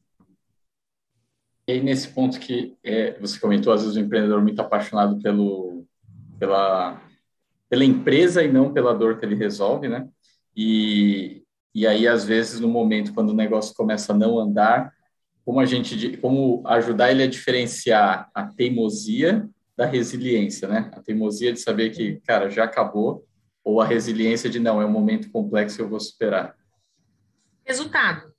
E 1.68 1.74
aí, 1.74 1.84
nesse 1.84 2.08
ponto 2.08 2.40
que 2.40 2.78
é, 2.82 3.20
você 3.20 3.38
comentou, 3.38 3.74
às 3.74 3.82
vezes 3.82 3.98
o 3.98 4.00
empreendedor 4.00 4.42
muito 4.42 4.62
apaixonado 4.62 5.22
pelo, 5.22 5.86
pela, 6.40 7.02
pela 7.70 7.84
empresa 7.84 8.42
e 8.42 8.50
não 8.50 8.72
pela 8.72 8.94
dor 8.96 9.20
que 9.20 9.26
ele 9.26 9.36
resolve, 9.36 9.90
né? 9.90 10.08
E, 10.56 11.44
e 11.76 11.86
aí, 11.86 12.08
às 12.08 12.24
vezes, 12.24 12.62
no 12.62 12.70
momento 12.70 13.14
quando 13.14 13.32
o 13.32 13.36
negócio 13.36 13.76
começa 13.76 14.14
a 14.14 14.18
não 14.18 14.40
andar, 14.40 14.94
como 15.48 15.62
a 15.62 15.66
gente, 15.66 16.18
como 16.18 16.62
ajudar 16.68 17.10
ele 17.10 17.24
a 17.24 17.28
diferenciar 17.28 18.30
a 18.36 18.48
teimosia 18.48 19.50
da 19.78 19.86
resiliência, 19.86 20.68
né? 20.68 20.92
A 20.94 21.00
teimosia 21.00 21.54
de 21.54 21.62
saber 21.62 21.92
que, 21.92 22.20
cara, 22.28 22.50
já 22.50 22.66
acabou, 22.66 23.26
ou 23.64 23.80
a 23.80 23.86
resiliência 23.86 24.50
de 24.50 24.60
não, 24.60 24.82
é 24.82 24.86
um 24.86 24.92
momento 24.92 25.32
complexo, 25.32 25.82
eu 25.82 25.88
vou 25.88 26.02
superar. 26.02 26.54
Resultado. 27.64 28.30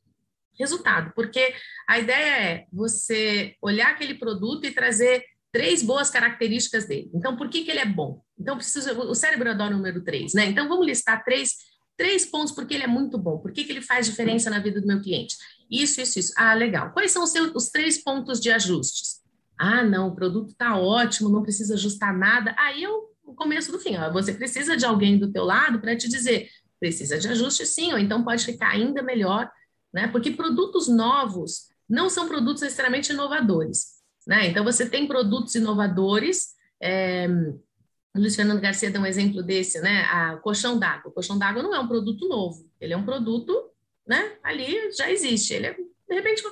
Resultado, 0.58 1.10
porque 1.14 1.54
a 1.88 1.98
ideia 1.98 2.42
é 2.42 2.66
você 2.70 3.54
olhar 3.62 3.90
aquele 3.90 4.12
produto 4.12 4.66
e 4.66 4.70
trazer 4.70 5.24
três 5.50 5.82
boas 5.82 6.10
características 6.10 6.86
dele. 6.86 7.10
Então, 7.14 7.38
por 7.38 7.48
que, 7.48 7.64
que 7.64 7.70
ele 7.70 7.80
é 7.80 7.86
bom? 7.86 8.20
Então, 8.38 8.56
precisa, 8.56 8.92
o 8.92 9.14
cérebro 9.14 9.48
adora 9.50 9.72
o 9.72 9.78
número 9.78 10.04
três, 10.04 10.34
né? 10.34 10.44
Então, 10.44 10.68
vamos 10.68 10.86
listar 10.86 11.24
três, 11.24 11.52
três 11.98 12.24
pontos 12.24 12.52
porque 12.54 12.72
ele 12.72 12.84
é 12.84 12.86
muito 12.86 13.18
bom, 13.18 13.38
por 13.38 13.52
que, 13.52 13.60
ele 13.60 13.82
faz 13.82 14.06
diferença 14.06 14.48
na 14.48 14.60
vida 14.60 14.80
do 14.80 14.86
meu 14.86 15.02
cliente. 15.02 15.36
Isso, 15.68 16.00
isso, 16.00 16.18
isso. 16.18 16.32
Ah, 16.36 16.54
legal. 16.54 16.92
Quais 16.92 17.10
são 17.10 17.24
os, 17.24 17.30
seus, 17.30 17.52
os 17.54 17.68
três 17.68 18.02
pontos 18.02 18.40
de 18.40 18.50
ajustes? 18.50 19.20
Ah, 19.58 19.82
não, 19.82 20.08
o 20.08 20.14
produto 20.14 20.50
está 20.50 20.78
ótimo, 20.78 21.28
não 21.28 21.42
precisa 21.42 21.74
ajustar 21.74 22.16
nada. 22.16 22.54
Aí 22.56 22.84
é 22.84 22.88
o 22.88 23.34
começo 23.34 23.72
do 23.72 23.80
fim. 23.80 23.96
Ó. 23.96 24.10
Você 24.12 24.32
precisa 24.32 24.76
de 24.76 24.86
alguém 24.86 25.18
do 25.18 25.30
teu 25.32 25.44
lado 25.44 25.80
para 25.80 25.96
te 25.96 26.08
dizer, 26.08 26.48
precisa 26.78 27.18
de 27.18 27.28
ajuste 27.28 27.66
sim, 27.66 27.92
ou 27.92 27.98
então 27.98 28.24
pode 28.24 28.44
ficar 28.44 28.70
ainda 28.70 29.02
melhor, 29.02 29.50
né? 29.92 30.06
Porque 30.06 30.30
produtos 30.30 30.86
novos 30.86 31.68
não 31.88 32.08
são 32.08 32.28
produtos 32.28 32.62
necessariamente 32.62 33.12
inovadores, 33.12 33.98
né? 34.26 34.46
Então 34.46 34.62
você 34.62 34.88
tem 34.88 35.08
produtos 35.08 35.56
inovadores, 35.56 36.54
é, 36.80 37.28
Luiz 38.18 38.36
Fernando 38.36 38.60
Garcia 38.60 38.90
deu 38.90 39.00
um 39.00 39.06
exemplo 39.06 39.42
desse, 39.42 39.80
né? 39.80 40.02
A 40.04 40.36
colchão 40.36 40.78
d'água. 40.78 41.10
O 41.10 41.14
colchão 41.14 41.38
d'água 41.38 41.62
não 41.62 41.74
é 41.74 41.80
um 41.80 41.88
produto 41.88 42.28
novo, 42.28 42.68
ele 42.80 42.92
é 42.92 42.96
um 42.96 43.04
produto, 43.04 43.70
né? 44.06 44.36
Ali 44.42 44.90
já 44.92 45.10
existe. 45.10 45.54
Ele 45.54 45.66
é, 45.66 45.74
de 45.74 46.14
repente, 46.14 46.42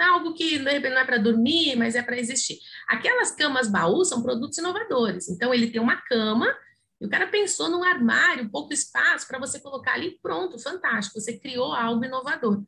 é 0.00 0.04
algo 0.04 0.34
que 0.34 0.58
de 0.58 0.70
repente 0.70 0.90
não 0.90 1.00
é 1.00 1.04
para 1.04 1.18
dormir, 1.18 1.76
mas 1.76 1.94
é 1.94 2.02
para 2.02 2.18
existir. 2.18 2.58
Aquelas 2.88 3.30
camas 3.30 3.68
baú 3.68 4.04
são 4.04 4.22
produtos 4.22 4.58
inovadores. 4.58 5.28
Então, 5.28 5.52
ele 5.52 5.70
tem 5.70 5.80
uma 5.80 5.96
cama 5.96 6.54
e 7.00 7.06
o 7.06 7.08
cara 7.08 7.26
pensou 7.28 7.68
num 7.68 7.84
armário, 7.84 8.50
pouco 8.50 8.72
espaço 8.72 9.26
para 9.26 9.38
você 9.38 9.60
colocar 9.60 9.94
ali, 9.94 10.18
pronto, 10.20 10.58
fantástico. 10.58 11.20
Você 11.20 11.38
criou 11.38 11.72
algo 11.72 12.04
inovador. 12.04 12.62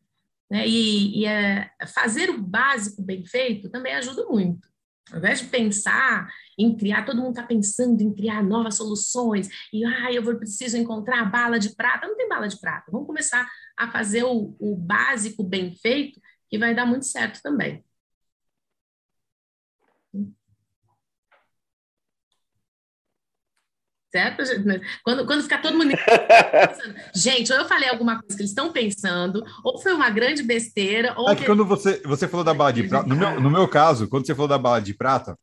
Né? 0.51 0.67
E, 0.67 1.21
e 1.21 1.27
é, 1.27 1.71
fazer 1.95 2.31
o 2.31 2.41
básico 2.41 3.03
bem 3.03 3.25
feito 3.25 3.71
também 3.71 3.95
ajuda 3.95 4.25
muito. 4.27 4.69
Ao 5.11 5.19
invés 5.19 5.41
de 5.41 5.47
pensar 5.47 6.29
em 6.63 6.77
criar, 6.77 7.05
todo 7.05 7.21
mundo 7.21 7.31
está 7.31 7.43
pensando 7.43 8.01
em 8.03 8.13
criar 8.13 8.43
novas 8.43 8.77
soluções, 8.77 9.49
e 9.73 9.85
ah, 9.85 10.13
eu 10.13 10.23
vou, 10.23 10.37
preciso 10.37 10.77
encontrar 10.77 11.21
a 11.21 11.25
bala 11.25 11.59
de 11.59 11.75
prata. 11.75 12.07
Não 12.07 12.17
tem 12.17 12.29
bala 12.29 12.49
de 12.49 12.61
prata. 12.61 12.91
Vamos 12.91 13.07
começar 13.07 13.49
a 13.77 13.91
fazer 13.91 14.25
o, 14.25 14.55
o 14.59 14.77
básico 14.77 15.43
bem 15.43 15.75
feito 15.75 16.21
que 16.49 16.59
vai 16.59 16.75
dar 16.75 16.87
muito 16.87 17.07
certo 17.07 17.41
também. 17.43 17.85
Certo? 24.11 24.43
Quando, 25.05 25.25
quando 25.25 25.43
ficar 25.43 25.63
todo 25.63 25.79
mundo 25.79 25.93
pensando, 25.93 26.95
gente, 27.15 27.53
ou 27.53 27.61
eu 27.61 27.69
falei 27.69 27.89
alguma 27.89 28.21
coisa 28.21 28.37
que 28.37 28.43
eles 28.43 28.51
estão 28.51 28.73
pensando, 28.73 29.45
ou 29.63 29.81
foi 29.81 29.93
uma 29.93 30.11
grande 30.11 30.43
besteira, 30.43 31.15
ou. 31.17 31.31
É 31.31 31.37
que 31.37 31.47
quando 31.47 31.65
você, 31.65 32.03
você 32.05 32.27
falou 32.27 32.43
da 32.43 32.53
bala 32.53 32.73
de 32.73 32.89
prata, 32.89 33.09
no 33.09 33.15
meu, 33.15 33.41
no 33.41 33.51
meu 33.51 33.69
caso, 33.69 34.09
quando 34.09 34.27
você 34.27 34.35
falou 34.35 34.49
da 34.49 34.59
bala 34.59 34.83
de 34.83 34.95
prata, 34.95 35.39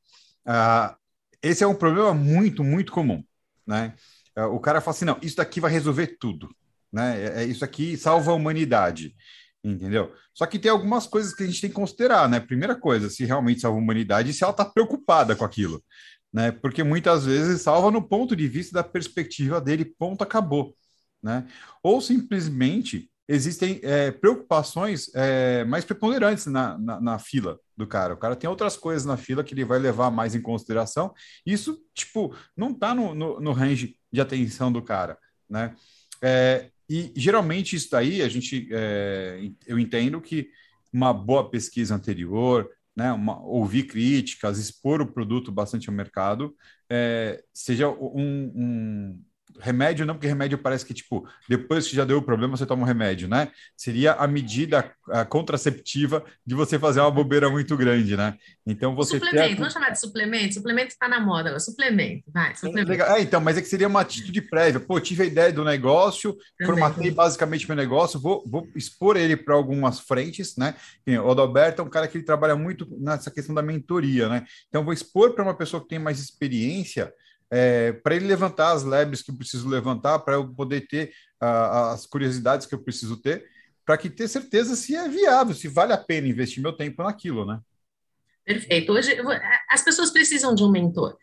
uh, 0.46 0.94
esse 1.42 1.64
é 1.64 1.68
um 1.68 1.76
problema 1.76 2.14
muito, 2.14 2.64
muito 2.64 2.92
comum. 2.92 3.24
Né? 3.66 3.94
Uh, 4.38 4.46
o 4.46 4.60
cara 4.60 4.82
fala 4.82 4.96
assim: 4.96 5.06
não, 5.06 5.18
isso 5.22 5.38
daqui 5.38 5.60
vai 5.60 5.72
resolver 5.72 6.18
tudo. 6.20 6.50
Né? 6.92 7.24
É, 7.24 7.44
é 7.44 7.46
isso 7.46 7.66
aqui 7.66 7.98
salva 7.98 8.32
a 8.32 8.36
humanidade 8.36 9.16
entendeu? 9.64 10.14
Só 10.34 10.46
que 10.46 10.60
tem 10.60 10.72
algumas 10.72 11.08
coisas 11.08 11.34
que 11.34 11.44
a 11.44 11.46
gente 11.46 11.62
tem 11.62 11.70
que 11.70 11.76
considerar, 11.76 12.30
né? 12.30 12.40
Primeira 12.40 12.76
coisa, 12.76 13.10
se 13.10 13.26
realmente 13.26 13.62
salva 13.62 13.78
a 13.78 13.82
humanidade, 13.82 14.34
se 14.34 14.44
ela 14.44 14.52
está 14.52 14.66
preocupada 14.66 15.36
com 15.36 15.46
aquilo, 15.46 15.84
né? 16.32 16.52
Porque 16.52 16.84
muitas 16.84 17.26
vezes 17.26 17.62
salva 17.62 17.92
no 17.92 18.02
ponto 18.08 18.36
de 18.36 18.48
vista 18.48 18.74
da 18.74 18.84
perspectiva 18.84 19.60
dele, 19.60 19.86
ponto, 19.86 20.24
acabou, 20.24 20.76
né? 21.22 21.48
Ou 21.84 22.02
simplesmente 22.02 23.10
existem 23.28 23.80
é, 23.84 24.12
preocupações 24.12 25.12
é, 25.14 25.64
mais 25.66 25.84
preponderantes 25.84 26.46
na, 26.46 26.78
na, 26.78 27.02
na, 27.02 27.20
fila 27.20 27.60
do 27.76 27.86
cara. 27.86 28.14
O 28.14 28.18
cara 28.18 28.36
tem 28.36 28.50
outras 28.50 28.78
coisas 28.78 29.06
na 29.06 29.18
fila 29.18 29.44
que 29.44 29.54
ele 29.54 29.66
vai 29.66 29.80
levar 29.80 30.10
mais 30.10 30.34
em 30.34 30.42
consideração. 30.42 31.14
Isso, 31.46 31.80
tipo, 31.94 32.36
não 32.56 32.72
está 32.72 32.96
no, 32.96 33.14
no, 33.14 33.40
no 33.40 33.52
range 33.52 33.96
de 34.12 34.22
atenção 34.22 34.72
do 34.72 34.82
cara, 34.82 35.18
né? 35.50 35.76
É, 36.22 36.70
e 36.90 37.12
geralmente 37.16 37.76
isso 37.76 37.90
daí 37.92 38.22
a 38.22 38.30
gente 38.30 38.70
é, 38.72 39.52
eu 39.66 39.78
entendo 39.78 40.22
que 40.22 40.50
uma 40.92 41.14
boa 41.14 41.50
pesquisa 41.50 41.94
anterior, 41.94 42.70
né, 42.96 43.12
uma, 43.12 43.40
ouvir 43.44 43.84
críticas, 43.84 44.58
expor 44.58 45.02
o 45.02 45.12
produto 45.12 45.52
bastante 45.52 45.90
ao 45.90 45.96
mercado, 45.96 46.56
é, 46.90 47.44
seja 47.54 47.90
um, 47.90 48.52
um, 48.56 49.24
remédio 49.60 50.06
não, 50.06 50.14
porque 50.14 50.28
remédio 50.28 50.58
parece 50.58 50.86
que, 50.86 50.94
tipo, 50.94 51.28
depois 51.48 51.88
que 51.88 51.96
já 51.96 52.06
deu 52.06 52.18
o 52.18 52.22
problema, 52.22 52.56
você 52.56 52.66
toma 52.66 52.84
um 52.84 52.86
remédio, 52.86 53.28
né? 53.28 53.50
Seria 53.76 54.14
a 54.14 54.28
medida 54.28 54.92
a 55.10 55.26
contraceptiva 55.26 56.24
de 56.46 56.56
você 56.56 56.78
fazer 56.78 57.00
uma 57.00 57.12
bobeira 57.12 57.50
muito 57.50 57.76
grande, 57.78 58.16
né? 58.16 58.36
Então 58.66 58.96
você. 58.96 59.20
Suplemento, 59.20 59.58
vamos 59.58 59.74
chamar 59.74 59.90
de 59.90 60.00
suplemento? 60.00 60.54
Suplemento 60.56 60.90
está 60.90 61.08
na 61.08 61.20
moda 61.20 61.50
agora. 61.50 61.60
Suplemento, 61.60 62.24
vai, 62.32 62.56
suplemento. 62.56 62.92
É, 62.92 63.22
então, 63.22 63.40
mas 63.42 63.58
é 63.58 63.62
que 63.62 63.68
seria 63.68 63.88
uma 63.88 64.02
atitude 64.02 64.42
prévia. 64.42 64.80
Pô, 64.80 65.00
tive 65.00 65.24
a 65.24 65.26
ideia 65.26 65.52
do 65.52 65.64
negócio, 65.64 66.36
Também. 66.58 66.76
formatei 66.76 67.12
basicamente 67.12 67.68
meu 67.68 67.76
negócio, 67.76 68.20
vou, 68.20 68.44
vou 68.48 68.68
expor 68.76 69.18
ele 69.18 69.36
para 69.36 69.56
algumas 69.56 70.00
frentes, 70.00 70.56
né? 70.58 70.76
O 71.24 71.32
Adalberto 71.32 71.82
é 71.82 71.86
um 71.86 71.90
cara 71.90 72.08
que 72.08 72.18
ele 72.18 72.26
trabalha 72.26 72.56
muito 72.56 72.88
nessa 73.00 73.32
questão 73.32 73.56
da 73.56 73.62
mentoria, 73.62 74.28
né? 74.30 74.46
Então, 74.68 74.84
vou 74.84 74.94
expor 74.94 75.34
para 75.34 75.44
uma 75.44 75.56
pessoa 75.56 75.82
que 75.82 75.90
tem 75.90 76.00
mais 76.00 76.20
experiência 76.20 77.14
é, 77.52 77.94
para 77.94 78.16
ele 78.16 78.28
levantar 78.28 78.72
as 78.72 78.84
lebres 78.84 79.22
que 79.22 79.32
eu 79.32 79.36
preciso 79.36 79.68
levantar, 79.68 80.20
para 80.20 80.36
eu 80.36 80.48
poder 80.54 80.88
ter 80.88 81.14
as 81.40 82.06
curiosidades 82.06 82.66
que 82.66 82.74
eu 82.74 82.84
preciso 82.84 83.18
ter, 83.18 83.46
para 83.86 83.98
que 83.98 84.10
ter 84.10 84.28
certeza 84.28 84.76
se 84.76 84.96
é 84.96 85.08
viável, 85.08 85.56
se 85.56 85.68
vale 85.68 85.94
a 85.94 85.98
pena 85.98 86.28
investir 86.28 86.62
meu 86.62 86.74
tempo 86.74 87.04
naquilo, 87.04 87.46
né? 87.46 87.60
Perfeito. 88.44 88.92
Hoje 88.92 89.16
as 89.70 89.84
pessoas 89.84 90.10
precisam 90.12 90.56
de 90.56 90.64
um 90.64 90.72
mentor 90.72 91.18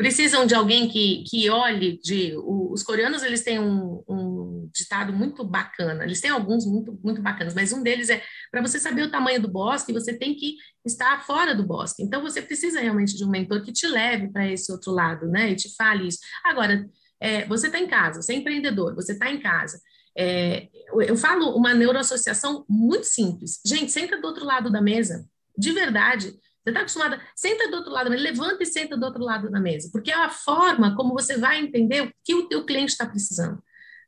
precisam 0.00 0.46
de 0.46 0.54
alguém 0.54 0.88
que, 0.88 1.24
que 1.24 1.50
olhe 1.50 2.00
de 2.02 2.34
os 2.34 2.82
coreanos 2.82 3.22
eles 3.22 3.42
têm 3.42 3.58
um, 3.60 4.02
um, 4.08 4.70
ditado 4.72 5.12
muito 5.12 5.44
bacana. 5.44 6.04
Eles 6.04 6.22
têm 6.22 6.30
alguns 6.30 6.64
muito 6.64 6.98
muito 7.04 7.20
bacanas 7.20 7.52
mas 7.52 7.70
um 7.70 7.82
deles 7.82 8.08
é 8.08 8.22
para 8.50 8.62
você 8.62 8.78
saber 8.78 9.02
o 9.02 9.10
tamanho 9.10 9.42
do 9.42 9.48
bosque 9.48 9.92
você 9.92 10.16
tem 10.16 10.34
que 10.34 10.54
estar 10.86 11.22
fora 11.26 11.54
do 11.54 11.66
bosque. 11.66 12.02
Então 12.02 12.22
você 12.22 12.40
precisa 12.40 12.80
realmente 12.80 13.14
de 13.14 13.22
um 13.26 13.28
mentor 13.28 13.62
que 13.62 13.72
te 13.72 13.86
leve 13.86 14.32
para 14.32 14.50
esse 14.50 14.72
outro 14.72 14.90
lado 14.90 15.26
né 15.26 15.50
e 15.50 15.56
te 15.56 15.68
fale 15.76 16.08
isso. 16.08 16.20
Agora 16.42 16.88
é, 17.20 17.44
você 17.44 17.66
está 17.66 17.78
em 17.78 17.86
casa 17.86 18.22
você 18.22 18.32
é 18.32 18.36
empreendedor 18.36 18.94
você 18.94 19.12
está 19.12 19.30
em 19.30 19.38
casa. 19.38 19.78
É, 20.16 20.66
eu 21.06 21.16
falo 21.16 21.54
uma 21.54 21.74
neuroassociação 21.74 22.64
muito 22.66 23.04
simples. 23.04 23.60
Gente 23.66 23.92
senta 23.92 24.18
do 24.18 24.26
outro 24.26 24.46
lado 24.46 24.72
da 24.72 24.80
mesa. 24.80 25.28
De 25.58 25.72
verdade 25.72 26.34
você 26.62 26.70
está 26.70 26.80
acostumada, 26.80 27.20
senta 27.34 27.70
do 27.70 27.76
outro 27.78 27.90
lado, 27.90 28.10
levanta 28.10 28.62
e 28.62 28.66
senta 28.66 28.96
do 28.96 29.04
outro 29.04 29.24
lado 29.24 29.50
da 29.50 29.60
mesa, 29.60 29.88
porque 29.90 30.10
é 30.10 30.14
a 30.14 30.28
forma 30.28 30.94
como 30.94 31.14
você 31.14 31.38
vai 31.38 31.58
entender 31.58 32.02
o 32.02 32.12
que 32.22 32.34
o 32.34 32.48
teu 32.48 32.64
cliente 32.64 32.92
está 32.92 33.06
precisando. 33.06 33.62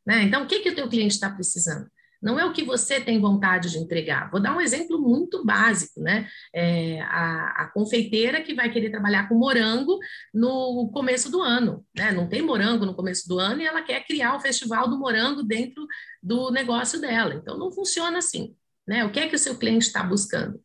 Né? 0.06 0.24
Então, 0.24 0.42
o 0.42 0.46
que, 0.46 0.60
que 0.60 0.70
o 0.70 0.74
teu 0.74 0.88
cliente 0.88 1.14
está 1.14 1.30
precisando? 1.30 1.88
Não 2.22 2.38
é 2.38 2.44
o 2.44 2.52
que 2.52 2.62
você 2.62 3.00
tem 3.00 3.20
vontade 3.20 3.70
de 3.70 3.78
entregar. 3.78 4.30
Vou 4.30 4.40
dar 4.40 4.56
um 4.56 4.60
exemplo 4.60 5.00
muito 5.00 5.44
básico, 5.44 6.00
né? 6.00 6.28
É 6.54 7.00
a, 7.02 7.62
a, 7.62 7.70
confeiteira 7.74 8.40
que 8.40 8.54
vai 8.54 8.70
querer 8.70 8.90
trabalhar 8.90 9.28
com 9.28 9.34
morango 9.34 9.98
no 10.32 10.88
começo 10.94 11.32
do 11.32 11.40
ano, 11.40 11.84
né? 11.96 12.12
Não 12.12 12.28
tem 12.28 12.40
morango 12.40 12.86
no 12.86 12.94
começo 12.94 13.26
do 13.26 13.40
ano 13.40 13.60
e 13.60 13.66
ela 13.66 13.82
quer 13.82 14.06
criar 14.06 14.36
o 14.36 14.40
festival 14.40 14.88
do 14.88 14.98
morango 15.00 15.42
dentro 15.42 15.84
do 16.22 16.52
negócio 16.52 17.00
dela. 17.00 17.34
Então, 17.34 17.58
não 17.58 17.72
funciona 17.72 18.18
assim. 18.18 18.54
né? 18.86 19.04
O 19.04 19.10
que 19.10 19.18
é 19.18 19.28
que 19.28 19.34
o 19.34 19.38
seu 19.38 19.58
cliente 19.58 19.86
está 19.86 20.04
buscando? 20.04 20.60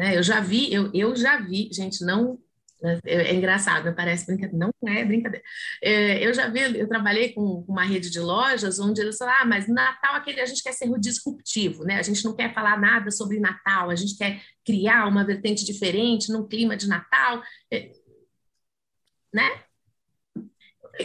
Né? 0.00 0.16
Eu 0.16 0.22
já 0.22 0.40
vi, 0.40 0.72
eu, 0.72 0.90
eu 0.94 1.14
já 1.14 1.38
vi, 1.42 1.68
gente, 1.70 2.02
não 2.02 2.38
é, 2.82 2.98
é 3.04 3.34
engraçado, 3.34 3.94
parece 3.94 4.24
brincadeira. 4.24 4.56
Não 4.56 4.90
é 4.90 5.04
brincadeira. 5.04 5.44
É, 5.82 6.26
eu 6.26 6.32
já 6.32 6.48
vi, 6.48 6.78
eu 6.78 6.88
trabalhei 6.88 7.34
com 7.34 7.66
uma 7.68 7.84
rede 7.84 8.08
de 8.08 8.18
lojas 8.18 8.78
onde 8.78 8.98
eles 8.98 9.18
falaram, 9.18 9.42
ah, 9.42 9.44
mas 9.44 9.68
Natal 9.68 10.14
aquele 10.14 10.40
a 10.40 10.46
gente 10.46 10.62
quer 10.62 10.72
ser 10.72 10.90
disruptivo, 10.98 11.84
né? 11.84 11.98
A 11.98 12.02
gente 12.02 12.24
não 12.24 12.34
quer 12.34 12.54
falar 12.54 12.80
nada 12.80 13.10
sobre 13.10 13.38
Natal, 13.38 13.90
a 13.90 13.94
gente 13.94 14.16
quer 14.16 14.40
criar 14.64 15.06
uma 15.06 15.22
vertente 15.22 15.66
diferente 15.66 16.32
num 16.32 16.48
clima 16.48 16.78
de 16.78 16.88
Natal, 16.88 17.42
é, 17.70 17.92
né? 19.34 19.64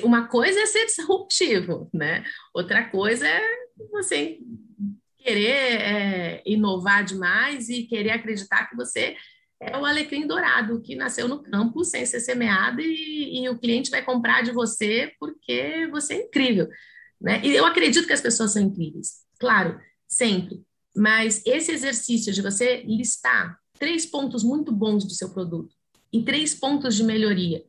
Uma 0.03 0.29
coisa 0.29 0.57
é 0.57 0.65
ser 0.65 0.85
disruptivo, 0.85 1.89
né? 1.93 2.23
Outra 2.53 2.89
coisa 2.89 3.27
é 3.27 3.41
você 3.91 4.39
querer 5.25 5.81
é, 5.81 6.43
inovar 6.45 7.03
demais 7.03 7.67
e 7.67 7.83
querer 7.83 8.11
acreditar 8.11 8.69
que 8.69 8.75
você 8.75 9.17
é 9.59 9.75
o 9.75 9.85
alecrim 9.85 10.27
dourado 10.27 10.81
que 10.81 10.95
nasceu 10.95 11.27
no 11.27 11.41
campo 11.41 11.83
sem 11.83 12.05
ser 12.05 12.19
semeado 12.19 12.79
e, 12.79 13.41
e, 13.41 13.49
o 13.49 13.57
cliente 13.57 13.89
vai 13.89 14.03
comprar 14.03 14.43
de 14.43 14.51
você 14.51 15.11
porque 15.19 15.87
você 15.87 16.13
é 16.13 16.23
incrível. 16.25 16.69
Né? 17.19 17.41
E 17.43 17.55
eu 17.55 17.65
acredito 17.65 18.05
que 18.05 18.13
as 18.13 18.21
pessoas 18.21 18.53
são 18.53 18.61
incríveis, 18.61 19.23
claro, 19.39 19.79
sempre. 20.07 20.61
Mas 20.95 21.41
esse 21.45 21.71
exercício 21.71 22.31
de 22.31 22.41
você 22.41 22.83
listar 22.83 23.57
três 23.79 24.05
pontos 24.05 24.43
muito 24.43 24.71
bons 24.71 25.03
do 25.03 25.11
seu 25.11 25.33
produto 25.33 25.73
e 26.13 26.23
três 26.23 26.53
pontos 26.53 26.95
de 26.95 27.03
melhoria, 27.03 27.63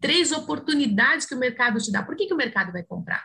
três 0.00 0.30
oportunidades 0.30 1.26
que 1.26 1.34
o 1.34 1.38
mercado 1.38 1.80
te 1.80 1.90
dá. 1.90 2.02
Por 2.02 2.14
que, 2.14 2.26
que 2.26 2.34
o 2.34 2.36
mercado 2.36 2.72
vai 2.72 2.84
comprar? 2.84 3.24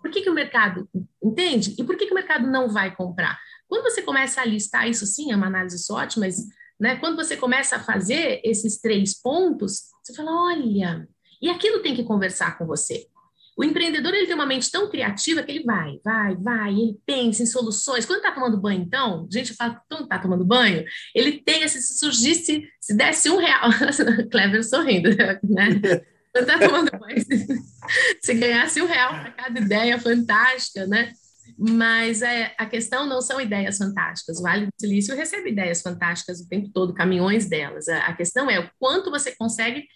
Por 0.00 0.10
que, 0.10 0.22
que 0.22 0.30
o 0.30 0.34
mercado 0.34 0.88
entende? 1.22 1.74
E 1.78 1.84
por 1.84 1.96
que, 1.96 2.06
que 2.06 2.12
o 2.12 2.14
mercado 2.14 2.46
não 2.46 2.68
vai 2.68 2.94
comprar? 2.94 3.38
Quando 3.68 3.84
você 3.84 4.02
começa 4.02 4.40
a 4.40 4.44
listar 4.44 4.88
isso, 4.88 5.06
sim, 5.06 5.32
é 5.32 5.36
uma 5.36 5.46
análise 5.46 5.78
SWOT, 5.78 6.18
mas 6.18 6.36
né? 6.80 6.96
Quando 6.96 7.16
você 7.16 7.36
começa 7.36 7.76
a 7.76 7.80
fazer 7.80 8.40
esses 8.42 8.80
três 8.80 9.20
pontos, 9.20 9.82
você 10.02 10.14
fala, 10.14 10.32
olha, 10.32 11.06
e 11.42 11.50
aquilo 11.50 11.82
tem 11.82 11.94
que 11.94 12.02
conversar 12.02 12.56
com 12.56 12.66
você. 12.66 13.06
O 13.56 13.62
empreendedor 13.62 14.14
ele 14.14 14.26
tem 14.26 14.34
uma 14.34 14.46
mente 14.46 14.70
tão 14.70 14.88
criativa 14.88 15.42
que 15.42 15.52
ele 15.52 15.64
vai, 15.64 16.00
vai, 16.02 16.34
vai, 16.36 16.72
ele 16.72 16.98
pensa 17.04 17.42
em 17.42 17.46
soluções. 17.46 18.06
Quando 18.06 18.20
está 18.20 18.32
tomando 18.32 18.58
banho, 18.58 18.80
então, 18.80 19.28
gente 19.30 19.52
fala, 19.52 19.82
quando 19.90 20.04
está 20.04 20.18
tomando 20.18 20.46
banho, 20.46 20.82
ele 21.14 21.42
tem, 21.42 21.68
se 21.68 21.98
surgisse, 21.98 22.66
se 22.80 22.96
desse 22.96 23.28
um 23.28 23.36
real, 23.36 23.68
Clever 24.32 24.64
sorrindo, 24.64 25.10
né? 25.10 25.38
Quando 26.32 26.48
está 26.48 26.58
tomando 26.58 26.90
banho, 26.98 27.20
se, 27.20 27.46
se 28.22 28.34
ganhasse 28.34 28.80
um 28.80 28.86
real 28.86 29.10
para 29.10 29.30
cada 29.32 29.60
ideia 29.60 29.98
fantástica, 29.98 30.86
né? 30.86 31.12
Mas 31.58 32.22
é, 32.22 32.54
a 32.56 32.66
questão 32.66 33.06
não 33.06 33.20
são 33.20 33.40
ideias 33.40 33.78
fantásticas. 33.78 34.38
O 34.38 34.42
Vale 34.42 34.66
do 34.66 34.72
Silício 34.78 35.16
recebe 35.16 35.50
ideias 35.50 35.82
fantásticas 35.82 36.40
o 36.40 36.48
tempo 36.48 36.70
todo, 36.72 36.94
caminhões 36.94 37.48
delas. 37.48 37.88
A, 37.88 38.06
a 38.06 38.14
questão 38.14 38.48
é 38.48 38.60
o 38.60 38.70
quanto 38.78 39.10
você 39.10 39.34
consegue 39.34 39.86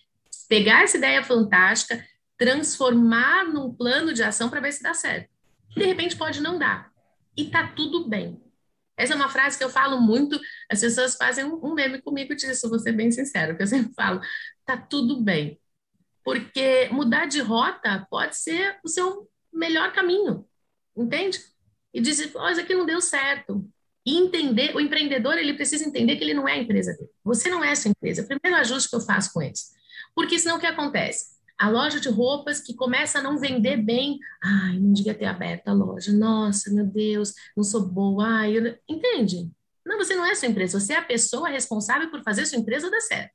pegar 0.48 0.82
essa 0.82 0.96
ideia 0.96 1.22
fantástica, 1.22 2.04
transformar 2.36 3.44
num 3.44 3.72
plano 3.72 4.12
de 4.12 4.22
ação 4.22 4.50
para 4.50 4.60
ver 4.60 4.72
se 4.72 4.82
dá 4.82 4.92
certo. 4.92 5.30
E 5.76 5.80
de 5.80 5.86
repente 5.86 6.16
pode 6.16 6.40
não 6.40 6.58
dar. 6.58 6.90
E 7.36 7.50
tá 7.50 7.68
tudo 7.68 8.08
bem. 8.08 8.40
Essa 8.96 9.14
é 9.14 9.16
uma 9.16 9.28
frase 9.28 9.58
que 9.58 9.64
eu 9.64 9.70
falo 9.70 10.00
muito, 10.00 10.38
as 10.70 10.80
pessoas 10.80 11.16
fazem 11.16 11.44
um 11.44 11.74
meme 11.74 12.00
comigo 12.00 12.34
disso, 12.34 12.68
vou 12.68 12.78
ser 12.78 12.92
bem 12.92 13.10
sincero, 13.10 13.56
que 13.56 13.62
eu 13.62 13.66
sempre 13.66 13.92
falo, 13.92 14.20
tá 14.64 14.76
tudo 14.76 15.20
bem. 15.20 15.58
Porque 16.24 16.88
mudar 16.90 17.26
de 17.26 17.40
rota 17.40 18.06
pode 18.10 18.36
ser 18.36 18.78
o 18.82 18.88
seu 18.88 19.28
melhor 19.52 19.92
caminho, 19.92 20.46
entende? 20.96 21.38
e 21.94 22.00
dizer, 22.00 22.32
oh, 22.34 22.48
isso 22.48 22.60
aqui 22.60 22.74
não 22.74 22.84
deu 22.84 23.00
certo. 23.00 23.64
E 24.04 24.18
entender, 24.18 24.74
o 24.74 24.80
empreendedor, 24.80 25.38
ele 25.38 25.54
precisa 25.54 25.84
entender 25.84 26.16
que 26.16 26.24
ele 26.24 26.34
não 26.34 26.46
é 26.46 26.54
a 26.54 26.58
empresa 26.58 26.92
dele. 26.92 27.08
Você 27.22 27.48
não 27.48 27.62
é 27.64 27.70
a 27.70 27.76
sua 27.76 27.90
empresa. 27.90 28.22
O 28.22 28.26
primeiro 28.26 28.60
ajuste 28.60 28.90
que 28.90 28.96
eu 28.96 29.00
faço 29.00 29.32
com 29.32 29.40
eles. 29.40 29.70
Porque 30.14 30.38
senão 30.38 30.56
o 30.56 30.60
que 30.60 30.66
acontece? 30.66 31.34
A 31.56 31.70
loja 31.70 32.00
de 32.00 32.08
roupas 32.08 32.60
que 32.60 32.74
começa 32.74 33.20
a 33.20 33.22
não 33.22 33.38
vender 33.38 33.76
bem. 33.76 34.18
Ai, 34.42 34.78
não 34.78 34.92
devia 34.92 35.14
ter 35.14 35.24
aberto 35.26 35.68
a 35.68 35.72
loja. 35.72 36.12
Nossa, 36.12 36.70
meu 36.70 36.84
Deus, 36.84 37.32
não 37.56 37.62
sou 37.62 37.86
boa. 37.86 38.26
Ai, 38.26 38.58
eu... 38.58 38.76
Entende? 38.88 39.48
Não, 39.86 39.96
você 39.96 40.16
não 40.16 40.26
é 40.26 40.34
sua 40.34 40.48
empresa. 40.48 40.78
Você 40.78 40.92
é 40.92 40.98
a 40.98 41.02
pessoa 41.02 41.48
responsável 41.48 42.10
por 42.10 42.22
fazer 42.24 42.44
sua 42.44 42.58
empresa 42.58 42.90
dar 42.90 43.00
certo. 43.00 43.32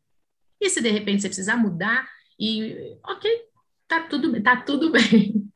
E 0.62 0.70
se 0.70 0.82
de 0.82 0.90
repente 0.90 1.22
você 1.22 1.30
precisar 1.30 1.56
mudar 1.56 2.08
e, 2.40 2.98
ok, 3.04 3.30
tá 3.88 4.02
tudo, 4.08 4.42
tá 4.42 4.56
tudo 4.58 4.92
bem. 4.94 5.50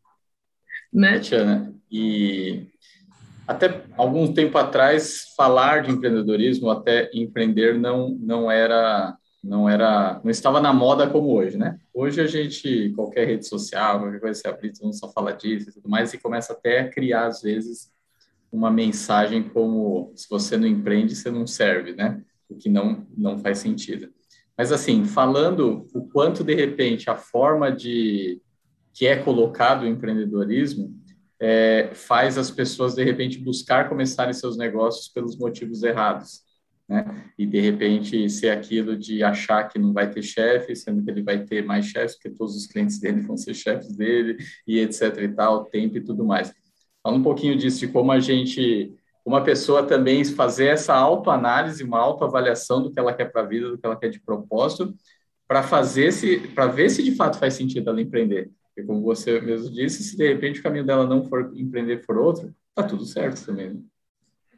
né? 0.91 1.13
Tatiana, 1.13 1.73
e 1.89 2.67
até 3.47 3.85
algum 3.97 4.33
tempo 4.33 4.57
atrás 4.57 5.33
falar 5.35 5.83
de 5.83 5.91
empreendedorismo 5.91 6.69
até 6.69 7.09
empreender 7.13 7.77
não 7.77 8.09
não 8.09 8.49
era 8.49 9.17
não 9.43 9.67
era 9.69 10.21
não 10.23 10.31
estava 10.31 10.61
na 10.61 10.71
moda 10.71 11.09
como 11.09 11.33
hoje 11.33 11.57
né 11.57 11.77
hoje 11.93 12.21
a 12.21 12.27
gente 12.27 12.91
qualquer 12.95 13.27
rede 13.27 13.45
social 13.45 13.99
qualquer 13.99 14.21
coisa 14.21 14.39
se 14.39 14.47
abrir 14.47 14.71
todo 14.71 14.85
mundo 14.85 14.97
só 14.97 15.11
fala 15.11 15.33
disso 15.33 15.69
e 15.69 15.73
tudo 15.73 15.89
mais 15.89 16.13
e 16.13 16.17
começa 16.17 16.53
até 16.53 16.79
a 16.79 16.89
criar 16.89 17.25
às 17.25 17.41
vezes 17.41 17.91
uma 18.51 18.71
mensagem 18.71 19.43
como 19.43 20.13
se 20.15 20.27
você 20.29 20.55
não 20.55 20.67
empreende 20.67 21.15
você 21.15 21.29
não 21.29 21.45
serve 21.45 21.93
né 21.93 22.23
o 22.49 22.55
que 22.55 22.69
não 22.69 23.05
não 23.17 23.37
faz 23.37 23.57
sentido 23.57 24.09
mas 24.57 24.71
assim 24.71 25.05
falando 25.05 25.87
o 25.93 26.07
quanto 26.09 26.43
de 26.43 26.53
repente 26.53 27.09
a 27.09 27.15
forma 27.15 27.71
de 27.71 28.41
que 28.93 29.07
é 29.07 29.15
colocado 29.15 29.83
o 29.83 29.87
empreendedorismo 29.87 30.93
é, 31.43 31.91
faz 31.93 32.37
as 32.37 32.49
pessoas, 32.49 32.95
de 32.95 33.03
repente, 33.03 33.37
buscar 33.37 33.89
começarem 33.89 34.33
seus 34.33 34.57
negócios 34.57 35.09
pelos 35.09 35.37
motivos 35.37 35.83
errados. 35.83 36.41
Né? 36.87 37.03
E, 37.37 37.45
de 37.45 37.59
repente, 37.59 38.29
ser 38.29 38.49
aquilo 38.51 38.95
de 38.95 39.21
achar 39.23 39.67
que 39.67 39.77
não 39.77 39.91
vai 39.91 40.09
ter 40.09 40.21
chefe, 40.21 40.73
sendo 40.73 41.03
que 41.03 41.11
ele 41.11 41.21
vai 41.21 41.43
ter 41.43 41.61
mais 41.61 41.85
chefes, 41.85 42.15
porque 42.15 42.29
todos 42.29 42.55
os 42.55 42.65
clientes 42.65 42.97
dele 42.97 43.19
vão 43.19 43.35
ser 43.35 43.53
chefes 43.53 43.93
dele, 43.93 44.37
e 44.65 44.79
etc 44.79 45.17
e 45.17 45.27
tal, 45.27 45.65
tempo 45.65 45.97
e 45.97 46.01
tudo 46.01 46.23
mais. 46.23 46.53
Fala 47.01 47.17
um 47.17 47.23
pouquinho 47.23 47.57
disso, 47.57 47.79
de 47.79 47.89
como 47.89 48.13
a 48.13 48.21
gente, 48.21 48.93
uma 49.25 49.43
pessoa 49.43 49.83
também 49.83 50.23
fazer 50.25 50.67
essa 50.67 50.93
autoanálise, 50.93 51.83
uma 51.83 51.99
autoavaliação 51.99 52.81
do 52.83 52.91
que 52.91 52.99
ela 52.99 53.13
quer 53.13 53.31
para 53.31 53.41
a 53.41 53.45
vida, 53.45 53.69
do 53.69 53.77
que 53.77 53.85
ela 53.85 53.95
quer 53.95 54.09
de 54.09 54.19
propósito, 54.19 54.93
para 55.47 55.63
fazer 55.63 56.11
se, 56.11 56.39
para 56.49 56.67
ver 56.67 56.89
se 56.89 57.01
de 57.03 57.15
fato 57.15 57.37
faz 57.37 57.53
sentido 57.53 57.89
ela 57.89 58.01
empreender. 58.01 58.51
Porque, 58.67 58.85
como 58.85 59.01
você 59.01 59.39
mesmo 59.39 59.69
disse, 59.71 60.03
se 60.03 60.17
de 60.17 60.27
repente 60.27 60.59
o 60.59 60.63
caminho 60.63 60.85
dela 60.85 61.07
não 61.07 61.23
for 61.23 61.51
empreender 61.55 62.03
for 62.03 62.17
outro, 62.17 62.53
tá 62.75 62.83
tudo 62.83 63.05
certo 63.05 63.45
também. 63.45 63.69
Né? 63.69 63.79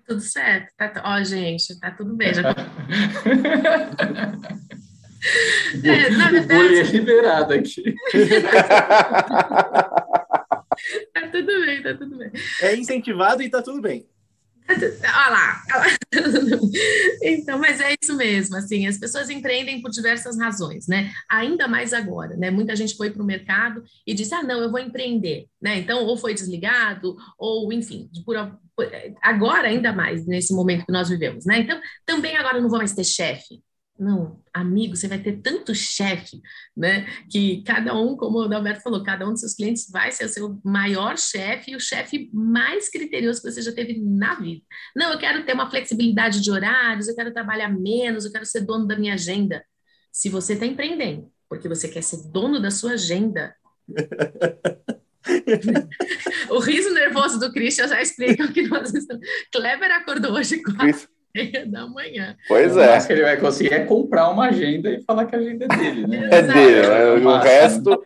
Tudo 0.07 0.21
certo. 0.21 0.73
Tá, 0.77 0.93
ó, 1.03 1.23
gente, 1.23 1.79
tá 1.79 1.91
tudo 1.91 2.15
bem. 2.15 2.33
Já... 2.33 2.49
é, 5.83 6.09
na 6.11 6.31
verdade... 6.31 6.75
É 6.75 6.83
liberado 6.83 7.53
aqui. 7.53 7.83
tá 11.13 11.27
tudo 11.31 11.65
bem, 11.65 11.83
tá 11.83 11.93
tudo 11.93 12.17
bem. 12.17 12.31
É 12.61 12.75
incentivado 12.75 13.43
e 13.43 13.49
tá 13.49 13.61
tudo 13.61 13.81
bem. 13.81 14.07
Olha 14.67 15.29
lá. 15.29 15.61
Então, 17.21 17.57
mas 17.57 17.79
é 17.79 17.95
isso 18.01 18.15
mesmo, 18.15 18.55
assim, 18.55 18.87
as 18.87 18.97
pessoas 18.97 19.29
empreendem 19.29 19.81
por 19.81 19.89
diversas 19.89 20.37
razões, 20.37 20.87
né? 20.87 21.11
Ainda 21.29 21.67
mais 21.67 21.93
agora, 21.93 22.35
né? 22.37 22.51
Muita 22.51 22.75
gente 22.75 22.95
foi 22.95 23.09
para 23.09 23.23
o 23.23 23.25
mercado 23.25 23.83
e 24.05 24.13
disse, 24.13 24.33
ah, 24.33 24.43
não, 24.43 24.61
eu 24.61 24.69
vou 24.69 24.79
empreender, 24.79 25.47
né? 25.61 25.79
Então, 25.79 26.03
ou 26.03 26.17
foi 26.17 26.33
desligado, 26.33 27.15
ou, 27.37 27.71
enfim, 27.73 28.09
por, 28.25 28.35
agora 29.21 29.67
ainda 29.67 29.91
mais, 29.91 30.25
nesse 30.25 30.53
momento 30.53 30.85
que 30.85 30.91
nós 30.91 31.09
vivemos, 31.09 31.45
né? 31.45 31.59
Então, 31.59 31.79
também 32.05 32.35
agora 32.35 32.61
não 32.61 32.69
vou 32.69 32.77
mais 32.77 32.93
ter 32.93 33.03
chefe, 33.03 33.61
não, 33.97 34.43
amigo, 34.53 34.93
você 34.95 35.07
vai 35.07 35.19
ter 35.19 35.41
tanto 35.41 35.73
chefe, 35.73 36.41
né? 36.75 37.05
Que 37.29 37.63
cada 37.63 37.97
um, 37.97 38.17
como 38.17 38.39
o 38.39 38.53
Alberto 38.53 38.83
falou, 38.83 39.01
cada 39.03 39.25
um 39.25 39.31
dos 39.31 39.39
seus 39.39 39.53
clientes 39.53 39.89
vai 39.89 40.11
ser 40.11 40.25
o 40.25 40.29
seu 40.29 40.59
maior 40.65 41.17
chefe 41.17 41.71
e 41.71 41.77
o 41.77 41.79
chefe 41.79 42.29
mais 42.33 42.89
criterioso 42.89 43.41
que 43.41 43.49
você 43.49 43.61
já 43.61 43.71
teve 43.71 43.97
na 44.01 44.35
vida. 44.35 44.61
Não, 44.93 45.13
eu 45.13 45.17
quero 45.17 45.45
ter 45.45 45.53
uma 45.53 45.69
flexibilidade 45.69 46.41
de 46.41 46.51
horários, 46.51 47.07
eu 47.07 47.15
quero 47.15 47.33
trabalhar 47.33 47.69
menos, 47.69 48.25
eu 48.25 48.33
quero 48.33 48.45
ser 48.45 48.61
dono 48.61 48.85
da 48.85 48.97
minha 48.97 49.13
agenda. 49.13 49.63
Se 50.11 50.27
você 50.29 50.53
está 50.53 50.65
empreendendo, 50.65 51.31
porque 51.47 51.69
você 51.69 51.87
quer 51.87 52.03
ser 52.03 52.29
dono 52.29 52.61
da 52.61 52.71
sua 52.71 52.93
agenda. 52.93 53.55
o 56.49 56.59
riso 56.59 56.93
nervoso 56.93 57.39
do 57.39 57.53
Christian 57.53 57.87
já 57.87 58.01
explica 58.01 58.43
o 58.43 58.51
que 58.51 58.67
nós 58.67 58.93
estamos. 58.93 59.25
Kleber 59.51 59.91
acordou 59.91 60.33
hoje 60.33 60.61
quase 60.61 61.07
meia 61.35 61.65
da 61.65 61.85
manhã. 61.87 62.35
Pois 62.47 62.77
é. 62.77 62.97
O 62.97 63.07
que 63.07 63.13
ele 63.13 63.23
vai 63.23 63.37
conseguir 63.37 63.73
é 63.73 63.85
comprar 63.85 64.29
uma 64.29 64.47
agenda 64.47 64.89
e 64.89 65.01
falar 65.03 65.25
que 65.25 65.35
a 65.35 65.39
agenda 65.39 65.65
é 65.65 65.77
dele, 65.77 66.07
né? 66.07 66.29
É 66.31 66.41
dele, 66.41 66.87
né? 66.87 67.29
o 67.29 67.37
resto. 67.39 68.05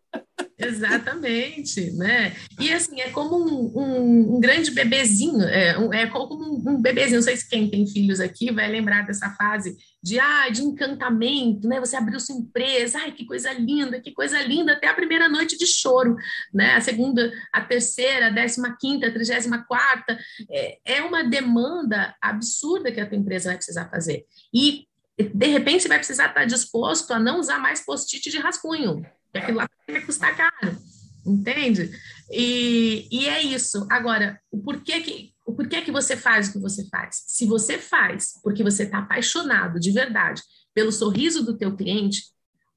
Exatamente, 0.60 1.92
né? 1.94 2.36
E 2.60 2.74
assim, 2.74 3.00
é 3.00 3.10
como 3.12 3.38
um, 3.38 3.72
um, 3.80 4.36
um 4.36 4.40
grande 4.42 4.72
bebezinho, 4.72 5.42
é, 5.44 5.80
um, 5.80 5.94
é 5.94 6.06
como 6.08 6.36
um, 6.70 6.82
bebezinho, 6.82 7.16
não 7.16 7.24
sei 7.24 7.38
se 7.38 7.48
quem 7.48 7.70
tem 7.70 7.88
filhos 7.88 8.20
aqui 8.20 8.52
vai 8.52 8.70
lembrar 8.70 9.06
dessa 9.06 9.30
fase 9.32 9.78
de, 10.04 10.20
ah, 10.20 10.50
de 10.50 10.62
encantamento, 10.62 11.66
né? 11.66 11.80
Você 11.80 11.96
abriu 11.96 12.20
sua 12.20 12.36
empresa, 12.36 13.00
ai, 13.00 13.14
que 13.14 13.26
coisa 13.26 13.54
linda, 13.54 14.02
que 14.02 14.12
coisa 14.12 14.42
linda, 14.42 14.74
até 14.74 14.88
a 14.88 14.94
primeira 14.94 15.30
noite 15.30 15.58
de 15.58 15.66
choro, 15.66 16.18
né? 16.54 16.76
A 16.76 16.82
segunda, 16.82 17.32
a 17.54 17.62
terceira, 17.62 18.28
a 18.28 18.32
décima 18.32 18.76
quinta, 18.78 19.08
a 19.08 19.14
trigésima 19.14 19.64
quarta, 19.66 20.20
é, 20.52 20.78
é 20.84 21.02
uma 21.02 21.24
demanda 21.24 22.14
absurda 22.22 22.92
que 22.92 23.00
a 23.00 23.08
tua 23.08 23.18
empresa 23.18 23.50
vai 23.50 23.58
precisar 23.58 23.90
fazer. 23.90 24.26
E, 24.54 24.89
de 25.24 25.48
repente, 25.48 25.84
você 25.84 25.88
vai 25.88 25.98
precisar 25.98 26.28
estar 26.28 26.46
disposto 26.46 27.12
a 27.12 27.20
não 27.20 27.40
usar 27.40 27.60
mais 27.60 27.84
post-it 27.86 28.30
de 28.30 28.38
rascunho, 28.38 29.06
porque 29.26 29.38
aquilo 29.38 29.58
lá 29.58 29.70
vai 29.88 30.02
custar 30.02 30.36
caro, 30.36 30.78
entende? 31.26 31.92
E, 32.32 33.08
e 33.12 33.28
é 33.28 33.42
isso. 33.42 33.86
Agora, 33.90 34.40
o 34.52 34.62
porquê 34.62 35.02
que, 35.02 35.34
o 35.46 35.54
porquê 35.54 35.82
que 35.82 35.92
você 35.92 36.16
faz 36.16 36.48
o 36.48 36.54
que 36.54 36.60
você 36.60 36.88
faz? 36.90 37.24
Se 37.28 37.46
você 37.46 37.78
faz 37.78 38.34
porque 38.44 38.64
você 38.64 38.84
está 38.84 39.00
apaixonado 39.00 39.80
de 39.80 39.92
verdade 39.92 40.42
pelo 40.74 40.92
sorriso 40.92 41.44
do 41.44 41.58
teu 41.58 41.76
cliente, 41.76 42.24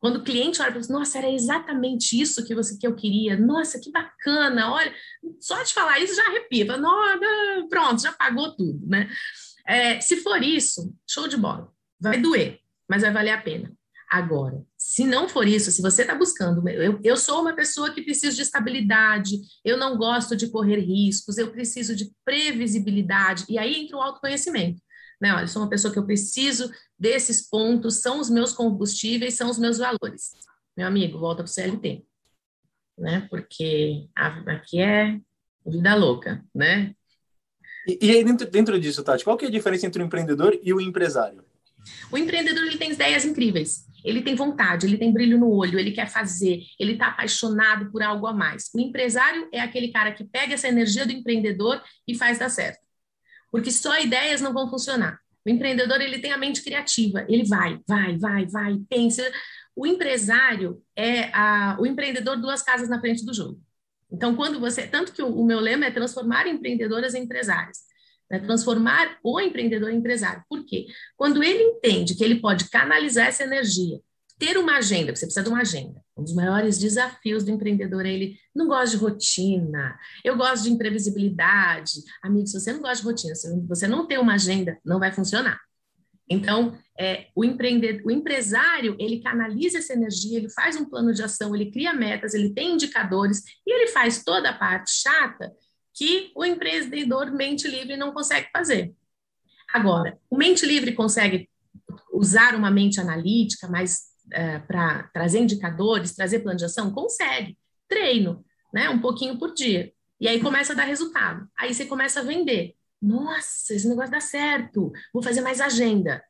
quando 0.01 0.17
o 0.17 0.25
cliente 0.25 0.61
olha 0.61 0.73
para 0.73 0.83
você, 0.83 0.93
nossa, 0.93 1.19
era 1.19 1.31
exatamente 1.31 2.21
isso 2.21 2.45
que 2.45 2.57
você 2.57 2.77
que 2.77 2.85
eu 2.85 2.97
queria, 2.97 3.39
nossa, 3.39 3.79
que 3.79 3.93
bacana, 3.93 4.73
olha, 4.73 4.93
só 5.39 5.63
de 5.63 5.73
falar 5.73 6.01
isso 6.01 6.17
já 6.17 6.27
arrepia, 6.27 6.67
fala, 6.67 7.21
pronto, 7.71 8.03
já 8.03 8.11
pagou 8.11 8.51
tudo, 8.57 8.85
né? 8.85 9.09
É, 9.65 10.01
se 10.01 10.17
for 10.17 10.43
isso, 10.43 10.93
show 11.09 11.29
de 11.29 11.37
bola, 11.37 11.73
vai 12.03 12.21
doer, 12.21 12.59
mas 12.89 13.03
vai 13.03 13.13
valer 13.13 13.31
a 13.31 13.41
pena. 13.41 13.73
Agora, 14.11 14.63
se 14.77 15.07
não 15.07 15.27
for 15.27 15.49
isso, 15.49 15.71
se 15.71 15.81
você 15.81 16.03
está 16.03 16.15
buscando, 16.15 16.69
eu, 16.69 17.01
eu 17.03 17.17
sou 17.17 17.41
uma 17.41 17.55
pessoa 17.55 17.95
que 17.95 18.03
precisa 18.03 18.37
de 18.37 18.43
estabilidade, 18.43 19.41
eu 19.65 19.79
não 19.79 19.97
gosto 19.97 20.37
de 20.37 20.51
correr 20.51 20.81
riscos, 20.81 21.39
eu 21.39 21.51
preciso 21.51 21.97
de 21.97 22.11
previsibilidade, 22.23 23.47
e 23.49 23.57
aí 23.57 23.75
entra 23.75 23.97
o 23.97 24.03
autoconhecimento. 24.03 24.83
Né? 25.19 25.33
Olha, 25.33 25.47
sou 25.47 25.63
uma 25.63 25.71
pessoa 25.71 25.91
que 25.91 25.99
eu 25.99 26.05
preciso 26.05 26.71
desses 26.99 27.49
pontos, 27.49 28.03
são 28.03 28.21
os 28.21 28.29
meus 28.29 28.53
combustíveis, 28.53 29.35
são 29.35 29.49
os 29.49 29.59
meus 29.59 29.79
valores. 29.79 30.33
Meu 30.77 30.87
amigo, 30.87 31.19
volta 31.19 31.43
para 31.43 31.51
o 31.51 31.53
CLT, 31.53 32.05
né? 32.99 33.27
Porque 33.31 34.09
aqui 34.15 34.81
é 34.81 35.19
vida 35.67 35.95
louca, 35.95 36.45
né? 36.55 36.95
E, 37.87 37.99
e 38.03 38.11
aí, 38.11 38.25
dentro, 38.25 38.51
dentro 38.51 38.81
disso, 38.81 39.03
Tati, 39.03 39.25
qual 39.25 39.37
que 39.37 39.45
é 39.45 39.49
a 39.49 39.51
diferença 39.51 39.87
entre 39.87 40.03
o 40.03 40.07
empreendedor 40.07 40.59
e 40.63 40.73
o 40.73 40.81
empresário? 40.81 41.45
O 42.11 42.19
empreendedor 42.19 42.65
ele 42.65 42.79
tem 42.79 42.93
ideias 42.93 43.25
incríveis. 43.25 43.87
Ele 44.05 44.23
tem 44.23 44.35
vontade, 44.35 44.87
ele 44.87 44.99
tem 44.99 45.13
brilho 45.13 45.39
no 45.39 45.51
olho, 45.51 45.79
ele 45.79 45.93
quer 45.93 46.09
fazer, 46.09 46.63
ele 46.79 46.95
está 46.95 47.09
apaixonado 47.09 47.91
por 47.91 48.03
algo 48.03 48.27
a 48.27 48.33
mais. 48.33 48.69
O 48.75 48.81
empresário 48.81 49.49
é 49.53 49.61
aquele 49.61 49.89
cara 49.89 50.13
que 50.13 50.25
pega 50.25 50.55
essa 50.55 50.69
energia 50.69 51.07
do 51.07 51.13
empreendedor 51.13 51.81
e 52.07 52.15
faz 52.15 52.39
dar 52.39 52.49
certo. 52.49 52.81
Porque 53.51 53.71
só 53.71 53.99
ideias 54.01 54.41
não 54.41 54.53
vão 54.53 54.69
funcionar. 54.69 55.21
O 55.47 55.51
empreendedor 55.51 56.01
ele 56.01 56.19
tem 56.19 56.33
a 56.33 56.39
mente 56.39 56.63
criativa, 56.63 57.25
ele 57.29 57.45
vai, 57.45 57.79
vai, 57.87 58.17
vai, 58.19 58.47
vai, 58.47 58.77
pensa. 58.89 59.23
O 59.75 59.87
empresário 59.87 60.83
é 60.97 61.25
a, 61.33 61.77
o 61.81 61.87
empreendedor 61.87 62.41
duas 62.41 62.63
casas 62.63 62.89
na 62.89 63.01
frente 63.01 63.25
do 63.25 63.35
jogo. 63.35 63.61
Então, 64.11 64.35
quando 64.37 64.61
você, 64.61 64.87
tanto 64.87 65.13
que 65.13 65.23
o, 65.23 65.29
o 65.29 65.45
meu 65.45 65.59
lema 65.59 65.87
é 65.87 65.91
transformar 65.91 66.47
empreendedoras 66.47 67.15
em 67.15 67.23
empresárias 67.23 67.92
né? 68.33 68.39
transformar 68.39 69.19
o 69.23 69.39
empreendedor 69.39 69.91
em 69.91 69.99
empresário. 69.99 70.43
Por 70.49 70.65
quê? 70.65 70.87
Quando 71.17 71.45
ele 71.45 71.63
entende 71.63 72.15
que 72.15 72.25
ele 72.25 72.41
pode 72.41 72.71
canalizar 72.71 73.27
essa 73.27 73.45
energia, 73.45 74.01
ter 74.39 74.57
uma 74.57 74.79
agenda, 74.79 75.15
você 75.15 75.27
precisa 75.27 75.45
de 75.45 75.51
uma 75.51 75.61
agenda. 75.61 76.03
Um 76.17 76.25
dos 76.25 76.35
maiores 76.35 76.79
desafios 76.79 77.45
do 77.45 77.51
empreendedor 77.51 78.07
é 78.07 78.11
ele 78.11 78.39
não 78.55 78.67
gosta 78.67 78.97
de 78.97 79.03
rotina, 79.03 79.97
eu 80.25 80.37
gosto 80.37 80.65
de 80.65 80.71
imprevisibilidade. 80.71 82.01
Amigo, 82.23 82.47
se 82.47 82.59
você 82.59 82.73
não 82.73 82.81
gosta 82.81 82.97
de 82.97 83.05
rotina, 83.05 83.35
se 83.35 83.49
você 83.69 83.87
não 83.87 84.07
tem 84.07 84.19
uma 84.19 84.35
agenda, 84.35 84.79
não 84.85 84.99
vai 84.99 85.13
funcionar. 85.13 85.61
Então, 86.29 86.77
é, 86.99 87.27
o, 87.37 87.45
empreendedor, 87.45 88.07
o 88.07 88.11
empresário, 88.11 88.97
ele 88.99 89.21
canaliza 89.21 89.79
essa 89.79 89.93
energia, 89.93 90.39
ele 90.39 90.49
faz 90.49 90.77
um 90.77 90.87
plano 90.87 91.13
de 91.13 91.23
ação, 91.23 91.55
ele 91.55 91.71
cria 91.71 91.93
metas, 91.93 92.33
ele 92.33 92.55
tem 92.55 92.73
indicadores 92.73 93.43
e 93.67 93.73
ele 93.73 93.89
faz 93.89 94.25
toda 94.25 94.49
a 94.49 94.55
parte 94.55 94.91
chata 94.91 95.53
que 95.95 96.33
o 96.35 96.45
empreendedor 96.45 97.31
mente 97.31 97.69
livre 97.69 97.97
não 97.97 98.13
consegue 98.13 98.49
fazer. 98.53 98.95
Agora, 99.73 100.19
o 100.29 100.37
mente 100.37 100.67
livre 100.67 100.93
consegue 100.93 101.49
usar 102.13 102.55
uma 102.55 102.71
mente 102.71 103.01
analítica, 103.01 103.69
mas 103.69 104.13
é, 104.31 104.59
para 104.59 105.05
trazer 105.13 105.41
indicadores, 105.41 106.15
trazer 106.15 106.41
plano 106.41 106.59
de 106.59 106.65
ação? 106.65 106.93
Consegue. 106.93 107.59
Treino, 107.89 108.45
né? 108.73 108.89
Um 108.89 109.01
pouquinho 109.01 109.39
por 109.39 109.53
dia. 109.55 109.93
E 110.21 110.29
aí 110.29 110.41
começa 110.41 110.73
a 110.73 110.77
dar 110.77 110.85
resultado. 110.85 111.49
Aí 111.59 111.75
você 111.75 111.85
começa 111.85 112.21
a 112.21 112.23
vender. 112.23 112.75
Nossa, 113.01 113.75
esse 113.75 113.89
negócio 113.89 114.13
dá 114.13 114.21
certo. 114.21 114.93
Vou 115.13 115.23
fazer 115.23 115.41
mais 115.41 115.61
agenda. 115.61 116.23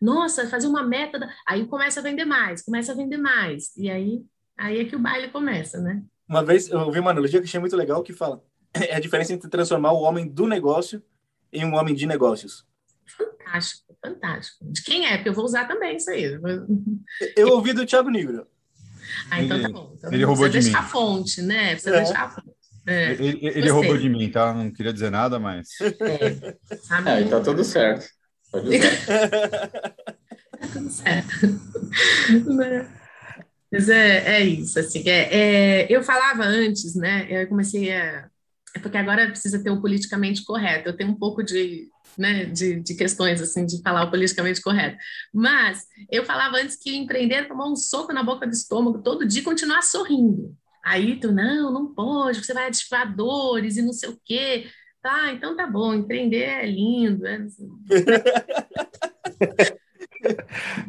Nossa, 0.00 0.48
fazer 0.48 0.66
uma 0.66 0.82
meta. 0.82 1.18
Da... 1.18 1.32
Aí 1.46 1.66
começa 1.66 2.00
a 2.00 2.02
vender 2.02 2.24
mais, 2.24 2.62
começa 2.62 2.92
a 2.92 2.94
vender 2.94 3.16
mais. 3.16 3.74
E 3.76 3.90
aí, 3.90 4.22
aí 4.56 4.80
é 4.80 4.84
que 4.84 4.94
o 4.94 4.98
baile 4.98 5.28
começa, 5.28 5.80
né? 5.80 6.02
Uma 6.28 6.44
vez 6.44 6.68
eu 6.68 6.80
ouvi 6.80 7.00
uma 7.00 7.10
analogia 7.10 7.40
que 7.40 7.46
achei 7.46 7.58
muito 7.58 7.74
legal 7.74 8.02
que 8.02 8.12
fala: 8.12 8.44
é 8.84 8.96
a 8.96 9.00
diferença 9.00 9.32
entre 9.32 9.48
transformar 9.48 9.92
o 9.92 10.02
homem 10.02 10.26
do 10.26 10.46
negócio 10.46 11.02
em 11.52 11.64
um 11.64 11.74
homem 11.74 11.94
de 11.94 12.06
negócios. 12.06 12.66
Fantástico, 13.06 13.96
fantástico. 14.02 14.64
De 14.70 14.82
quem 14.82 15.06
é? 15.06 15.16
Porque 15.16 15.30
eu 15.30 15.34
vou 15.34 15.44
usar 15.44 15.66
também 15.66 15.96
isso 15.96 16.10
aí. 16.10 16.38
Eu 17.36 17.48
ouvi 17.48 17.72
do 17.72 17.86
Thiago 17.86 18.10
Negro. 18.10 18.46
Ah, 19.30 19.42
então 19.42 19.62
tá 19.62 19.68
bom. 19.68 19.92
Então, 19.96 20.12
ele 20.12 20.24
roubou 20.24 20.48
de 20.48 20.60
mim. 20.60 20.74
a 20.74 20.82
fonte, 20.82 21.42
né? 21.42 21.72
Precisa 21.72 21.96
é. 21.96 22.04
deixar 22.04 22.24
a 22.24 22.30
fonte. 22.30 22.58
É. 22.86 23.12
Ele, 23.12 23.38
ele 23.42 23.70
roubou 23.70 23.96
de 23.98 24.08
mim, 24.08 24.30
tá? 24.30 24.52
Não 24.52 24.70
queria 24.70 24.92
dizer 24.92 25.10
nada, 25.10 25.38
mas. 25.38 25.68
É, 25.80 27.22
é 27.22 27.24
tá 27.24 27.40
tudo 27.40 27.64
certo. 27.64 28.08
Pode 28.50 28.68
usar. 28.68 29.68
tá 30.58 30.68
tudo 30.72 30.90
certo. 30.90 31.46
Né? 32.46 32.90
Mas 33.70 33.88
é, 33.90 34.36
é 34.36 34.40
isso, 34.40 34.78
assim. 34.78 35.02
É, 35.06 35.36
é, 35.36 35.86
eu 35.90 36.02
falava 36.02 36.44
antes, 36.44 36.94
né? 36.94 37.26
Eu 37.28 37.46
comecei 37.48 37.92
a 37.92 38.30
é 38.74 38.78
porque 38.78 38.98
agora 38.98 39.28
precisa 39.28 39.62
ter 39.62 39.70
o 39.70 39.80
politicamente 39.80 40.44
correto. 40.44 40.88
Eu 40.88 40.96
tenho 40.96 41.10
um 41.10 41.18
pouco 41.18 41.42
de, 41.42 41.88
né, 42.16 42.44
de, 42.44 42.80
de, 42.80 42.94
questões, 42.94 43.40
assim, 43.40 43.64
de 43.64 43.80
falar 43.82 44.04
o 44.04 44.10
politicamente 44.10 44.60
correto. 44.60 44.96
Mas 45.32 45.86
eu 46.10 46.24
falava 46.24 46.58
antes 46.58 46.76
que 46.76 46.96
empreender 46.96 47.34
é 47.34 47.44
tomar 47.44 47.66
um 47.66 47.76
soco 47.76 48.12
na 48.12 48.22
boca 48.22 48.46
do 48.46 48.52
estômago 48.52 49.02
todo 49.02 49.26
dia 49.26 49.40
e 49.40 49.44
continuar 49.44 49.82
sorrindo. 49.82 50.54
Aí 50.84 51.18
tu, 51.18 51.32
não, 51.32 51.72
não 51.72 51.94
pode, 51.94 52.44
você 52.44 52.54
vai 52.54 52.68
ativar 52.68 53.14
dores 53.14 53.76
e 53.76 53.82
não 53.82 53.92
sei 53.92 54.10
o 54.10 54.20
quê. 54.24 54.66
Tá, 55.02 55.32
então 55.32 55.56
tá 55.56 55.66
bom, 55.66 55.94
empreender 55.94 56.42
é 56.42 56.66
lindo. 56.66 57.26
É... 57.26 57.38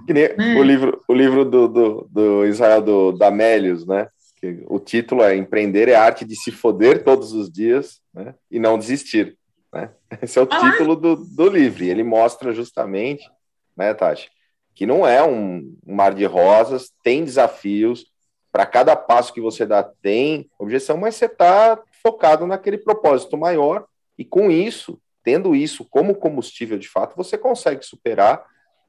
nem 0.09 0.23
é. 0.23 0.59
o 0.59 0.63
livro, 0.63 1.03
o 1.07 1.13
livro 1.13 1.45
do, 1.45 1.67
do, 1.67 2.09
do 2.11 2.45
Israel 2.45 2.81
do 2.81 3.11
Damélios, 3.11 3.85
né? 3.85 4.07
Que 4.39 4.63
o 4.67 4.79
título 4.79 5.21
é 5.21 5.35
Empreender 5.35 5.89
é 5.89 5.95
a 5.95 6.03
arte 6.03 6.23
de 6.23 6.35
se 6.35 6.51
foder 6.51 7.03
todos 7.03 7.33
os 7.33 7.51
dias 7.51 8.01
né, 8.13 8.33
e 8.49 8.59
não 8.59 8.77
desistir. 8.77 9.37
Né? 9.73 9.91
Esse 10.21 10.39
é 10.39 10.41
o 10.41 10.47
ah. 10.49 10.71
título 10.71 10.95
do, 10.95 11.15
do 11.15 11.49
livro. 11.49 11.83
Ele 11.83 12.03
mostra 12.03 12.53
justamente, 12.53 13.29
né, 13.75 13.93
Tati, 13.93 14.31
que 14.73 14.85
não 14.85 15.05
é 15.05 15.23
um, 15.23 15.75
um 15.85 15.95
mar 15.95 16.13
de 16.13 16.25
rosas, 16.25 16.91
tem 17.03 17.23
desafios. 17.23 18.05
Para 18.51 18.65
cada 18.65 18.95
passo 18.95 19.33
que 19.33 19.41
você 19.41 19.65
dá, 19.65 19.83
tem 19.83 20.49
objeção, 20.57 20.97
mas 20.97 21.15
você 21.15 21.25
está 21.25 21.79
focado 22.01 22.47
naquele 22.47 22.77
propósito 22.77 23.37
maior. 23.37 23.85
E 24.17 24.25
com 24.25 24.49
isso, 24.49 24.99
tendo 25.23 25.55
isso 25.55 25.85
como 25.85 26.15
combustível 26.15 26.79
de 26.79 26.87
fato, 26.87 27.15
você 27.15 27.37
consegue 27.37 27.85
superar, 27.85 28.43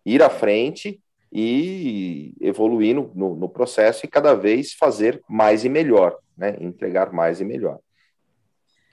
ir 0.06 0.22
à 0.22 0.30
frente 0.30 1.00
e 1.32 2.34
evoluir 2.40 2.94
no, 2.94 3.12
no, 3.14 3.36
no, 3.36 3.48
processo 3.48 4.04
e 4.04 4.08
cada 4.08 4.34
vez 4.34 4.72
fazer 4.72 5.22
mais 5.28 5.64
e 5.64 5.68
melhor, 5.68 6.16
né? 6.36 6.56
Entregar 6.60 7.12
mais 7.12 7.40
e 7.40 7.44
melhor. 7.44 7.78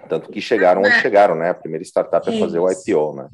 Tanto 0.07 0.29
que 0.29 0.39
chegaram 0.39 0.81
onde 0.81 0.91
é. 0.91 1.01
chegaram, 1.01 1.35
né? 1.35 1.49
A 1.49 1.55
primeira 1.55 1.83
startup 1.83 2.29
é 2.29 2.39
fazer 2.39 2.59
o 2.59 2.69
IPO, 2.69 3.15
né? 3.15 3.29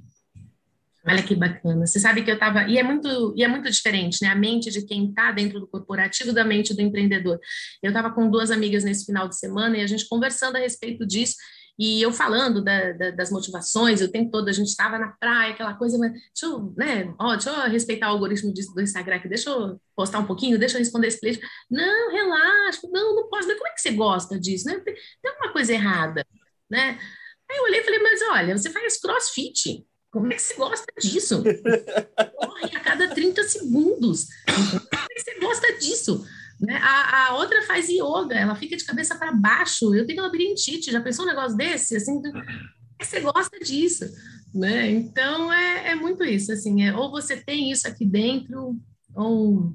Olha 1.06 1.22
que 1.22 1.36
bacana. 1.36 1.86
Você 1.86 2.00
sabe 2.00 2.24
que 2.24 2.32
eu 2.32 2.36
estava. 2.36 2.64
E 2.64 2.78
é 2.78 2.84
muito, 2.84 3.34
e 3.36 3.44
é 3.44 3.48
muito 3.48 3.70
diferente, 3.70 4.20
né? 4.22 4.30
A 4.30 4.36
mente 4.36 4.72
de 4.72 4.86
quem 4.86 5.10
está 5.10 5.32
dentro 5.32 5.60
do 5.60 5.68
corporativo 5.68 6.32
da 6.32 6.46
mente 6.46 6.74
do 6.74 6.82
empreendedor. 6.82 7.40
Eu 7.82 7.90
estava 7.90 8.10
com 8.10 8.30
duas 8.30 8.50
amigas 8.52 8.86
nesse 8.86 9.06
final 9.06 9.28
de 9.28 9.38
semana 9.38 9.78
e 9.78 9.82
a 9.82 9.88
gente 9.88 10.08
conversando 10.08 10.56
a 10.56 10.60
respeito 10.60 11.06
disso. 11.06 11.36
E 11.78 12.02
eu 12.02 12.12
falando 12.14 12.64
da, 12.64 12.92
da, 12.92 13.12
das 13.12 13.32
motivações, 13.32 14.02
o 14.02 14.12
tempo 14.12 14.30
todo 14.30 14.48
a 14.48 14.52
gente 14.52 14.68
estava 14.68 15.00
na 15.00 15.08
praia, 15.20 15.54
aquela 15.54 15.74
coisa, 15.74 15.98
mas 15.98 16.12
deixa 16.12 16.46
eu, 16.46 16.74
né, 16.78 17.14
ó, 17.20 17.34
deixa 17.36 17.50
eu 17.50 17.70
respeitar 17.70 18.10
o 18.10 18.14
algoritmo 18.14 18.54
do 18.54 18.82
Instagram 18.82 19.16
aqui, 19.16 19.28
deixa 19.28 19.50
eu 19.50 19.82
postar 19.96 20.20
um 20.20 20.26
pouquinho, 20.26 20.60
deixa 20.60 20.76
eu 20.76 20.80
responder 20.80 21.08
esse 21.08 21.20
cliente. 21.20 21.42
Não, 21.70 22.12
relaxa, 22.12 22.82
não, 22.92 23.16
não 23.16 23.30
posso, 23.30 23.48
como 23.48 23.68
é 23.68 23.72
que 23.72 23.82
você 23.82 23.92
gosta 23.92 24.40
disso, 24.40 24.68
né? 24.68 24.80
Tem, 24.82 24.94
tem 24.94 25.32
alguma 25.32 25.52
coisa 25.52 25.74
errada, 25.74 26.26
né? 26.70 27.00
Aí 27.50 27.58
eu 27.58 27.64
olhei 27.64 27.82
e 27.82 27.84
falei, 27.84 28.00
mas 28.00 28.22
olha, 28.22 28.58
você 28.58 28.70
faz 28.70 29.00
crossfit, 29.00 29.84
como 30.12 30.32
é 30.32 30.36
que 30.36 30.42
você 30.44 30.54
gosta 30.54 30.94
disso? 31.02 31.44
Corre 32.38 32.76
a 32.76 32.80
cada 32.82 33.08
30 33.08 33.44
segundos. 33.46 34.28
Como 34.46 34.84
é 34.94 35.16
que 35.16 35.22
você 35.22 35.40
gosta 35.40 35.74
disso? 35.80 36.24
Né? 36.66 36.80
A, 36.82 37.28
a, 37.28 37.36
outra 37.36 37.62
faz 37.64 37.90
yoga, 37.90 38.36
ela 38.36 38.56
fica 38.56 38.78
de 38.78 38.86
cabeça 38.86 39.16
para 39.16 39.34
baixo. 39.34 39.94
Eu 39.94 40.06
tenho 40.06 40.24
labirintite, 40.24 40.92
já 40.92 41.02
pensou 41.02 41.26
um 41.26 41.28
negócio 41.28 41.58
desse? 41.58 41.98
Assim, 41.98 42.22
você 43.02 43.20
gosta 43.20 43.60
disso, 43.60 44.06
né? 44.56 44.90
Então 44.90 45.52
é, 45.52 45.90
é 45.90 45.96
muito 45.96 46.24
isso, 46.24 46.54
assim, 46.54 46.84
é, 46.84 46.96
ou 46.96 47.12
você 47.12 47.36
tem 47.36 47.70
isso 47.70 47.86
aqui 47.86 48.06
dentro, 48.06 48.80
ou, 49.14 49.74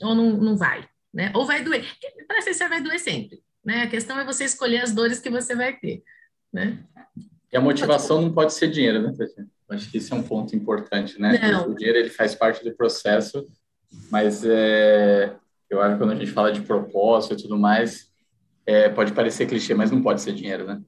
ou 0.00 0.14
não, 0.14 0.36
não 0.36 0.56
vai, 0.56 0.88
né? 1.12 1.32
Ou 1.34 1.44
vai 1.44 1.64
doer. 1.64 1.84
Para 2.28 2.42
ser 2.42 2.68
vai 2.68 2.80
doer 2.80 3.00
sempre, 3.00 3.42
né? 3.64 3.82
A 3.82 3.88
questão 3.88 4.18
é 4.18 4.24
você 4.24 4.44
escolher 4.44 4.82
as 4.82 4.92
dores 4.92 5.18
que 5.18 5.30
você 5.30 5.56
vai 5.56 5.76
ter, 5.76 6.04
né? 6.52 6.78
E 7.52 7.56
a 7.56 7.60
motivação 7.60 8.22
não 8.22 8.32
pode 8.32 8.54
ser 8.54 8.70
dinheiro, 8.70 9.02
né, 9.02 9.12
Tatiana? 9.16 9.50
Acho 9.68 9.90
que 9.90 9.98
esse 9.98 10.12
é 10.12 10.16
um 10.16 10.22
ponto 10.22 10.54
importante, 10.54 11.20
né? 11.20 11.38
Não. 11.50 11.70
O 11.70 11.74
dinheiro 11.74 11.98
ele 11.98 12.10
faz 12.10 12.36
parte 12.36 12.62
do 12.62 12.74
processo, 12.76 13.44
mas 14.10 14.44
é, 14.44 15.34
eu 15.70 15.80
acho 15.80 15.94
que 15.94 15.98
quando 15.98 16.12
a 16.12 16.16
gente 16.16 16.30
fala 16.30 16.52
de 16.52 16.62
propósito 16.62 17.34
e 17.34 17.42
tudo 17.42 17.58
mais, 17.58 18.10
é, 18.66 18.88
pode 18.88 19.12
parecer 19.12 19.46
clichê, 19.46 19.74
mas 19.74 19.90
não 19.90 20.02
pode 20.02 20.20
ser 20.20 20.34
dinheiro, 20.34 20.66
né? 20.66 20.80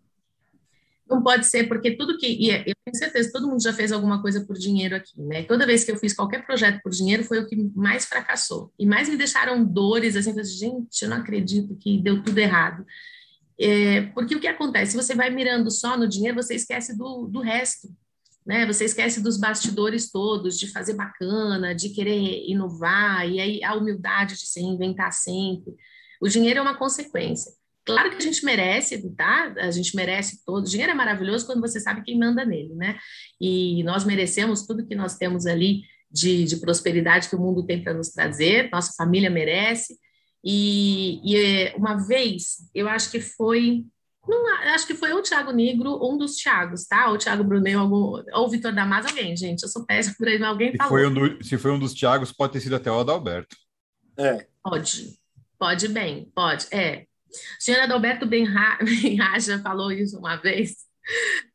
Não 1.09 1.23
pode 1.23 1.47
ser, 1.47 1.69
porque 1.69 1.97
tudo 1.97 2.19
que. 2.19 2.27
E 2.27 2.51
é, 2.51 2.61
eu 2.63 2.75
tenho 2.85 2.97
certeza, 2.97 3.31
todo 3.33 3.47
mundo 3.47 3.63
já 3.63 3.73
fez 3.73 3.93
alguma 3.93 4.21
coisa 4.21 4.45
por 4.45 4.57
dinheiro 4.57 4.97
aqui, 4.97 5.21
né? 5.23 5.45
Toda 5.45 5.67
vez 5.67 5.85
que 5.85 5.93
eu 5.93 5.97
fiz 5.97 6.13
qualquer 6.13 6.45
projeto 6.45 6.81
por 6.83 6.91
dinheiro, 6.91 7.23
foi 7.23 7.39
o 7.39 7.47
que 7.47 7.57
mais 7.77 8.05
fracassou. 8.05 8.73
E 8.79 8.85
mais 8.85 9.09
me 9.09 9.17
deixaram 9.17 9.65
dores, 9.65 10.17
assim, 10.17 10.33
gente, 10.45 11.03
eu 11.03 11.09
não 11.09 11.19
acredito 11.19 11.77
que 11.77 11.99
deu 11.99 12.23
tudo 12.23 12.39
errado. 12.39 12.85
É, 13.59 14.03
porque 14.15 14.35
o 14.35 14.41
que 14.41 14.49
acontece? 14.49 14.93
Se 14.93 14.97
você 14.97 15.15
vai 15.15 15.31
mirando 15.31 15.71
só 15.71 15.97
no 15.97 16.09
dinheiro, 16.09 16.37
você 16.37 16.57
esquece 16.57 16.97
do, 16.97 17.29
do 17.29 17.41
resto. 17.41 17.89
Né? 18.47 18.65
Você 18.67 18.85
esquece 18.85 19.21
dos 19.21 19.37
bastidores 19.37 20.11
todos, 20.11 20.59
de 20.59 20.71
fazer 20.71 20.95
bacana, 20.95 21.75
de 21.75 21.89
querer 21.91 22.49
inovar, 22.49 23.29
e 23.29 23.41
aí 23.41 23.65
a 23.65 23.75
humildade 23.75 24.35
de 24.35 24.47
se 24.47 24.61
reinventar 24.61 25.13
sempre. 25.13 25.75
O 26.21 26.29
dinheiro 26.29 26.61
é 26.61 26.63
uma 26.63 26.79
consequência. 26.79 27.53
Claro 27.85 28.11
que 28.11 28.17
a 28.17 28.21
gente 28.21 28.45
merece, 28.45 29.15
tá? 29.15 29.55
A 29.59 29.71
gente 29.71 29.95
merece 29.95 30.45
todo. 30.45 30.65
O 30.65 30.69
dinheiro 30.69 30.91
é 30.91 30.95
maravilhoso 30.95 31.47
quando 31.47 31.61
você 31.61 31.79
sabe 31.79 32.03
quem 32.03 32.19
manda 32.19 32.45
nele, 32.45 32.75
né? 32.75 32.99
E 33.41 33.83
nós 33.85 34.05
merecemos 34.05 34.67
tudo 34.67 34.87
que 34.87 34.95
nós 34.95 35.17
temos 35.17 35.47
ali 35.47 35.83
de, 36.11 36.45
de 36.45 36.57
prosperidade 36.57 37.29
que 37.29 37.37
o 37.37 37.41
mundo 37.41 37.65
tem 37.65 37.83
para 37.83 37.95
nos 37.95 38.11
trazer, 38.11 38.71
nossa 38.73 38.93
família 38.97 39.31
merece. 39.31 39.97
E, 40.43 41.21
e, 41.25 41.75
uma 41.77 41.97
vez, 41.97 42.57
eu 42.75 42.89
acho 42.89 43.11
que 43.11 43.21
foi. 43.21 43.85
Não, 44.29 44.47
acho 44.75 44.87
que 44.87 44.95
foi 44.95 45.13
o 45.13 45.23
Thiago 45.23 45.53
Negro, 45.53 45.99
um 46.03 46.19
dos 46.19 46.37
Thiagos, 46.37 46.85
tá? 46.87 47.09
Ou 47.09 47.15
o 47.15 47.19
Thiago 47.19 47.45
Brunet, 47.45 47.77
ou 47.77 48.23
o 48.35 48.49
Vitor 48.49 48.75
Damas, 48.75 49.07
alguém, 49.07 49.37
gente. 49.37 49.63
Eu 49.63 49.69
sou 49.69 49.87
péssima 49.87 50.17
por 50.19 50.27
aí, 50.27 50.39
mas 50.39 50.49
alguém 50.49 50.73
se 50.73 50.77
falou. 50.77 50.91
Foi 50.91 51.07
um 51.07 51.15
do, 51.15 51.45
se 51.45 51.59
foi 51.59 51.71
um 51.71 51.79
dos 51.79 51.95
Thiagos, 51.95 52.33
pode 52.33 52.53
ter 52.53 52.61
sido 52.61 52.77
até 52.77 52.91
o 52.91 52.99
Adalberto. 52.99 53.57
É. 54.19 54.47
Pode. 54.63 55.19
Pode 55.59 55.89
bem, 55.89 56.31
pode. 56.35 56.67
É, 56.71 57.07
o 57.31 57.63
senhor 57.63 57.81
Adalberto 57.81 58.27
Benraja 58.29 59.59
falou 59.61 59.91
isso 59.91 60.19
uma 60.19 60.37
vez. 60.37 60.77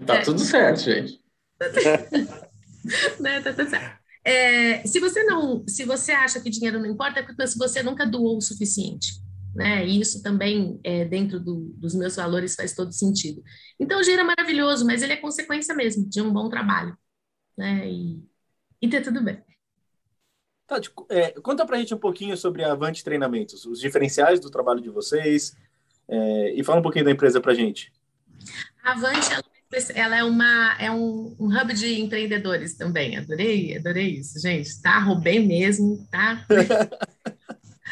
Tá 0.06 0.16
é, 0.16 0.22
tudo 0.22 0.40
certo, 0.40 0.82
gente. 0.82 1.20
né, 3.20 3.42
tá 3.42 3.54
tudo 3.54 3.70
certo. 3.70 4.02
É, 4.24 4.86
se 4.86 5.00
você 5.00 5.24
não, 5.24 5.64
se 5.68 5.84
você 5.84 6.12
acha 6.12 6.40
que 6.40 6.50
dinheiro 6.50 6.80
não 6.80 6.86
importa, 6.86 7.20
é 7.20 7.24
porque 7.24 7.44
você 7.58 7.82
nunca 7.82 8.06
doou 8.06 8.38
o 8.38 8.42
suficiente, 8.42 9.14
né? 9.56 9.86
E 9.86 10.00
isso 10.00 10.22
também 10.24 10.80
é, 10.84 11.06
dentro 11.06 11.40
do, 11.40 11.74
dos 11.76 11.94
meus 11.94 12.16
valores 12.16 12.56
faz 12.56 12.74
todo 12.74 12.92
sentido. 12.92 13.44
Então 13.80 14.00
o 14.00 14.02
dinheiro 14.02 14.24
é 14.24 14.26
maravilhoso, 14.26 14.86
mas 14.86 15.02
ele 15.02 15.14
é 15.14 15.18
consequência 15.18 15.76
mesmo 15.76 16.08
de 16.10 16.22
um 16.22 16.32
bom 16.32 16.50
trabalho, 16.50 16.98
né? 17.58 17.90
E, 17.90 18.24
e 18.82 18.90
tá 18.90 19.02
tudo 19.02 19.24
bem. 19.24 19.42
Tati, 20.68 20.90
é, 21.10 21.32
conta 21.42 21.66
pra 21.66 21.78
gente 21.78 21.94
um 21.94 21.98
pouquinho 21.98 22.38
sobre 22.38 22.64
a 22.64 22.72
Avante 22.72 23.04
Treinamentos, 23.04 23.66
os 23.66 23.80
diferenciais 23.80 24.40
do 24.40 24.50
trabalho 24.50 24.80
de 24.80 24.90
vocês, 24.90 25.56
é, 26.08 26.54
e 26.54 26.64
fala 26.64 26.80
um 26.80 26.84
pouquinho 26.84 27.06
da 27.06 27.12
empresa 27.12 27.42
pra 27.42 27.54
gente. 27.54 27.92
A 28.82 28.94
Avante, 28.94 29.30
ela, 29.94 30.18
é, 30.18 30.24
uma, 30.24 30.78
é 30.80 30.90
um, 30.90 31.36
um, 31.40 31.48
hub 31.48 31.74
de 31.74 32.00
empreendedores 32.00 32.76
também, 32.78 33.18
adorei, 33.18 33.78
adorei 33.78 34.16
isso, 34.16 34.40
gente, 34.40 34.82
tá? 34.82 35.00
Roubei 35.00 35.46
mesmo, 35.46 36.08
tá? 36.10 36.46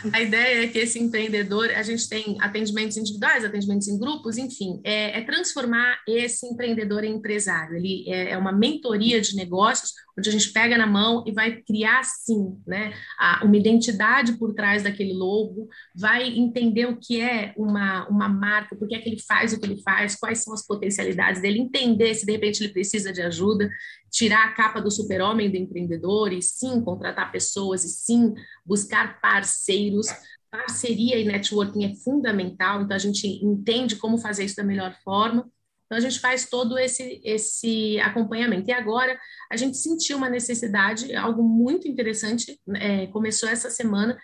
A 0.14 0.22
ideia 0.22 0.64
é 0.64 0.68
que 0.68 0.80
esse 0.80 1.00
empreendedor, 1.00 1.70
a 1.72 1.84
gente 1.84 2.08
tem 2.08 2.38
atendimentos 2.40 2.98
individuais, 2.98 3.44
atendimentos 3.44 3.88
em 3.88 3.98
grupos, 3.98 4.38
enfim, 4.38 4.80
é, 4.84 5.20
é 5.20 5.22
transformar 5.24 6.00
esse 6.08 6.46
empreendedor 6.48 7.04
em 7.04 7.16
empresário. 7.16 7.76
Ele 7.76 8.06
é, 8.08 8.32
é, 8.32 8.38
uma 8.38 8.52
mentoria 8.52 9.20
de 9.22 9.36
negócios, 9.36 9.94
onde 10.20 10.30
a 10.30 10.32
gente 10.32 10.52
pega 10.52 10.78
na 10.78 10.86
mão 10.86 11.24
e 11.26 11.32
vai 11.32 11.62
criar, 11.62 12.04
sim, 12.04 12.58
né, 12.68 12.94
a, 13.18 13.44
uma 13.44 13.58
identidade 13.58 14.34
por 14.34 14.54
trás 14.54 14.84
daquele 14.84 15.14
logo, 15.14 15.68
vai 15.96 16.28
entender 16.28 16.86
o 16.86 16.98
que 16.98 17.20
é 17.20 17.54
uma, 17.58 18.08
uma 18.08 18.30
marca, 18.30 18.76
por 18.76 18.88
que 18.88 18.96
é 18.96 19.00
que 19.00 19.10
ele 19.10 19.20
faz 19.20 19.54
o 19.54 19.60
que 19.60 19.66
ele 19.66 19.82
faz, 19.82 20.16
quais 20.16 20.44
são 20.44 20.54
as 20.54 20.66
potencialidades 20.66 21.42
dele, 21.42 21.60
entender 21.60 22.14
se 22.14 22.26
de 22.26 22.32
repente 22.32 22.62
ele 22.62 22.74
precisa 22.74 23.12
de 23.12 23.22
ajuda 23.22 23.70
tirar 24.12 24.46
a 24.46 24.54
capa 24.54 24.82
do 24.82 24.92
super-homem 24.92 25.50
do 25.50 25.58
empreendedor 25.58 26.34
e 26.34 26.42
sim 26.42 26.82
contratar 26.82 27.32
pessoas 27.32 27.84
e 27.84 27.90
sim 27.90 28.34
buscar 28.66 29.22
parceiros. 29.22 30.08
Parceria 30.52 31.20
e 31.20 31.26
networking 31.26 31.86
é 31.86 31.96
fundamental, 31.96 32.82
então 32.82 32.96
a 32.96 33.00
gente 33.00 33.28
entende 33.28 33.96
como 33.98 34.18
fazer 34.18 34.46
isso 34.46 34.56
da 34.56 34.64
melhor 34.64 34.96
forma. 35.04 35.48
Então 35.90 35.98
a 35.98 36.02
gente 36.02 36.20
faz 36.20 36.48
todo 36.48 36.78
esse 36.78 37.20
esse 37.24 38.00
acompanhamento. 38.00 38.70
E 38.70 38.72
agora 38.72 39.20
a 39.52 39.58
gente 39.58 39.76
sentiu 39.76 40.18
uma 40.18 40.30
necessidade, 40.30 41.16
algo 41.16 41.42
muito 41.42 41.88
interessante, 41.88 42.60
é, 42.76 43.08
começou 43.08 43.50
essa 43.50 43.72
semana, 43.72 44.16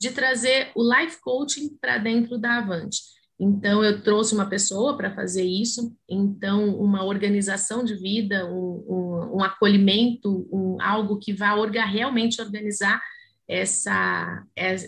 de 0.00 0.10
trazer 0.12 0.72
o 0.74 0.82
life 0.82 1.20
coaching 1.20 1.76
para 1.78 1.98
dentro 1.98 2.38
da 2.38 2.56
Avante. 2.56 3.00
Então, 3.38 3.82
eu 3.82 4.02
trouxe 4.02 4.34
uma 4.34 4.48
pessoa 4.48 4.96
para 4.96 5.14
fazer 5.14 5.44
isso, 5.44 5.94
então, 6.06 6.74
uma 6.78 7.04
organização 7.04 7.82
de 7.82 7.94
vida, 7.94 8.46
um, 8.46 8.84
um, 8.86 9.36
um 9.36 9.42
acolhimento, 9.42 10.46
um, 10.52 10.76
algo 10.80 11.18
que 11.18 11.32
vá 11.32 11.54
orga, 11.54 11.84
realmente 11.84 12.40
organizar 12.40 13.00
essa, 13.48 14.44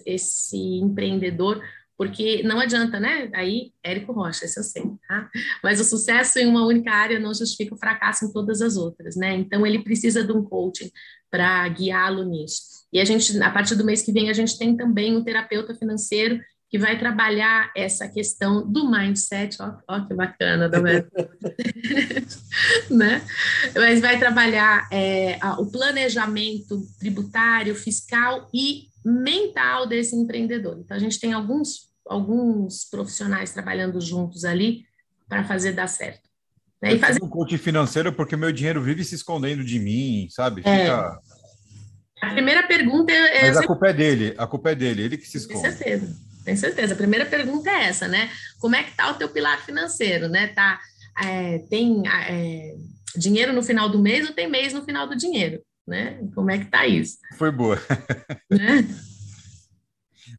esse 0.06 0.56
empreendedor, 0.56 1.62
porque 2.02 2.42
não 2.42 2.58
adianta, 2.58 2.98
né? 2.98 3.30
Aí, 3.32 3.70
Érico 3.80 4.12
Rocha, 4.12 4.44
esse 4.44 4.58
eu 4.58 4.64
sei, 4.64 4.82
tá? 5.06 5.30
Mas 5.62 5.78
o 5.78 5.84
sucesso 5.84 6.36
em 6.40 6.46
uma 6.46 6.66
única 6.66 6.90
área 6.90 7.20
não 7.20 7.32
justifica 7.32 7.76
o 7.76 7.78
fracasso 7.78 8.24
em 8.24 8.32
todas 8.32 8.60
as 8.60 8.76
outras, 8.76 9.14
né? 9.14 9.36
Então, 9.36 9.64
ele 9.64 9.84
precisa 9.84 10.24
de 10.24 10.32
um 10.32 10.42
coaching 10.42 10.90
para 11.30 11.68
guiá-lo 11.68 12.24
nisso. 12.24 12.60
E 12.92 12.98
a 12.98 13.04
gente, 13.04 13.40
a 13.40 13.50
partir 13.52 13.76
do 13.76 13.84
mês 13.84 14.02
que 14.02 14.10
vem, 14.10 14.28
a 14.28 14.32
gente 14.32 14.58
tem 14.58 14.76
também 14.76 15.16
um 15.16 15.22
terapeuta 15.22 15.76
financeiro 15.76 16.40
que 16.68 16.76
vai 16.76 16.98
trabalhar 16.98 17.70
essa 17.76 18.08
questão 18.08 18.68
do 18.68 18.90
mindset, 18.90 19.58
ó, 19.60 19.76
ó 19.86 20.00
que 20.00 20.12
bacana, 20.12 20.68
né? 22.90 23.22
Mas 23.76 24.00
vai 24.00 24.18
trabalhar 24.18 24.88
é, 24.90 25.38
o 25.56 25.66
planejamento 25.66 26.82
tributário, 26.98 27.76
fiscal 27.76 28.50
e 28.52 28.90
mental 29.04 29.86
desse 29.86 30.14
empreendedor. 30.16 30.78
Então, 30.78 30.96
a 30.96 31.00
gente 31.00 31.18
tem 31.18 31.32
alguns, 31.32 31.91
alguns 32.06 32.84
profissionais 32.84 33.52
trabalhando 33.52 34.00
juntos 34.00 34.44
ali 34.44 34.84
para 35.28 35.44
fazer 35.44 35.72
dar 35.72 35.86
certo. 35.86 36.28
Né? 36.80 36.94
E 36.94 36.98
fazer... 36.98 37.22
um 37.22 37.28
coach 37.28 37.56
financeiro 37.58 38.12
porque 38.12 38.36
meu 38.36 38.52
dinheiro 38.52 38.82
vive 38.82 39.04
se 39.04 39.14
escondendo 39.14 39.64
de 39.64 39.78
mim, 39.78 40.26
sabe? 40.30 40.62
É. 40.64 40.84
Fica... 40.84 41.20
A 42.20 42.30
primeira 42.32 42.66
pergunta 42.66 43.12
é... 43.12 43.48
Mas 43.48 43.56
a 43.56 43.66
culpa 43.66 43.88
é 43.88 43.92
dele, 43.92 44.34
a 44.36 44.46
culpa 44.46 44.70
é 44.70 44.74
dele, 44.74 45.02
ele 45.02 45.16
que 45.16 45.28
se 45.28 45.38
esconde. 45.38 45.60
Com 45.60 45.70
certeza. 45.70 46.16
Tem 46.44 46.56
certeza. 46.56 46.94
A 46.94 46.96
primeira 46.96 47.24
pergunta 47.24 47.70
é 47.70 47.84
essa, 47.84 48.08
né? 48.08 48.30
Como 48.58 48.74
é 48.76 48.82
que 48.82 48.90
está 48.90 49.10
o 49.10 49.14
teu 49.14 49.28
pilar 49.28 49.64
financeiro, 49.64 50.28
né? 50.28 50.48
Tá, 50.48 50.80
é, 51.24 51.58
tem 51.70 52.02
é, 52.06 52.74
dinheiro 53.16 53.52
no 53.52 53.62
final 53.62 53.88
do 53.88 54.00
mês 54.00 54.28
ou 54.28 54.34
tem 54.34 54.48
mês 54.48 54.72
no 54.72 54.84
final 54.84 55.06
do 55.06 55.16
dinheiro, 55.16 55.60
né? 55.86 56.20
Como 56.34 56.50
é 56.50 56.58
que 56.58 56.64
está 56.64 56.86
isso? 56.86 57.18
Foi 57.36 57.50
boa. 57.50 57.80
Né? 58.50 58.86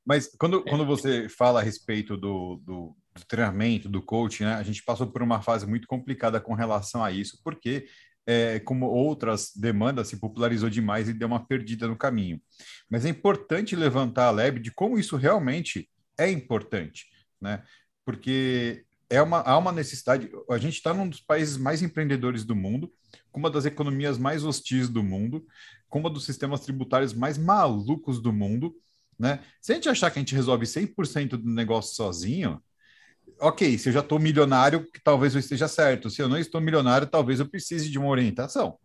Mas 0.06 0.28
quando, 0.38 0.64
quando 0.64 0.86
você 0.86 1.30
fala 1.30 1.60
a 1.62 1.64
respeito 1.64 2.18
do, 2.18 2.62
do, 2.64 2.96
do 3.16 3.26
treinamento, 3.28 3.88
do 3.88 4.02
coaching, 4.02 4.44
né? 4.44 4.56
A 4.56 4.64
gente 4.64 4.84
passou 4.84 5.08
por 5.08 5.22
uma 5.22 5.42
fase 5.42 5.66
muito 5.66 5.88
complicada 5.88 6.42
com 6.42 6.54
relação 6.54 7.04
a 7.04 7.12
isso, 7.12 7.40
porque 7.44 7.88
é, 8.26 8.60
como 8.60 8.88
outras 8.88 9.52
demandas, 9.56 10.08
se 10.08 10.18
popularizou 10.18 10.70
demais 10.70 11.10
e 11.10 11.14
deu 11.14 11.28
uma 11.28 11.46
perdida 11.46 11.88
no 11.88 11.96
caminho. 11.96 12.42
Mas 12.90 13.06
é 13.06 13.10
importante 13.10 13.76
levantar 13.76 14.28
a 14.28 14.32
lebre 14.32 14.62
de 14.62 14.72
como 14.72 14.98
isso 14.98 15.16
realmente 15.16 15.90
é 16.18 16.30
importante, 16.30 17.08
né? 17.42 17.64
Porque 18.06 18.86
é 19.10 19.22
uma, 19.22 19.40
há 19.42 19.58
uma 19.58 19.72
necessidade. 19.72 20.30
A 20.50 20.58
gente 20.58 20.76
está 20.76 20.94
num 20.94 21.08
dos 21.08 21.22
países 21.22 21.58
mais 21.58 21.82
empreendedores 21.82 22.44
do 22.44 22.56
mundo, 22.56 22.92
com 23.32 23.40
uma 23.40 23.50
das 23.50 23.66
economias 23.66 24.18
mais 24.18 24.44
hostis 24.44 24.90
do 24.90 25.04
mundo, 25.04 25.46
com 25.90 26.00
uma 26.00 26.10
dos 26.10 26.26
sistemas 26.26 26.62
tributários 26.62 27.14
mais 27.14 27.38
malucos 27.38 28.22
do 28.22 28.34
mundo. 28.34 28.76
Né? 29.20 29.40
Se 29.62 29.72
a 29.72 29.76
gente 29.76 29.90
achar 29.90 30.12
que 30.12 30.20
a 30.20 30.22
gente 30.22 30.36
resolve 30.36 30.66
100% 30.66 31.30
do 31.38 31.50
negócio 31.50 31.96
sozinho, 31.96 32.62
ok, 33.40 33.78
se 33.78 33.90
eu 33.90 33.94
já 33.94 34.00
estou 34.00 34.20
milionário, 34.20 34.88
talvez 35.04 35.34
eu 35.34 35.40
esteja 35.40 35.68
certo. 35.68 36.10
Se 36.10 36.22
eu 36.22 36.30
não 36.30 36.38
estou 36.38 36.62
milionário, 36.62 37.08
talvez 37.08 37.40
eu 37.40 37.48
precise 37.48 37.90
de 37.90 38.00
uma 38.00 38.10
orientação. 38.10 38.78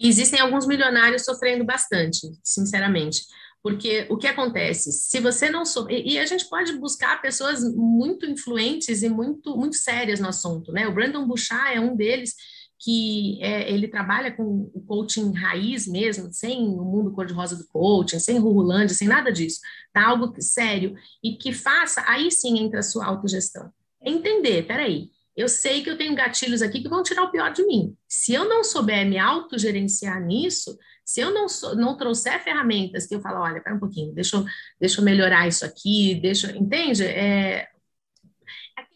Existem 0.00 0.40
alguns 0.40 0.66
milionários 0.66 1.24
sofrendo 1.24 1.64
bastante, 1.64 2.20
sinceramente. 2.42 3.22
Porque 3.60 4.06
o 4.08 4.16
que 4.16 4.28
acontece? 4.28 4.92
Se 4.92 5.18
você 5.18 5.50
não 5.50 5.64
souber. 5.64 6.00
E 6.06 6.18
a 6.18 6.24
gente 6.24 6.48
pode 6.48 6.72
buscar 6.78 7.20
pessoas 7.20 7.62
muito 7.74 8.24
influentes 8.24 9.02
e 9.02 9.08
muito, 9.08 9.56
muito 9.56 9.76
sérias 9.76 10.20
no 10.20 10.28
assunto, 10.28 10.72
né? 10.72 10.86
O 10.86 10.94
Brandon 10.94 11.26
Bouchard 11.26 11.76
é 11.76 11.80
um 11.80 11.96
deles 11.96 12.34
que 12.78 13.42
é, 13.42 13.70
ele 13.72 13.88
trabalha 13.88 14.30
com 14.30 14.70
o 14.72 14.80
coaching 14.86 15.32
raiz 15.32 15.86
mesmo, 15.86 16.32
sem 16.32 16.66
o 16.66 16.84
mundo 16.84 17.12
cor-de-rosa 17.12 17.56
do 17.56 17.66
coaching, 17.66 18.20
sem 18.20 18.38
Rurulândia, 18.38 18.94
sem 18.94 19.08
nada 19.08 19.32
disso, 19.32 19.60
tá? 19.92 20.06
Algo 20.06 20.32
sério 20.40 20.94
e 21.22 21.32
que 21.36 21.52
faça, 21.52 22.04
aí 22.06 22.30
sim 22.30 22.58
entra 22.60 22.80
a 22.80 22.82
sua 22.82 23.06
autogestão. 23.06 23.70
Entender, 24.00 24.64
peraí, 24.66 25.10
eu 25.36 25.48
sei 25.48 25.82
que 25.82 25.90
eu 25.90 25.96
tenho 25.96 26.14
gatilhos 26.14 26.62
aqui 26.62 26.80
que 26.80 26.88
vão 26.88 27.02
tirar 27.02 27.22
o 27.22 27.30
pior 27.30 27.52
de 27.52 27.64
mim. 27.64 27.96
Se 28.08 28.32
eu 28.32 28.48
não 28.48 28.62
souber 28.62 29.06
me 29.06 29.18
autogerenciar 29.18 30.20
nisso, 30.20 30.76
se 31.04 31.20
eu 31.20 31.32
não, 31.32 31.46
não 31.76 31.96
trouxer 31.96 32.42
ferramentas 32.42 33.06
que 33.06 33.14
eu 33.14 33.20
falo, 33.20 33.40
olha, 33.40 33.60
pera 33.60 33.74
um 33.74 33.80
pouquinho, 33.80 34.12
deixa 34.12 34.36
eu, 34.36 34.44
deixa 34.80 35.00
eu 35.00 35.04
melhorar 35.04 35.48
isso 35.48 35.64
aqui, 35.64 36.16
deixa, 36.16 36.50
entende? 36.56 37.04
É, 37.04 37.68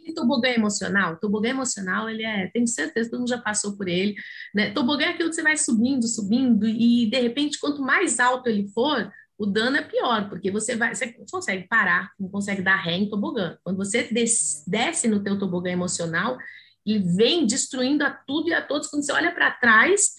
aquele 0.03 0.15
tobogã 0.15 0.49
emocional, 0.49 1.17
tobogã 1.17 1.49
emocional, 1.49 2.11
ele 2.11 2.25
é, 2.25 2.49
tenho 2.53 2.67
certeza, 2.67 3.09
todo 3.09 3.21
mundo 3.21 3.29
já 3.29 3.39
passou 3.39 3.77
por 3.77 3.89
ele, 3.89 4.15
né? 4.55 4.73
Tobogã 4.73 5.05
é 5.05 5.09
aquilo 5.11 5.31
que 5.31 5.37
você 5.37 5.43
vai 5.43 5.57
subindo, 5.57 6.07
subindo, 6.07 6.67
e 6.67 7.09
de 7.09 7.21
repente, 7.21 7.59
quanto 7.59 7.81
mais 7.81 8.19
alto 8.19 8.49
ele 8.49 8.69
for, 8.69 9.11
o 9.39 9.47
dano 9.47 9.77
é 9.77 9.83
pior, 9.83 10.29
porque 10.29 10.51
você 10.51 10.77
vai, 10.77 10.95
você 10.95 11.15
consegue 11.31 11.67
parar, 11.67 12.11
não 12.19 12.29
consegue 12.29 12.63
dar 12.63 12.77
ré 12.77 12.97
em 12.97 13.09
tobogã. 13.09 13.57
Quando 13.65 13.77
você 13.77 14.05
des, 14.05 14.65
desce 14.67 15.09
no 15.09 15.23
teu 15.23 15.39
tobogã 15.39 15.71
emocional 15.71 16.37
e 16.85 16.99
vem 16.99 17.47
destruindo 17.47 18.05
a 18.05 18.11
tudo 18.11 18.51
e 18.51 18.55
a 18.55 18.61
todos, 18.61 18.89
quando 18.89 19.05
você 19.05 19.13
olha 19.13 19.33
para 19.33 19.51
trás, 19.51 20.15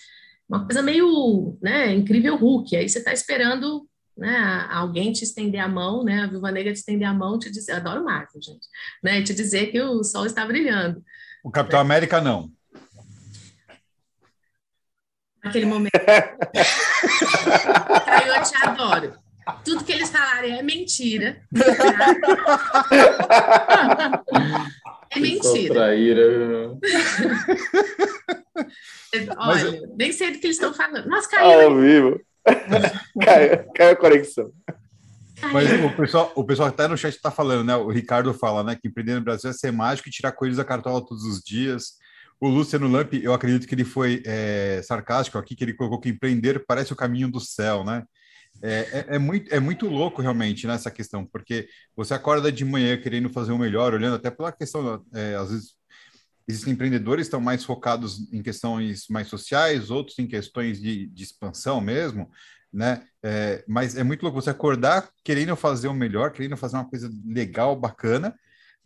uma 0.50 0.66
coisa 0.66 0.82
meio, 0.82 1.58
né, 1.62 1.94
incrível 1.94 2.36
Hulk, 2.36 2.76
aí 2.76 2.90
você 2.90 3.00
está 3.00 3.14
esperando 3.14 3.88
né, 4.18 4.68
alguém 4.70 5.12
te 5.12 5.24
estender 5.24 5.60
a 5.60 5.68
mão, 5.68 6.04
né, 6.04 6.24
a 6.24 6.28
Viúva 6.28 6.52
Negra 6.52 6.72
te 6.72 6.80
estender 6.80 7.08
a 7.08 7.14
mão, 7.14 7.40
te 7.40 7.52
dizer, 7.52 7.74
adoro 7.74 8.04
Marvel, 8.04 8.42
gente, 8.42 8.68
né, 9.04 9.22
te 9.24 9.34
dizer 9.34 9.72
que 9.72 9.82
o 9.82 10.04
sol 10.04 10.26
está 10.26 10.46
brilhando. 10.46 11.04
O 11.44 11.52
Capitão 11.52 11.80
é. 11.80 11.82
América 11.82 12.22
não. 12.22 12.52
Naquele 15.44 15.66
momento. 15.66 15.92
eu 18.26 18.44
te 18.44 18.56
adoro. 18.66 19.14
Tudo 19.66 19.84
que 19.84 19.92
eles 19.92 20.10
falarem 20.10 20.58
é 20.58 20.64
mentira. 20.64 21.42
é 25.10 25.20
mentira. 25.20 25.82
Olha, 29.38 29.82
nem 29.98 30.14
sei 30.14 30.32
do 30.32 30.40
que 30.40 30.48
eles 30.48 30.56
estão 30.56 30.74
falando. 30.74 31.08
Nossa, 31.08 31.30
caiu. 31.30 31.70
Ao 31.70 31.76
vivo. 31.76 32.22
caiu, 33.24 33.72
caiu 33.74 33.92
a 33.92 33.96
conexão. 33.96 34.52
Mas 35.52 35.70
o 35.72 35.96
pessoal, 35.96 36.32
o 36.36 36.44
pessoal 36.44 36.70
está 36.70 36.88
no 36.88 36.98
chat 36.98 37.16
está 37.16 37.32
falando, 37.32 37.66
né? 37.66 37.76
O 37.76 37.90
Ricardo 37.90 38.34
fala, 38.34 38.64
né? 38.64 38.76
Que 38.76 38.88
empreender 38.88 39.16
no 39.16 39.22
Brasil 39.22 39.50
é 39.50 39.54
ser 39.54 39.72
mágico 39.72 40.08
e 40.08 40.12
tirar 40.12 40.32
coisas 40.32 40.58
da 40.58 40.64
cartola 40.64 41.06
todos 41.06 41.24
os 41.24 41.42
dias. 41.42 41.98
O 42.40 42.48
Luciano 42.48 42.88
Lamp, 42.88 43.14
eu 43.14 43.34
acredito 43.34 43.68
que 43.68 43.76
ele 43.76 43.86
foi 43.86 44.22
é, 44.26 44.82
sarcástico 44.84 45.38
aqui, 45.38 45.56
que 45.56 45.64
ele 45.64 45.74
colocou 45.74 46.00
que 46.00 46.10
empreender 46.10 46.66
parece 46.66 46.94
o 46.94 46.96
caminho 46.96 47.30
do 47.30 47.40
céu, 47.40 47.84
né? 47.84 48.04
É, 48.62 49.06
é, 49.10 49.16
é, 49.16 49.20
muito, 49.20 49.54
é 49.54 49.60
muito 49.60 49.88
louco 49.88 50.22
realmente 50.22 50.68
nessa 50.68 50.90
né, 50.90 50.96
questão, 50.96 51.26
porque 51.26 51.68
você 51.96 52.14
acorda 52.14 52.52
de 52.52 52.64
manhã 52.64 52.96
querendo 52.98 53.30
fazer 53.30 53.52
o 53.52 53.58
melhor, 53.58 53.94
olhando 53.94 54.16
até 54.16 54.30
pela 54.30 54.52
questão, 54.52 55.04
é, 55.14 55.36
às 55.36 55.50
vezes 55.50 55.74
existem 56.48 56.74
empreendedores 56.74 57.26
que 57.26 57.28
estão 57.28 57.42
mais 57.42 57.64
focados 57.64 58.32
em 58.32 58.42
questões 58.42 59.06
mais 59.10 59.28
sociais, 59.28 59.90
outros 59.90 60.18
em 60.20 60.28
questões 60.28 60.82
de, 60.82 61.08
de 61.08 61.24
expansão 61.24 61.80
mesmo, 61.80 62.30
né? 62.72 63.06
É, 63.22 63.64
mas 63.68 63.96
é 63.96 64.04
muito 64.04 64.24
louco 64.24 64.42
você 64.42 64.50
acordar 64.50 65.10
querendo 65.24 65.56
fazer 65.56 65.88
o 65.88 65.94
melhor, 65.94 66.32
querendo 66.32 66.58
fazer 66.58 66.76
uma 66.76 66.90
coisa 66.90 67.10
legal, 67.26 67.76
bacana, 67.76 68.36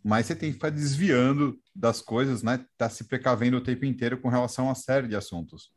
mas 0.04 0.26
você 0.26 0.36
tem 0.36 0.50
que 0.50 0.54
ficar 0.54 0.70
desviando 0.70 1.58
das 1.74 2.00
coisas, 2.00 2.42
né? 2.42 2.64
Tá 2.76 2.88
se 2.88 3.04
precavendo 3.04 3.56
o 3.56 3.62
tempo 3.62 3.84
inteiro 3.84 4.18
com 4.18 4.28
relação 4.28 4.70
a 4.70 4.74
série 4.74 5.08
de 5.08 5.16
assuntos. 5.16 5.70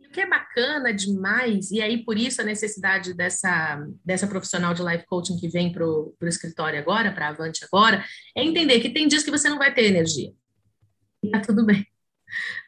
O 0.00 0.08
que 0.10 0.20
é 0.20 0.26
bacana 0.26 0.94
demais, 0.94 1.70
e 1.70 1.82
aí 1.82 2.02
por 2.02 2.16
isso 2.16 2.40
a 2.40 2.44
necessidade 2.44 3.12
dessa, 3.12 3.84
dessa 4.04 4.26
profissional 4.26 4.72
de 4.72 4.82
life 4.82 5.04
coaching 5.04 5.36
que 5.36 5.48
vem 5.48 5.70
para 5.70 5.84
o 5.84 6.14
escritório 6.22 6.78
agora, 6.78 7.12
para 7.12 7.28
Avante 7.28 7.64
agora, 7.64 8.02
é 8.34 8.42
entender 8.42 8.80
que 8.80 8.90
tem 8.90 9.08
dias 9.08 9.22
que 9.22 9.30
você 9.30 9.50
não 9.50 9.58
vai 9.58 9.74
ter 9.74 9.84
energia. 9.84 10.32
Tá 11.32 11.40
tudo 11.40 11.64
bem. 11.64 11.86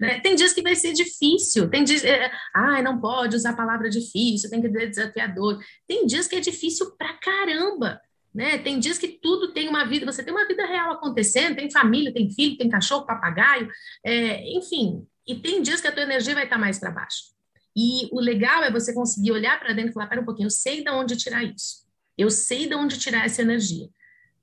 Né? 0.01 0.21
Tem 0.21 0.35
dias 0.35 0.53
que 0.53 0.63
vai 0.63 0.77
ser 0.77 0.93
difícil, 0.93 1.69
tem 1.69 1.83
dias, 1.83 2.05
é, 2.05 2.31
ah, 2.55 2.81
não 2.81 3.01
pode 3.01 3.37
usar 3.37 3.51
a 3.51 3.57
palavra 3.57 3.91
difícil, 3.91 4.49
tem 4.49 4.63
que 4.63 4.71
ser 4.71 4.89
desafiador. 4.89 5.63
Tem 5.87 6.07
dias 6.07 6.27
que 6.27 6.37
é 6.37 6.41
difícil 6.41 6.93
pra 6.97 7.15
caramba. 7.15 8.01
Né? 8.33 8.59
Tem 8.59 8.79
dias 8.79 8.99
que 8.99 9.09
tudo 9.09 9.53
tem 9.53 9.69
uma 9.69 9.85
vida, 9.85 10.07
você 10.07 10.23
tem 10.23 10.33
uma 10.33 10.47
vida 10.47 10.65
real 10.65 10.93
acontecendo, 10.93 11.57
tem 11.57 11.71
família, 11.71 12.13
tem 12.13 12.31
filho, 12.31 12.57
tem 12.57 12.69
cachorro, 12.69 13.07
papagaio, 13.07 13.69
é, 14.05 14.49
enfim. 14.57 15.07
E 15.27 15.35
tem 15.35 15.61
dias 15.61 15.81
que 15.81 15.89
a 15.89 15.93
tua 15.93 16.05
energia 16.05 16.35
vai 16.35 16.45
estar 16.45 16.59
mais 16.59 16.79
para 16.79 16.91
baixo. 16.91 17.37
E 17.77 18.09
o 18.13 18.21
legal 18.21 18.65
é 18.65 18.71
você 18.71 18.93
conseguir 18.95 19.33
olhar 19.33 19.59
para 19.61 19.73
dentro 19.73 19.91
e 19.91 19.95
falar: 19.95 20.07
pera 20.07 20.21
um 20.21 20.25
pouquinho, 20.25 20.47
eu 20.47 20.51
sei 20.51 20.83
de 20.83 20.91
onde 20.91 21.17
tirar 21.17 21.45
isso. 21.45 21.87
Eu 22.17 22.31
sei 22.31 22.67
de 22.67 22.75
onde 22.75 22.99
tirar 22.99 23.25
essa 23.25 23.43
energia. 23.43 23.89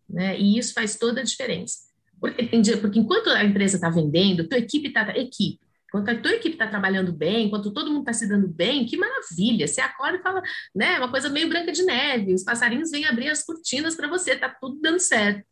Né? 0.09 0.39
E 0.39 0.57
isso 0.57 0.74
faz 0.74 0.95
toda 0.95 1.22
a 1.22 1.24
diferença. 1.24 1.80
Porque, 2.20 2.49
porque 2.82 2.99
enquanto 2.99 3.30
a 3.30 3.43
empresa 3.43 3.78
está 3.78 3.89
vendendo, 3.89 4.47
tua 4.47 4.57
equipe 4.57 4.88
está. 4.88 5.09
Equipe, 5.18 5.59
Enquanto 5.88 6.09
a 6.09 6.22
tua 6.22 6.34
equipe 6.34 6.55
está 6.55 6.68
trabalhando 6.68 7.13
bem, 7.13 7.45
enquanto 7.45 7.72
todo 7.72 7.89
mundo 7.89 8.01
está 8.01 8.11
se 8.11 8.28
dando 8.28 8.49
bem, 8.49 8.86
que 8.86 8.97
maravilha! 8.97 9.66
Você 9.66 9.80
acorda 9.80 10.18
e 10.18 10.22
fala, 10.22 10.41
né? 10.76 10.97
Uma 10.97 11.09
coisa 11.09 11.30
meio 11.30 11.47
branca 11.47 11.72
de 11.72 11.84
neve, 11.84 12.34
os 12.34 12.43
passarinhos 12.43 12.91
vêm 12.91 13.05
abrir 13.05 13.30
as 13.30 13.45
cortinas 13.45 13.95
para 13.95 14.09
você, 14.09 14.36
tá 14.36 14.49
tudo 14.49 14.78
dando 14.82 14.99
certo. 14.99 15.45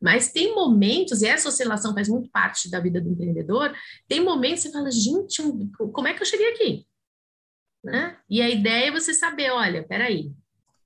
Mas 0.00 0.30
tem 0.30 0.54
momentos, 0.54 1.22
e 1.22 1.26
essa 1.26 1.48
oscilação 1.48 1.94
faz 1.94 2.08
muito 2.08 2.28
parte 2.28 2.70
da 2.70 2.78
vida 2.78 3.00
do 3.00 3.08
empreendedor, 3.08 3.74
tem 4.06 4.20
momentos 4.20 4.64
que 4.64 4.68
você 4.68 4.72
fala, 4.72 4.90
gente, 4.90 5.42
como 5.92 6.08
é 6.08 6.12
que 6.12 6.20
eu 6.20 6.26
cheguei 6.26 6.52
aqui? 6.52 6.86
Né? 7.82 8.18
E 8.28 8.42
a 8.42 8.50
ideia 8.50 8.88
é 8.88 8.90
você 8.90 9.14
saber, 9.14 9.50
olha, 9.50 9.82
peraí, 9.82 10.30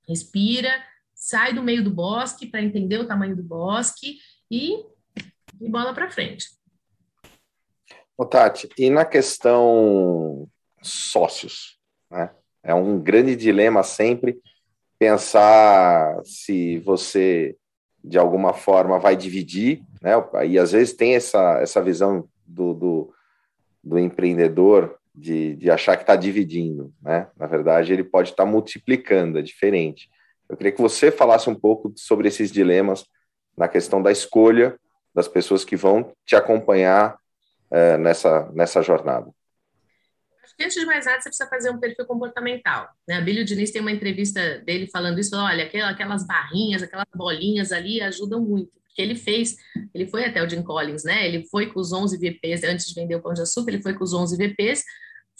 respira, 0.07 0.71
sai 1.13 1.53
do 1.53 1.63
meio 1.63 1.83
do 1.83 1.91
bosque 1.91 2.45
para 2.45 2.63
entender 2.63 2.97
o 2.97 3.07
tamanho 3.07 3.35
do 3.35 3.43
bosque 3.43 4.19
e, 4.49 4.77
e 5.61 5.69
bola 5.69 5.93
para 5.93 6.09
frente. 6.09 6.47
Ô, 8.17 8.25
Tati, 8.25 8.67
e 8.77 8.89
na 8.89 9.05
questão 9.05 10.47
sócios, 10.81 11.77
né? 12.09 12.31
É 12.63 12.73
um 12.73 12.99
grande 12.99 13.35
dilema 13.35 13.81
sempre 13.81 14.39
pensar 14.99 16.21
se 16.23 16.77
você 16.79 17.55
de 18.03 18.17
alguma 18.17 18.53
forma 18.53 18.99
vai 18.99 19.15
dividir, 19.15 19.81
né? 20.01 20.11
E 20.47 20.59
às 20.59 20.71
vezes 20.71 20.93
tem 20.93 21.15
essa, 21.15 21.59
essa 21.59 21.81
visão 21.81 22.27
do, 22.45 22.73
do, 22.73 23.13
do 23.83 23.97
empreendedor 23.97 24.97
de, 25.13 25.55
de 25.55 25.69
achar 25.69 25.95
que 25.97 26.03
está 26.03 26.15
dividindo, 26.15 26.93
né? 27.01 27.27
Na 27.37 27.47
verdade, 27.47 27.93
ele 27.93 28.03
pode 28.03 28.29
estar 28.29 28.45
tá 28.45 28.49
multiplicando, 28.49 29.39
é 29.39 29.41
diferente. 29.41 30.09
Eu 30.47 30.57
queria 30.57 30.71
que 30.71 30.81
você 30.81 31.11
falasse 31.11 31.49
um 31.49 31.55
pouco 31.55 31.93
sobre 31.95 32.27
esses 32.27 32.51
dilemas 32.51 33.05
na 33.57 33.67
questão 33.67 34.01
da 34.01 34.11
escolha 34.11 34.77
das 35.13 35.27
pessoas 35.27 35.63
que 35.63 35.75
vão 35.75 36.13
te 36.25 36.35
acompanhar 36.35 37.17
é, 37.69 37.97
nessa, 37.97 38.49
nessa 38.53 38.81
jornada? 38.81 39.31
Acho 40.43 40.55
que 40.55 40.63
antes 40.63 40.79
de 40.79 40.85
mais 40.85 41.05
nada, 41.05 41.21
você 41.21 41.29
precisa 41.29 41.49
fazer 41.49 41.69
um 41.69 41.79
perfil 41.79 42.05
comportamental. 42.05 42.89
Né? 43.07 43.15
A 43.15 43.21
Bílio 43.21 43.45
Diniz 43.45 43.71
tem 43.71 43.81
uma 43.81 43.91
entrevista 43.91 44.59
dele 44.59 44.87
falando 44.87 45.19
isso, 45.19 45.35
olha, 45.35 45.65
aquelas 45.65 46.25
barrinhas, 46.25 46.83
aquelas 46.83 47.07
bolinhas 47.15 47.71
ali 47.71 48.01
ajudam 48.01 48.41
muito. 48.41 48.71
Porque 48.83 49.01
ele 49.01 49.15
fez, 49.15 49.55
ele 49.93 50.05
foi 50.07 50.25
até 50.25 50.43
o 50.43 50.49
Jim 50.49 50.61
Collins, 50.61 51.05
né? 51.05 51.25
Ele 51.25 51.47
foi 51.47 51.67
com 51.67 51.79
os 51.79 51.93
11 51.93 52.17
VPs, 52.17 52.63
antes 52.65 52.87
de 52.87 52.93
vender 52.93 53.15
o 53.15 53.21
Pão 53.21 53.33
de 53.33 53.41
Açúcar, 53.41 53.71
ele 53.71 53.81
foi 53.81 53.93
com 53.93 54.03
os 54.03 54.13
11 54.13 54.35
VPs 54.35 54.83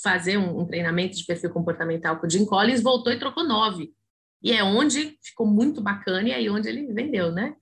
fazer 0.02 0.38
um, 0.38 0.62
um 0.62 0.66
treinamento 0.66 1.18
de 1.18 1.26
perfil 1.26 1.50
comportamental 1.50 2.18
com 2.18 2.28
o 2.28 2.30
Jim 2.30 2.46
Collins, 2.46 2.82
voltou 2.82 3.12
e 3.12 3.20
trocou 3.20 3.44
nove. 3.44 3.94
E 4.42 4.52
é 4.52 4.64
onde 4.64 5.18
ficou 5.22 5.46
muito 5.46 5.82
bacana 5.82 6.30
e 6.30 6.32
é 6.32 6.36
aí 6.36 6.50
onde 6.50 6.68
ele 6.68 6.92
vendeu, 6.94 7.32
né? 7.32 7.56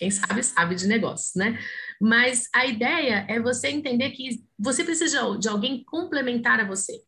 Quem 0.00 0.10
sabe, 0.10 0.42
sabe 0.42 0.74
de 0.74 0.86
negócios, 0.86 1.34
né? 1.34 1.58
Mas 2.00 2.48
a 2.54 2.64
ideia 2.64 3.26
é 3.28 3.38
você 3.38 3.68
entender 3.68 4.12
que 4.12 4.42
você 4.58 4.82
precisa 4.82 5.36
de 5.38 5.46
alguém 5.46 5.84
complementar 5.84 6.58
a 6.58 6.66
você. 6.66 7.02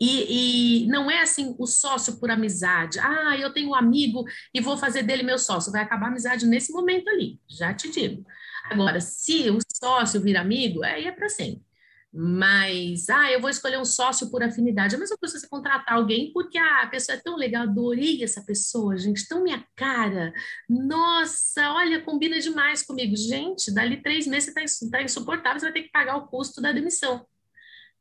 E, 0.00 0.84
e, 0.84 0.86
não 0.86 1.10
é 1.10 1.20
assim 1.20 1.56
o 1.58 1.66
sócio 1.66 2.20
por 2.20 2.30
amizade. 2.30 3.00
Ah, 3.00 3.36
eu 3.36 3.52
tenho 3.52 3.70
um 3.70 3.74
amigo 3.74 4.24
e 4.54 4.60
vou 4.60 4.78
fazer 4.78 5.02
dele 5.02 5.24
meu 5.24 5.36
sócio. 5.36 5.72
Vai 5.72 5.82
acabar 5.82 6.06
a 6.06 6.10
amizade 6.10 6.46
nesse 6.46 6.72
momento 6.72 7.08
ali, 7.08 7.40
já 7.48 7.74
te 7.74 7.90
digo. 7.90 8.24
Agora, 8.70 9.00
se 9.00 9.50
o 9.50 9.58
sócio 9.74 10.20
vir 10.20 10.36
amigo, 10.36 10.84
aí 10.84 11.06
é 11.06 11.10
para 11.10 11.28
sempre. 11.28 11.67
Mas, 12.12 13.08
ah, 13.10 13.30
eu 13.30 13.40
vou 13.40 13.50
escolher 13.50 13.78
um 13.78 13.84
sócio 13.84 14.30
por 14.30 14.42
afinidade. 14.42 14.94
É 14.94 14.96
a 14.96 15.00
mesma 15.00 15.16
coisa 15.18 15.38
você 15.38 15.48
contratar 15.48 15.94
alguém 15.94 16.32
porque 16.32 16.56
ah, 16.56 16.82
a 16.82 16.86
pessoa 16.86 17.16
é 17.16 17.20
tão 17.20 17.36
legal, 17.36 17.64
adorei 17.64 18.24
essa 18.24 18.42
pessoa, 18.42 18.96
gente, 18.96 19.28
tão 19.28 19.42
minha 19.42 19.64
cara. 19.76 20.32
Nossa, 20.68 21.72
olha, 21.74 22.00
combina 22.02 22.38
demais 22.40 22.82
comigo. 22.82 23.14
Gente, 23.16 23.72
dali 23.72 24.02
três 24.02 24.26
meses 24.26 24.54
você 24.54 24.64
está 24.64 24.98
tá 24.98 25.02
insuportável, 25.04 25.60
você 25.60 25.66
vai 25.66 25.72
ter 25.72 25.82
que 25.82 25.92
pagar 25.92 26.16
o 26.16 26.28
custo 26.28 26.62
da 26.62 26.72
demissão. 26.72 27.26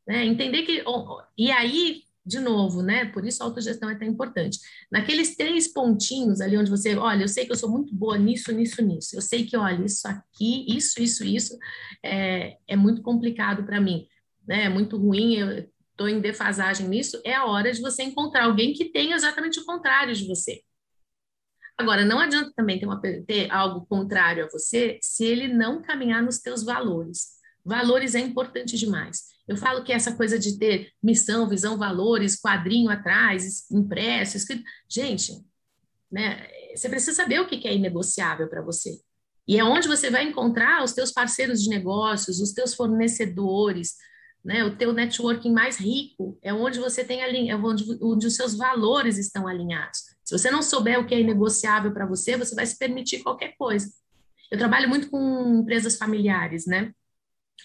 Né? 0.07 0.25
Entender 0.25 0.63
que. 0.63 0.83
E 1.37 1.51
aí 1.51 2.06
de 2.27 2.39
novo, 2.41 2.83
né? 2.83 3.05
Por 3.05 3.25
isso 3.25 3.41
a 3.41 3.45
autogestão 3.45 3.89
é 3.89 3.95
tão 3.95 4.05
importante. 4.05 4.59
Naqueles 4.91 5.37
três 5.37 5.71
pontinhos 5.71 6.41
ali 6.41 6.57
onde 6.57 6.69
você, 6.69 6.93
olha, 6.95 7.23
eu 7.23 7.27
sei 7.27 7.45
que 7.45 7.53
eu 7.53 7.55
sou 7.55 7.71
muito 7.71 7.95
boa 7.95 8.17
nisso, 8.17 8.51
nisso, 8.51 8.81
nisso. 8.83 9.15
Eu 9.15 9.21
sei 9.21 9.45
que, 9.45 9.55
olha, 9.55 9.85
isso 9.85 10.05
aqui, 10.05 10.65
isso, 10.67 11.01
isso, 11.01 11.23
isso 11.23 11.57
é, 12.03 12.57
é 12.67 12.75
muito 12.75 13.01
complicado 13.01 13.65
para 13.65 13.79
mim, 13.79 14.05
né? 14.45 14.65
É 14.65 14.69
muito 14.69 14.97
ruim, 14.97 15.35
eu 15.35 15.69
estou 15.91 16.09
em 16.09 16.19
defasagem 16.19 16.89
nisso. 16.89 17.21
É 17.23 17.33
a 17.33 17.45
hora 17.45 17.71
de 17.71 17.81
você 17.81 18.03
encontrar 18.03 18.43
alguém 18.43 18.73
que 18.73 18.91
tenha 18.91 19.15
exatamente 19.15 19.59
o 19.61 19.65
contrário 19.65 20.13
de 20.13 20.27
você. 20.27 20.61
Agora, 21.77 22.03
não 22.03 22.19
adianta 22.19 22.51
também 22.55 22.77
ter, 22.77 22.87
uma, 22.87 22.99
ter 22.99 23.49
algo 23.51 23.85
contrário 23.85 24.43
a 24.43 24.49
você 24.49 24.99
se 25.01 25.23
ele 25.23 25.47
não 25.47 25.81
caminhar 25.81 26.21
nos 26.21 26.39
teus 26.39 26.63
valores. 26.63 27.37
Valores 27.63 28.15
é 28.15 28.19
importante 28.19 28.77
demais. 28.77 29.36
Eu 29.47 29.55
falo 29.55 29.83
que 29.83 29.93
essa 29.93 30.15
coisa 30.15 30.37
de 30.37 30.57
ter 30.57 30.91
missão, 31.01 31.47
visão, 31.47 31.77
valores, 31.77 32.39
quadrinho 32.39 32.89
atrás, 32.89 33.69
impresso, 33.71 34.37
escrito. 34.37 34.63
Gente, 34.89 35.33
né, 36.11 36.47
você 36.75 36.89
precisa 36.89 37.13
saber 37.13 37.39
o 37.39 37.47
que 37.47 37.67
é 37.67 37.75
inegociável 37.75 38.47
para 38.49 38.61
você. 38.61 38.99
E 39.47 39.57
é 39.57 39.63
onde 39.63 39.87
você 39.87 40.09
vai 40.09 40.25
encontrar 40.25 40.83
os 40.83 40.91
teus 40.91 41.11
parceiros 41.11 41.63
de 41.63 41.69
negócios, 41.69 42.41
os 42.41 42.51
teus 42.51 42.73
fornecedores, 42.73 43.95
né, 44.43 44.63
o 44.65 44.75
teu 44.75 44.91
networking 44.91 45.51
mais 45.51 45.77
rico, 45.77 46.37
é 46.41 46.53
onde 46.53 46.79
você 46.79 47.03
tem 47.03 47.21
é 47.21 47.55
onde, 47.55 47.97
onde 48.01 48.27
os 48.27 48.35
seus 48.35 48.55
valores 48.55 49.17
estão 49.17 49.47
alinhados. 49.47 49.99
Se 50.23 50.37
você 50.37 50.51
não 50.51 50.61
souber 50.61 50.99
o 50.99 51.05
que 51.05 51.15
é 51.15 51.21
inegociável 51.21 51.93
para 51.93 52.05
você, 52.05 52.35
você 52.35 52.53
vai 52.53 52.65
se 52.65 52.77
permitir 52.77 53.23
qualquer 53.23 53.55
coisa. 53.57 53.89
Eu 54.51 54.57
trabalho 54.57 54.89
muito 54.89 55.09
com 55.09 55.61
empresas 55.61 55.97
familiares, 55.97 56.65
né? 56.65 56.91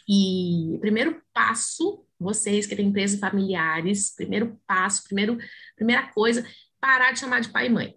E 0.09 0.79
primeiro 0.81 1.23
passo, 1.33 2.05
vocês 2.19 2.67
que 2.67 2.77
têm 2.77 2.89
empresas 2.89 3.19
familiares, 3.19 4.15
primeiro 4.15 4.61
passo, 4.67 5.05
primeiro, 5.05 5.39
primeira 5.77 6.09
coisa, 6.13 6.47
parar 6.81 7.13
de 7.13 7.21
chamar 7.21 7.41
de 7.41 7.51
pai 7.51 7.67
e 7.67 7.71
mãe. 7.71 7.97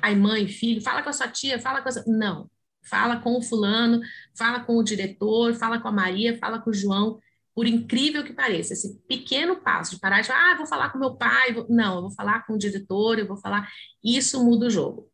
Pai, 0.00 0.14
mãe, 0.14 0.48
filho, 0.48 0.80
fala 0.80 1.02
com 1.02 1.10
a 1.10 1.12
sua 1.12 1.28
tia, 1.28 1.60
fala 1.60 1.82
com 1.82 1.88
a 1.88 1.92
sua... 1.92 2.04
Não, 2.06 2.50
fala 2.82 3.20
com 3.20 3.36
o 3.36 3.42
fulano, 3.42 4.00
fala 4.36 4.60
com 4.60 4.76
o 4.76 4.82
diretor, 4.82 5.54
fala 5.54 5.80
com 5.80 5.88
a 5.88 5.92
Maria, 5.92 6.38
fala 6.38 6.58
com 6.58 6.70
o 6.70 6.74
João. 6.74 7.20
Por 7.54 7.66
incrível 7.66 8.24
que 8.24 8.32
pareça, 8.32 8.72
esse 8.72 8.98
pequeno 9.06 9.56
passo 9.56 9.94
de 9.94 10.00
parar 10.00 10.22
de 10.22 10.28
falar, 10.28 10.52
ah, 10.52 10.56
vou 10.56 10.66
falar 10.66 10.90
com 10.90 10.98
meu 10.98 11.14
pai, 11.14 11.52
vou... 11.52 11.66
não, 11.68 11.96
eu 11.96 12.00
vou 12.02 12.10
falar 12.10 12.46
com 12.46 12.54
o 12.54 12.58
diretor, 12.58 13.18
eu 13.18 13.26
vou 13.26 13.36
falar, 13.36 13.70
isso 14.02 14.42
muda 14.42 14.66
o 14.66 14.70
jogo. 14.70 15.10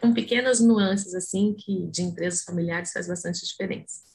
São 0.00 0.12
pequenas 0.12 0.60
nuances, 0.60 1.14
assim, 1.14 1.54
que 1.54 1.86
de 1.88 2.02
empresas 2.02 2.42
familiares 2.42 2.92
faz 2.92 3.06
bastante 3.06 3.46
diferença. 3.46 4.13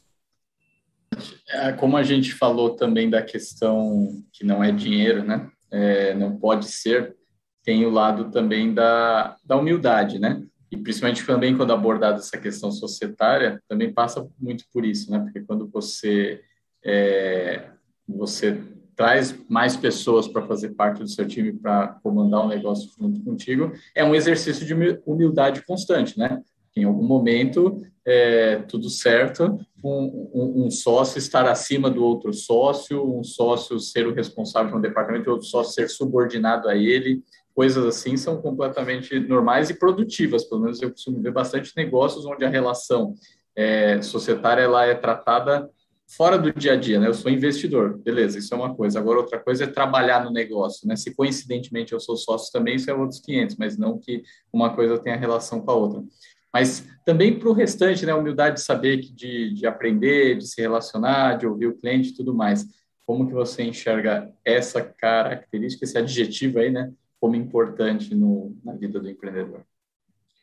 É, 1.47 1.71
como 1.73 1.97
a 1.97 2.03
gente 2.03 2.33
falou 2.33 2.75
também 2.75 3.09
da 3.09 3.21
questão 3.21 4.23
que 4.31 4.45
não 4.45 4.63
é 4.63 4.71
dinheiro, 4.71 5.23
né? 5.23 5.49
É, 5.71 6.13
não 6.13 6.37
pode 6.37 6.65
ser, 6.65 7.15
tem 7.63 7.85
o 7.85 7.89
lado 7.89 8.31
também 8.31 8.73
da, 8.73 9.35
da 9.45 9.55
humildade, 9.55 10.19
né? 10.19 10.41
E 10.71 10.77
principalmente 10.77 11.25
também 11.25 11.55
quando 11.55 11.73
abordada 11.73 12.19
essa 12.19 12.37
questão 12.37 12.71
societária, 12.71 13.61
também 13.67 13.93
passa 13.93 14.27
muito 14.39 14.65
por 14.71 14.85
isso, 14.85 15.11
né? 15.11 15.19
Porque 15.19 15.41
quando 15.41 15.67
você 15.67 16.41
é, 16.83 17.69
você 18.07 18.61
traz 18.95 19.33
mais 19.47 19.77
pessoas 19.77 20.27
para 20.27 20.45
fazer 20.45 20.71
parte 20.71 20.99
do 20.99 21.07
seu 21.07 21.25
time 21.25 21.53
para 21.53 21.99
comandar 22.03 22.43
um 22.45 22.49
negócio 22.49 22.91
junto 22.99 23.23
contigo, 23.23 23.71
é 23.95 24.03
um 24.03 24.13
exercício 24.13 24.65
de 24.65 24.73
humildade 25.05 25.63
constante, 25.65 26.19
né? 26.19 26.41
Em 26.75 26.83
algum 26.83 27.05
momento, 27.05 27.81
é, 28.05 28.57
tudo 28.57 28.89
certo, 28.89 29.57
um, 29.83 30.65
um, 30.65 30.71
sócio 30.71 31.17
estar 31.17 31.47
acima 31.47 31.89
do 31.89 32.03
outro 32.03 32.33
sócio, 32.33 33.17
um 33.17 33.23
sócio 33.23 33.79
ser 33.79 34.07
o 34.07 34.13
responsável 34.13 34.71
pelo 34.71 34.81
departamento 34.81 35.29
outro 35.31 35.47
sócio 35.47 35.73
ser 35.73 35.89
subordinado 35.89 36.67
a 36.67 36.75
ele, 36.75 37.23
coisas 37.53 37.85
assim 37.85 38.17
são 38.17 38.41
completamente 38.41 39.19
normais 39.19 39.69
e 39.69 39.73
produtivas. 39.73 40.43
Pelo 40.43 40.61
menos 40.61 40.81
eu 40.81 40.91
costumo 40.91 41.21
ver 41.21 41.31
bastante 41.31 41.71
negócios 41.75 42.25
onde 42.25 42.43
a 42.43 42.49
relação 42.49 43.15
é, 43.55 44.01
societária 44.01 44.61
ela 44.61 44.85
é 44.85 44.95
tratada 44.95 45.69
fora 46.17 46.39
do 46.39 46.51
dia 46.51 46.73
a 46.73 46.75
dia, 46.75 46.99
né? 46.99 47.07
Eu 47.07 47.13
sou 47.13 47.29
investidor, 47.29 47.99
beleza, 47.99 48.39
isso 48.39 48.53
é 48.53 48.57
uma 48.57 48.73
coisa. 48.73 48.99
Agora, 48.99 49.19
outra 49.19 49.37
coisa 49.37 49.65
é 49.65 49.67
trabalhar 49.67 50.23
no 50.23 50.31
negócio, 50.31 50.87
né? 50.87 50.95
Se 50.95 51.13
coincidentemente 51.13 51.93
eu 51.93 51.99
sou 51.99 52.17
sócio 52.17 52.51
também, 52.51 52.75
isso 52.75 52.89
é 52.89 52.93
outros 52.93 53.19
500, 53.19 53.57
mas 53.57 53.77
não 53.77 53.99
que 53.99 54.23
uma 54.51 54.75
coisa 54.75 54.97
tenha 54.97 55.15
relação 55.15 55.61
com 55.61 55.69
a 55.69 55.75
outra. 55.75 56.03
Mas 56.53 56.87
também 57.05 57.37
para 57.37 57.49
o 57.49 57.53
restante, 57.53 58.05
né, 58.05 58.11
a 58.11 58.17
humildade 58.17 58.55
de 58.55 58.61
saber, 58.61 58.97
de, 58.97 59.53
de 59.53 59.65
aprender, 59.65 60.37
de 60.37 60.47
se 60.47 60.59
relacionar, 60.61 61.37
de 61.37 61.47
ouvir 61.47 61.67
o 61.67 61.77
cliente 61.77 62.09
e 62.09 62.15
tudo 62.15 62.33
mais. 62.33 62.65
Como 63.05 63.27
que 63.27 63.33
você 63.33 63.63
enxerga 63.63 64.31
essa 64.43 64.81
característica, 64.83 65.83
esse 65.85 65.97
adjetivo 65.97 66.59
aí, 66.59 66.69
né, 66.69 66.91
como 67.19 67.35
importante 67.35 68.15
no, 68.15 68.55
na 68.63 68.73
vida 68.73 68.99
do 68.99 69.09
empreendedor? 69.09 69.61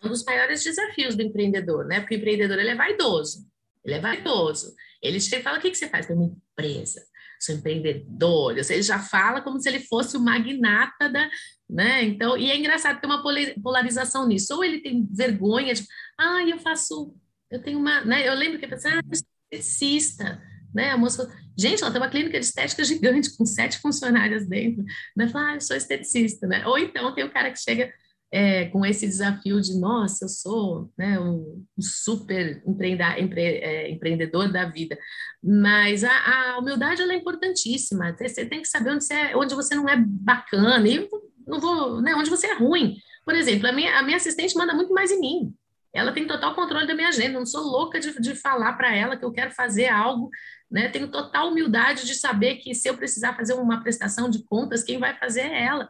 Um 0.05 0.09
dos 0.09 0.25
maiores 0.25 0.63
desafios 0.63 1.17
do 1.17 1.23
empreendedor, 1.23 1.87
né? 1.87 2.01
Porque 2.01 2.17
o 2.17 2.19
empreendedor 2.19 2.59
ele 2.59 2.71
é 2.71 2.75
vaidoso, 2.75 3.47
ele 3.85 3.95
é 3.95 4.01
vaidoso. 4.01 4.75
Ele 5.03 5.19
chega 5.19 5.41
e 5.41 5.43
fala: 5.43 5.59
o 5.59 5.61
que, 5.61 5.71
que 5.71 5.79
você 5.79 5.89
faz? 5.89 6.07
Tem 6.07 6.15
uma 6.15 6.27
empresa, 6.27 7.03
sou 7.41 7.55
empreendedor. 7.55 8.57
Ou 8.57 8.65
seja, 8.65 8.75
ele 8.75 8.83
já 8.83 8.99
fala 8.99 9.41
como 9.41 9.61
se 9.61 9.69
ele 9.69 9.81
fosse 9.81 10.17
o 10.17 10.21
magnata 10.21 11.09
da, 11.09 11.29
né? 11.69 12.05
Então, 12.05 12.37
e 12.37 12.51
é 12.51 12.57
engraçado 12.57 13.01
ter 13.01 13.07
uma 13.07 13.23
polarização 13.63 14.27
nisso. 14.27 14.55
Ou 14.55 14.65
ele 14.65 14.81
tem 14.81 15.07
vergonha 15.11 15.75
de, 15.75 15.85
ah, 16.19 16.43
eu 16.47 16.59
faço, 16.59 17.15
eu 17.51 17.63
tenho 17.63 17.79
uma, 17.79 18.05
né? 18.05 18.27
Eu 18.27 18.35
lembro 18.35 18.59
que 18.59 18.65
eu 18.65 18.69
pensei, 18.69 18.91
ah, 18.91 18.97
eu 18.97 19.17
sou 19.17 19.27
esteticista, 19.53 20.43
né? 20.75 20.91
A 20.91 20.97
moça, 20.97 21.31
gente, 21.59 21.83
ela 21.83 21.91
tem 21.91 22.01
uma 22.01 22.11
clínica 22.11 22.39
de 22.39 22.47
estética 22.47 22.85
gigante 22.85 23.37
com 23.37 23.45
sete 23.45 23.79
funcionárias 23.79 24.47
dentro, 24.47 24.85
né? 25.17 25.29
Fala, 25.29 25.53
ah, 25.53 25.55
eu 25.55 25.61
sou 25.61 25.77
esteticista, 25.77 26.47
né? 26.47 26.67
Ou 26.67 26.79
então 26.79 27.15
tem 27.15 27.25
o 27.25 27.33
cara 27.33 27.51
que 27.51 27.59
chega 27.59 27.93
é, 28.33 28.67
com 28.67 28.85
esse 28.85 29.07
desafio 29.07 29.61
de, 29.61 29.79
nossa, 29.79 30.25
eu 30.25 30.29
sou 30.29 30.93
né, 30.99 31.19
um, 31.19 31.65
super 31.81 32.63
empre, 32.67 33.43
é, 33.43 33.91
empreendedor 33.91 34.51
da 34.53 34.65
vida. 34.65 34.99
Mas 35.43 36.03
a, 36.03 36.11
a 36.11 36.59
humildade 36.59 37.03
é 37.03 37.15
importantíssima. 37.15 38.15
Você 38.19 38.45
tem 38.45 38.61
que 38.61 38.69
saber 38.69 38.91
onde 38.91 39.05
você, 39.05 39.15
é, 39.15 39.37
onde 39.37 39.55
você 39.55 39.75
não 39.75 39.89
é 39.89 39.97
bacana. 39.97 40.87
E 40.89 41.09
não 41.47 41.61
vou, 41.61 42.01
né, 42.01 42.15
onde 42.15 42.31
você 42.31 42.49
é 42.49 42.55
ruim. 42.55 42.97
Por 43.25 43.35
exemplo, 43.35 43.69
a 43.69 43.73
minha, 43.73 43.99
a 43.99 44.03
minha 44.03 44.17
assistente 44.17 44.57
manda 44.57 44.75
muito 44.75 44.93
mais 44.93 45.11
em 45.11 45.21
mim. 45.21 45.55
Ela 45.95 46.13
tem 46.13 46.27
total 46.27 46.55
controle 46.55 46.87
da 46.87 46.95
minha 46.95 47.09
agenda. 47.09 47.35
Eu 47.35 47.41
não 47.41 47.47
sou 47.47 47.63
louca 47.63 47.99
de, 47.99 48.21
de 48.21 48.35
falar 48.35 48.75
para 48.75 48.95
ela 48.95 49.17
que 49.17 49.25
eu 49.25 49.33
quero 49.33 49.51
fazer 49.53 49.89
algo. 49.89 50.29
Né? 50.71 50.89
Tenho 50.89 51.09
total 51.09 51.49
humildade 51.49 52.05
de 52.05 52.15
saber 52.15 52.57
que 52.57 52.75
se 52.75 52.89
eu 52.89 52.97
precisar 52.97 53.35
fazer 53.35 53.55
uma 53.55 53.83
prestação 53.83 54.29
de 54.29 54.45
contas, 54.45 54.83
quem 54.83 54.99
vai 54.99 55.17
fazer 55.17 55.41
é 55.41 55.65
ela. 55.65 55.89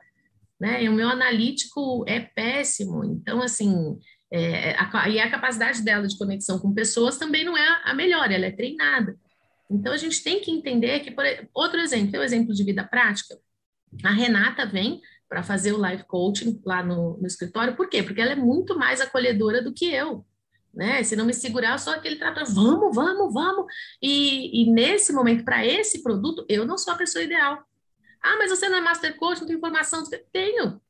Né? 0.61 0.85
E 0.85 0.89
o 0.89 0.93
meu 0.93 1.09
analítico 1.09 2.05
é 2.09 2.21
péssimo. 2.21 3.05
Então, 3.05 3.43
assim, 3.43 3.99
é, 4.33 4.75
a, 4.79 5.09
e 5.09 5.21
a 5.21 5.31
capacidade 5.31 5.83
dela 5.83 6.07
de 6.07 6.17
conexão 6.17 6.59
com 6.59 6.73
pessoas 6.73 7.19
também 7.19 7.45
não 7.45 7.57
é 7.57 7.83
a 7.85 7.95
melhor, 7.95 8.31
ela 8.31 8.47
é 8.47 8.51
treinada. 8.51 9.17
Então, 9.71 9.93
a 9.93 9.97
gente 9.97 10.23
tem 10.23 10.41
que 10.41 10.51
entender 10.51 11.01
que, 11.01 11.11
por, 11.11 11.25
outro 11.53 11.81
exemplo, 11.81 12.17
é 12.17 12.19
o 12.21 12.23
exemplo 12.23 12.55
de 12.55 12.65
vida 12.65 12.85
prática. 12.85 13.37
A 14.05 14.11
Renata 14.11 14.65
vem 14.65 15.01
para 15.29 15.43
fazer 15.43 15.73
o 15.73 15.79
live 15.79 16.05
coaching 16.05 16.61
lá 16.65 16.83
no, 16.83 17.19
no, 17.19 17.27
escritório. 17.27 17.77
Por 17.77 17.89
quê? 17.89 18.03
Porque 18.03 18.21
ela 18.21 18.33
é 18.33 18.37
muito 18.37 18.79
mais 18.79 19.01
acolhedora 19.01 19.63
do 19.63 19.73
que 19.73 19.87
eu. 19.87 20.25
Né? 20.73 21.03
Se 21.03 21.17
não 21.17 21.25
me 21.25 21.33
segurar, 21.33 21.79
sou 21.79 21.93
aquele 21.93 22.17
trator, 22.17 22.45
vamos, 22.47 22.95
vamos, 22.95 23.33
vamos. 23.33 23.67
E, 24.01 24.63
e 24.63 24.71
nesse 24.71 25.13
momento, 25.13 25.45
para 25.45 25.67
esse 25.67 26.03
produto, 26.03 26.45
eu 26.49 26.65
não 26.65 26.79
sou 26.79 26.93
a 26.93 26.97
pessoa 26.97 27.25
ideal. 27.25 27.65
Ah, 28.27 28.37
mas 28.39 28.51
você 28.51 28.69
não 28.69 28.79
é 28.79 28.81
master 28.81 29.17
coach, 29.17 29.41
não 29.41 29.47
tem 29.47 29.57
informação. 29.57 30.03
Tenho. 30.33 30.81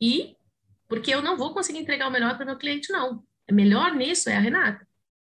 E 0.00 0.36
porque 0.88 1.14
eu 1.14 1.20
não 1.20 1.36
vou 1.36 1.52
conseguir 1.52 1.80
entregar 1.80 2.08
o 2.08 2.10
melhor 2.10 2.34
para 2.34 2.44
o 2.44 2.46
meu 2.46 2.56
cliente, 2.56 2.90
não. 2.90 3.22
É 3.46 3.52
melhor 3.52 3.94
nisso 3.94 4.30
é 4.30 4.36
a 4.36 4.40
Renata. 4.40 4.86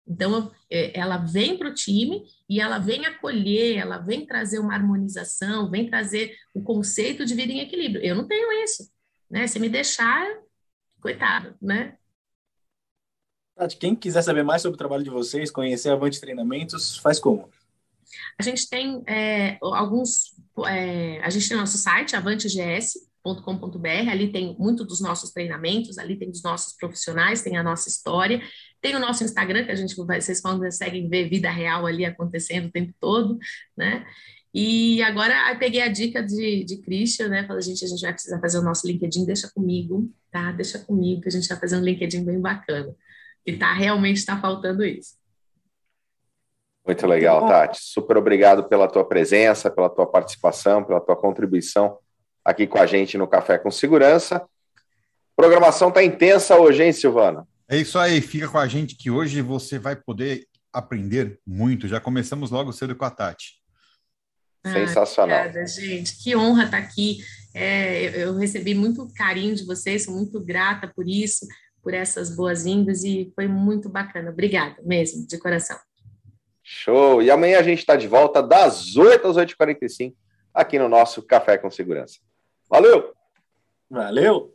Então, 0.06 0.50
é, 0.70 0.98
ela 0.98 1.18
vem 1.18 1.56
para 1.56 1.68
o 1.68 1.74
time 1.74 2.24
e 2.48 2.60
ela 2.60 2.78
vem 2.78 3.04
acolher, 3.06 3.76
ela 3.76 3.98
vem 3.98 4.26
trazer 4.26 4.58
uma 4.58 4.74
harmonização, 4.74 5.70
vem 5.70 5.88
trazer 5.88 6.34
o 6.54 6.62
conceito 6.62 7.24
de 7.24 7.34
vida 7.34 7.52
em 7.52 7.60
equilíbrio. 7.60 8.02
Eu 8.02 8.14
não 8.14 8.26
tenho 8.26 8.52
isso, 8.62 8.90
né? 9.30 9.46
Se 9.46 9.58
me 9.58 9.68
deixar, 9.68 10.26
coitado, 11.00 11.54
né? 11.60 11.96
Tati, 13.54 13.76
quem 13.76 13.94
quiser 13.94 14.22
saber 14.22 14.42
mais 14.44 14.62
sobre 14.62 14.76
o 14.76 14.78
trabalho 14.78 15.04
de 15.04 15.10
vocês, 15.10 15.50
conhecer 15.50 15.90
a 15.90 15.92
Avante 15.94 16.20
Treinamentos, 16.20 16.96
faz 16.98 17.18
como? 17.18 17.50
A 18.38 18.42
gente 18.42 18.68
tem 18.68 19.02
é, 19.06 19.58
alguns. 19.60 20.34
É, 20.66 21.20
a 21.22 21.30
gente 21.30 21.48
tem 21.48 21.56
nosso 21.56 21.78
site, 21.78 22.16
avantegs.com.br, 22.16 24.10
ali 24.10 24.32
tem 24.32 24.56
muito 24.58 24.84
dos 24.84 25.00
nossos 25.00 25.30
treinamentos, 25.30 25.98
ali 25.98 26.16
tem 26.16 26.30
dos 26.30 26.42
nossos 26.42 26.74
profissionais, 26.76 27.42
tem 27.42 27.56
a 27.56 27.62
nossa 27.62 27.88
história. 27.88 28.42
Tem 28.80 28.94
o 28.94 29.00
nosso 29.00 29.24
Instagram, 29.24 29.64
que 29.64 29.72
a 29.72 29.76
gente 29.76 29.96
vocês 29.96 30.40
conseguem 30.40 31.08
ver 31.08 31.28
vida 31.28 31.50
real 31.50 31.84
ali 31.84 32.04
acontecendo 32.04 32.66
o 32.66 32.72
tempo 32.72 32.94
todo, 33.00 33.36
né? 33.76 34.06
E 34.54 35.02
agora 35.02 35.52
eu 35.52 35.58
peguei 35.58 35.82
a 35.82 35.88
dica 35.88 36.22
de, 36.22 36.64
de 36.64 36.78
Christian, 36.78 37.28
né? 37.28 37.46
Falei, 37.46 37.62
gente, 37.62 37.84
a 37.84 37.88
gente 37.88 38.00
vai 38.00 38.12
precisar 38.12 38.40
fazer 38.40 38.58
o 38.58 38.62
nosso 38.62 38.86
LinkedIn, 38.86 39.26
deixa 39.26 39.50
comigo, 39.50 40.10
tá? 40.30 40.52
Deixa 40.52 40.78
comigo, 40.78 41.20
que 41.20 41.28
a 41.28 41.32
gente 41.32 41.48
vai 41.48 41.58
fazer 41.58 41.76
um 41.76 41.82
LinkedIn 41.82 42.24
bem 42.24 42.40
bacana. 42.40 42.94
E 43.44 43.56
tá, 43.56 43.72
realmente 43.72 44.16
está 44.16 44.40
faltando 44.40 44.84
isso. 44.84 45.16
Muito 46.88 47.06
legal, 47.06 47.46
Tati. 47.46 47.80
Super 47.82 48.16
obrigado 48.16 48.64
pela 48.64 48.88
tua 48.88 49.06
presença, 49.06 49.70
pela 49.70 49.90
tua 49.90 50.06
participação, 50.06 50.82
pela 50.82 50.98
tua 50.98 51.14
contribuição 51.14 51.98
aqui 52.42 52.66
com 52.66 52.78
a 52.78 52.86
gente 52.86 53.18
no 53.18 53.28
Café 53.28 53.58
com 53.58 53.70
Segurança. 53.70 54.42
Programação 55.36 55.90
tá 55.90 56.02
intensa 56.02 56.56
hoje, 56.56 56.82
hein, 56.82 56.92
Silvana? 56.94 57.46
É 57.68 57.76
isso 57.76 57.98
aí, 57.98 58.22
fica 58.22 58.48
com 58.48 58.56
a 58.56 58.66
gente 58.66 58.96
que 58.96 59.10
hoje 59.10 59.42
você 59.42 59.78
vai 59.78 59.96
poder 59.96 60.46
aprender 60.72 61.38
muito. 61.46 61.86
Já 61.86 62.00
começamos 62.00 62.50
logo 62.50 62.72
cedo 62.72 62.96
com 62.96 63.04
a 63.04 63.10
Tati. 63.10 63.60
Ah, 64.64 64.72
Sensacional. 64.72 65.40
Obrigada, 65.40 65.66
gente. 65.66 66.16
Que 66.22 66.34
honra 66.34 66.64
estar 66.64 66.78
aqui. 66.78 67.18
É, 67.52 68.24
eu 68.24 68.34
recebi 68.38 68.74
muito 68.74 69.06
carinho 69.12 69.54
de 69.54 69.66
vocês, 69.66 70.04
sou 70.04 70.14
muito 70.14 70.40
grata 70.40 70.88
por 70.88 71.06
isso, 71.06 71.46
por 71.82 71.92
essas 71.92 72.34
boas-vindas 72.34 73.04
e 73.04 73.30
foi 73.34 73.46
muito 73.46 73.90
bacana. 73.90 74.30
Obrigada 74.30 74.76
mesmo, 74.82 75.26
de 75.26 75.36
coração. 75.36 75.76
Show! 76.70 77.22
E 77.22 77.30
amanhã 77.30 77.58
a 77.58 77.62
gente 77.62 77.78
está 77.78 77.96
de 77.96 78.06
volta 78.06 78.42
das 78.42 78.94
8 78.94 79.26
às 79.26 79.36
8h45 79.38 80.14
aqui 80.52 80.78
no 80.78 80.86
nosso 80.86 81.22
Café 81.22 81.56
com 81.56 81.70
Segurança. 81.70 82.18
Valeu! 82.68 83.14
Valeu! 83.88 84.54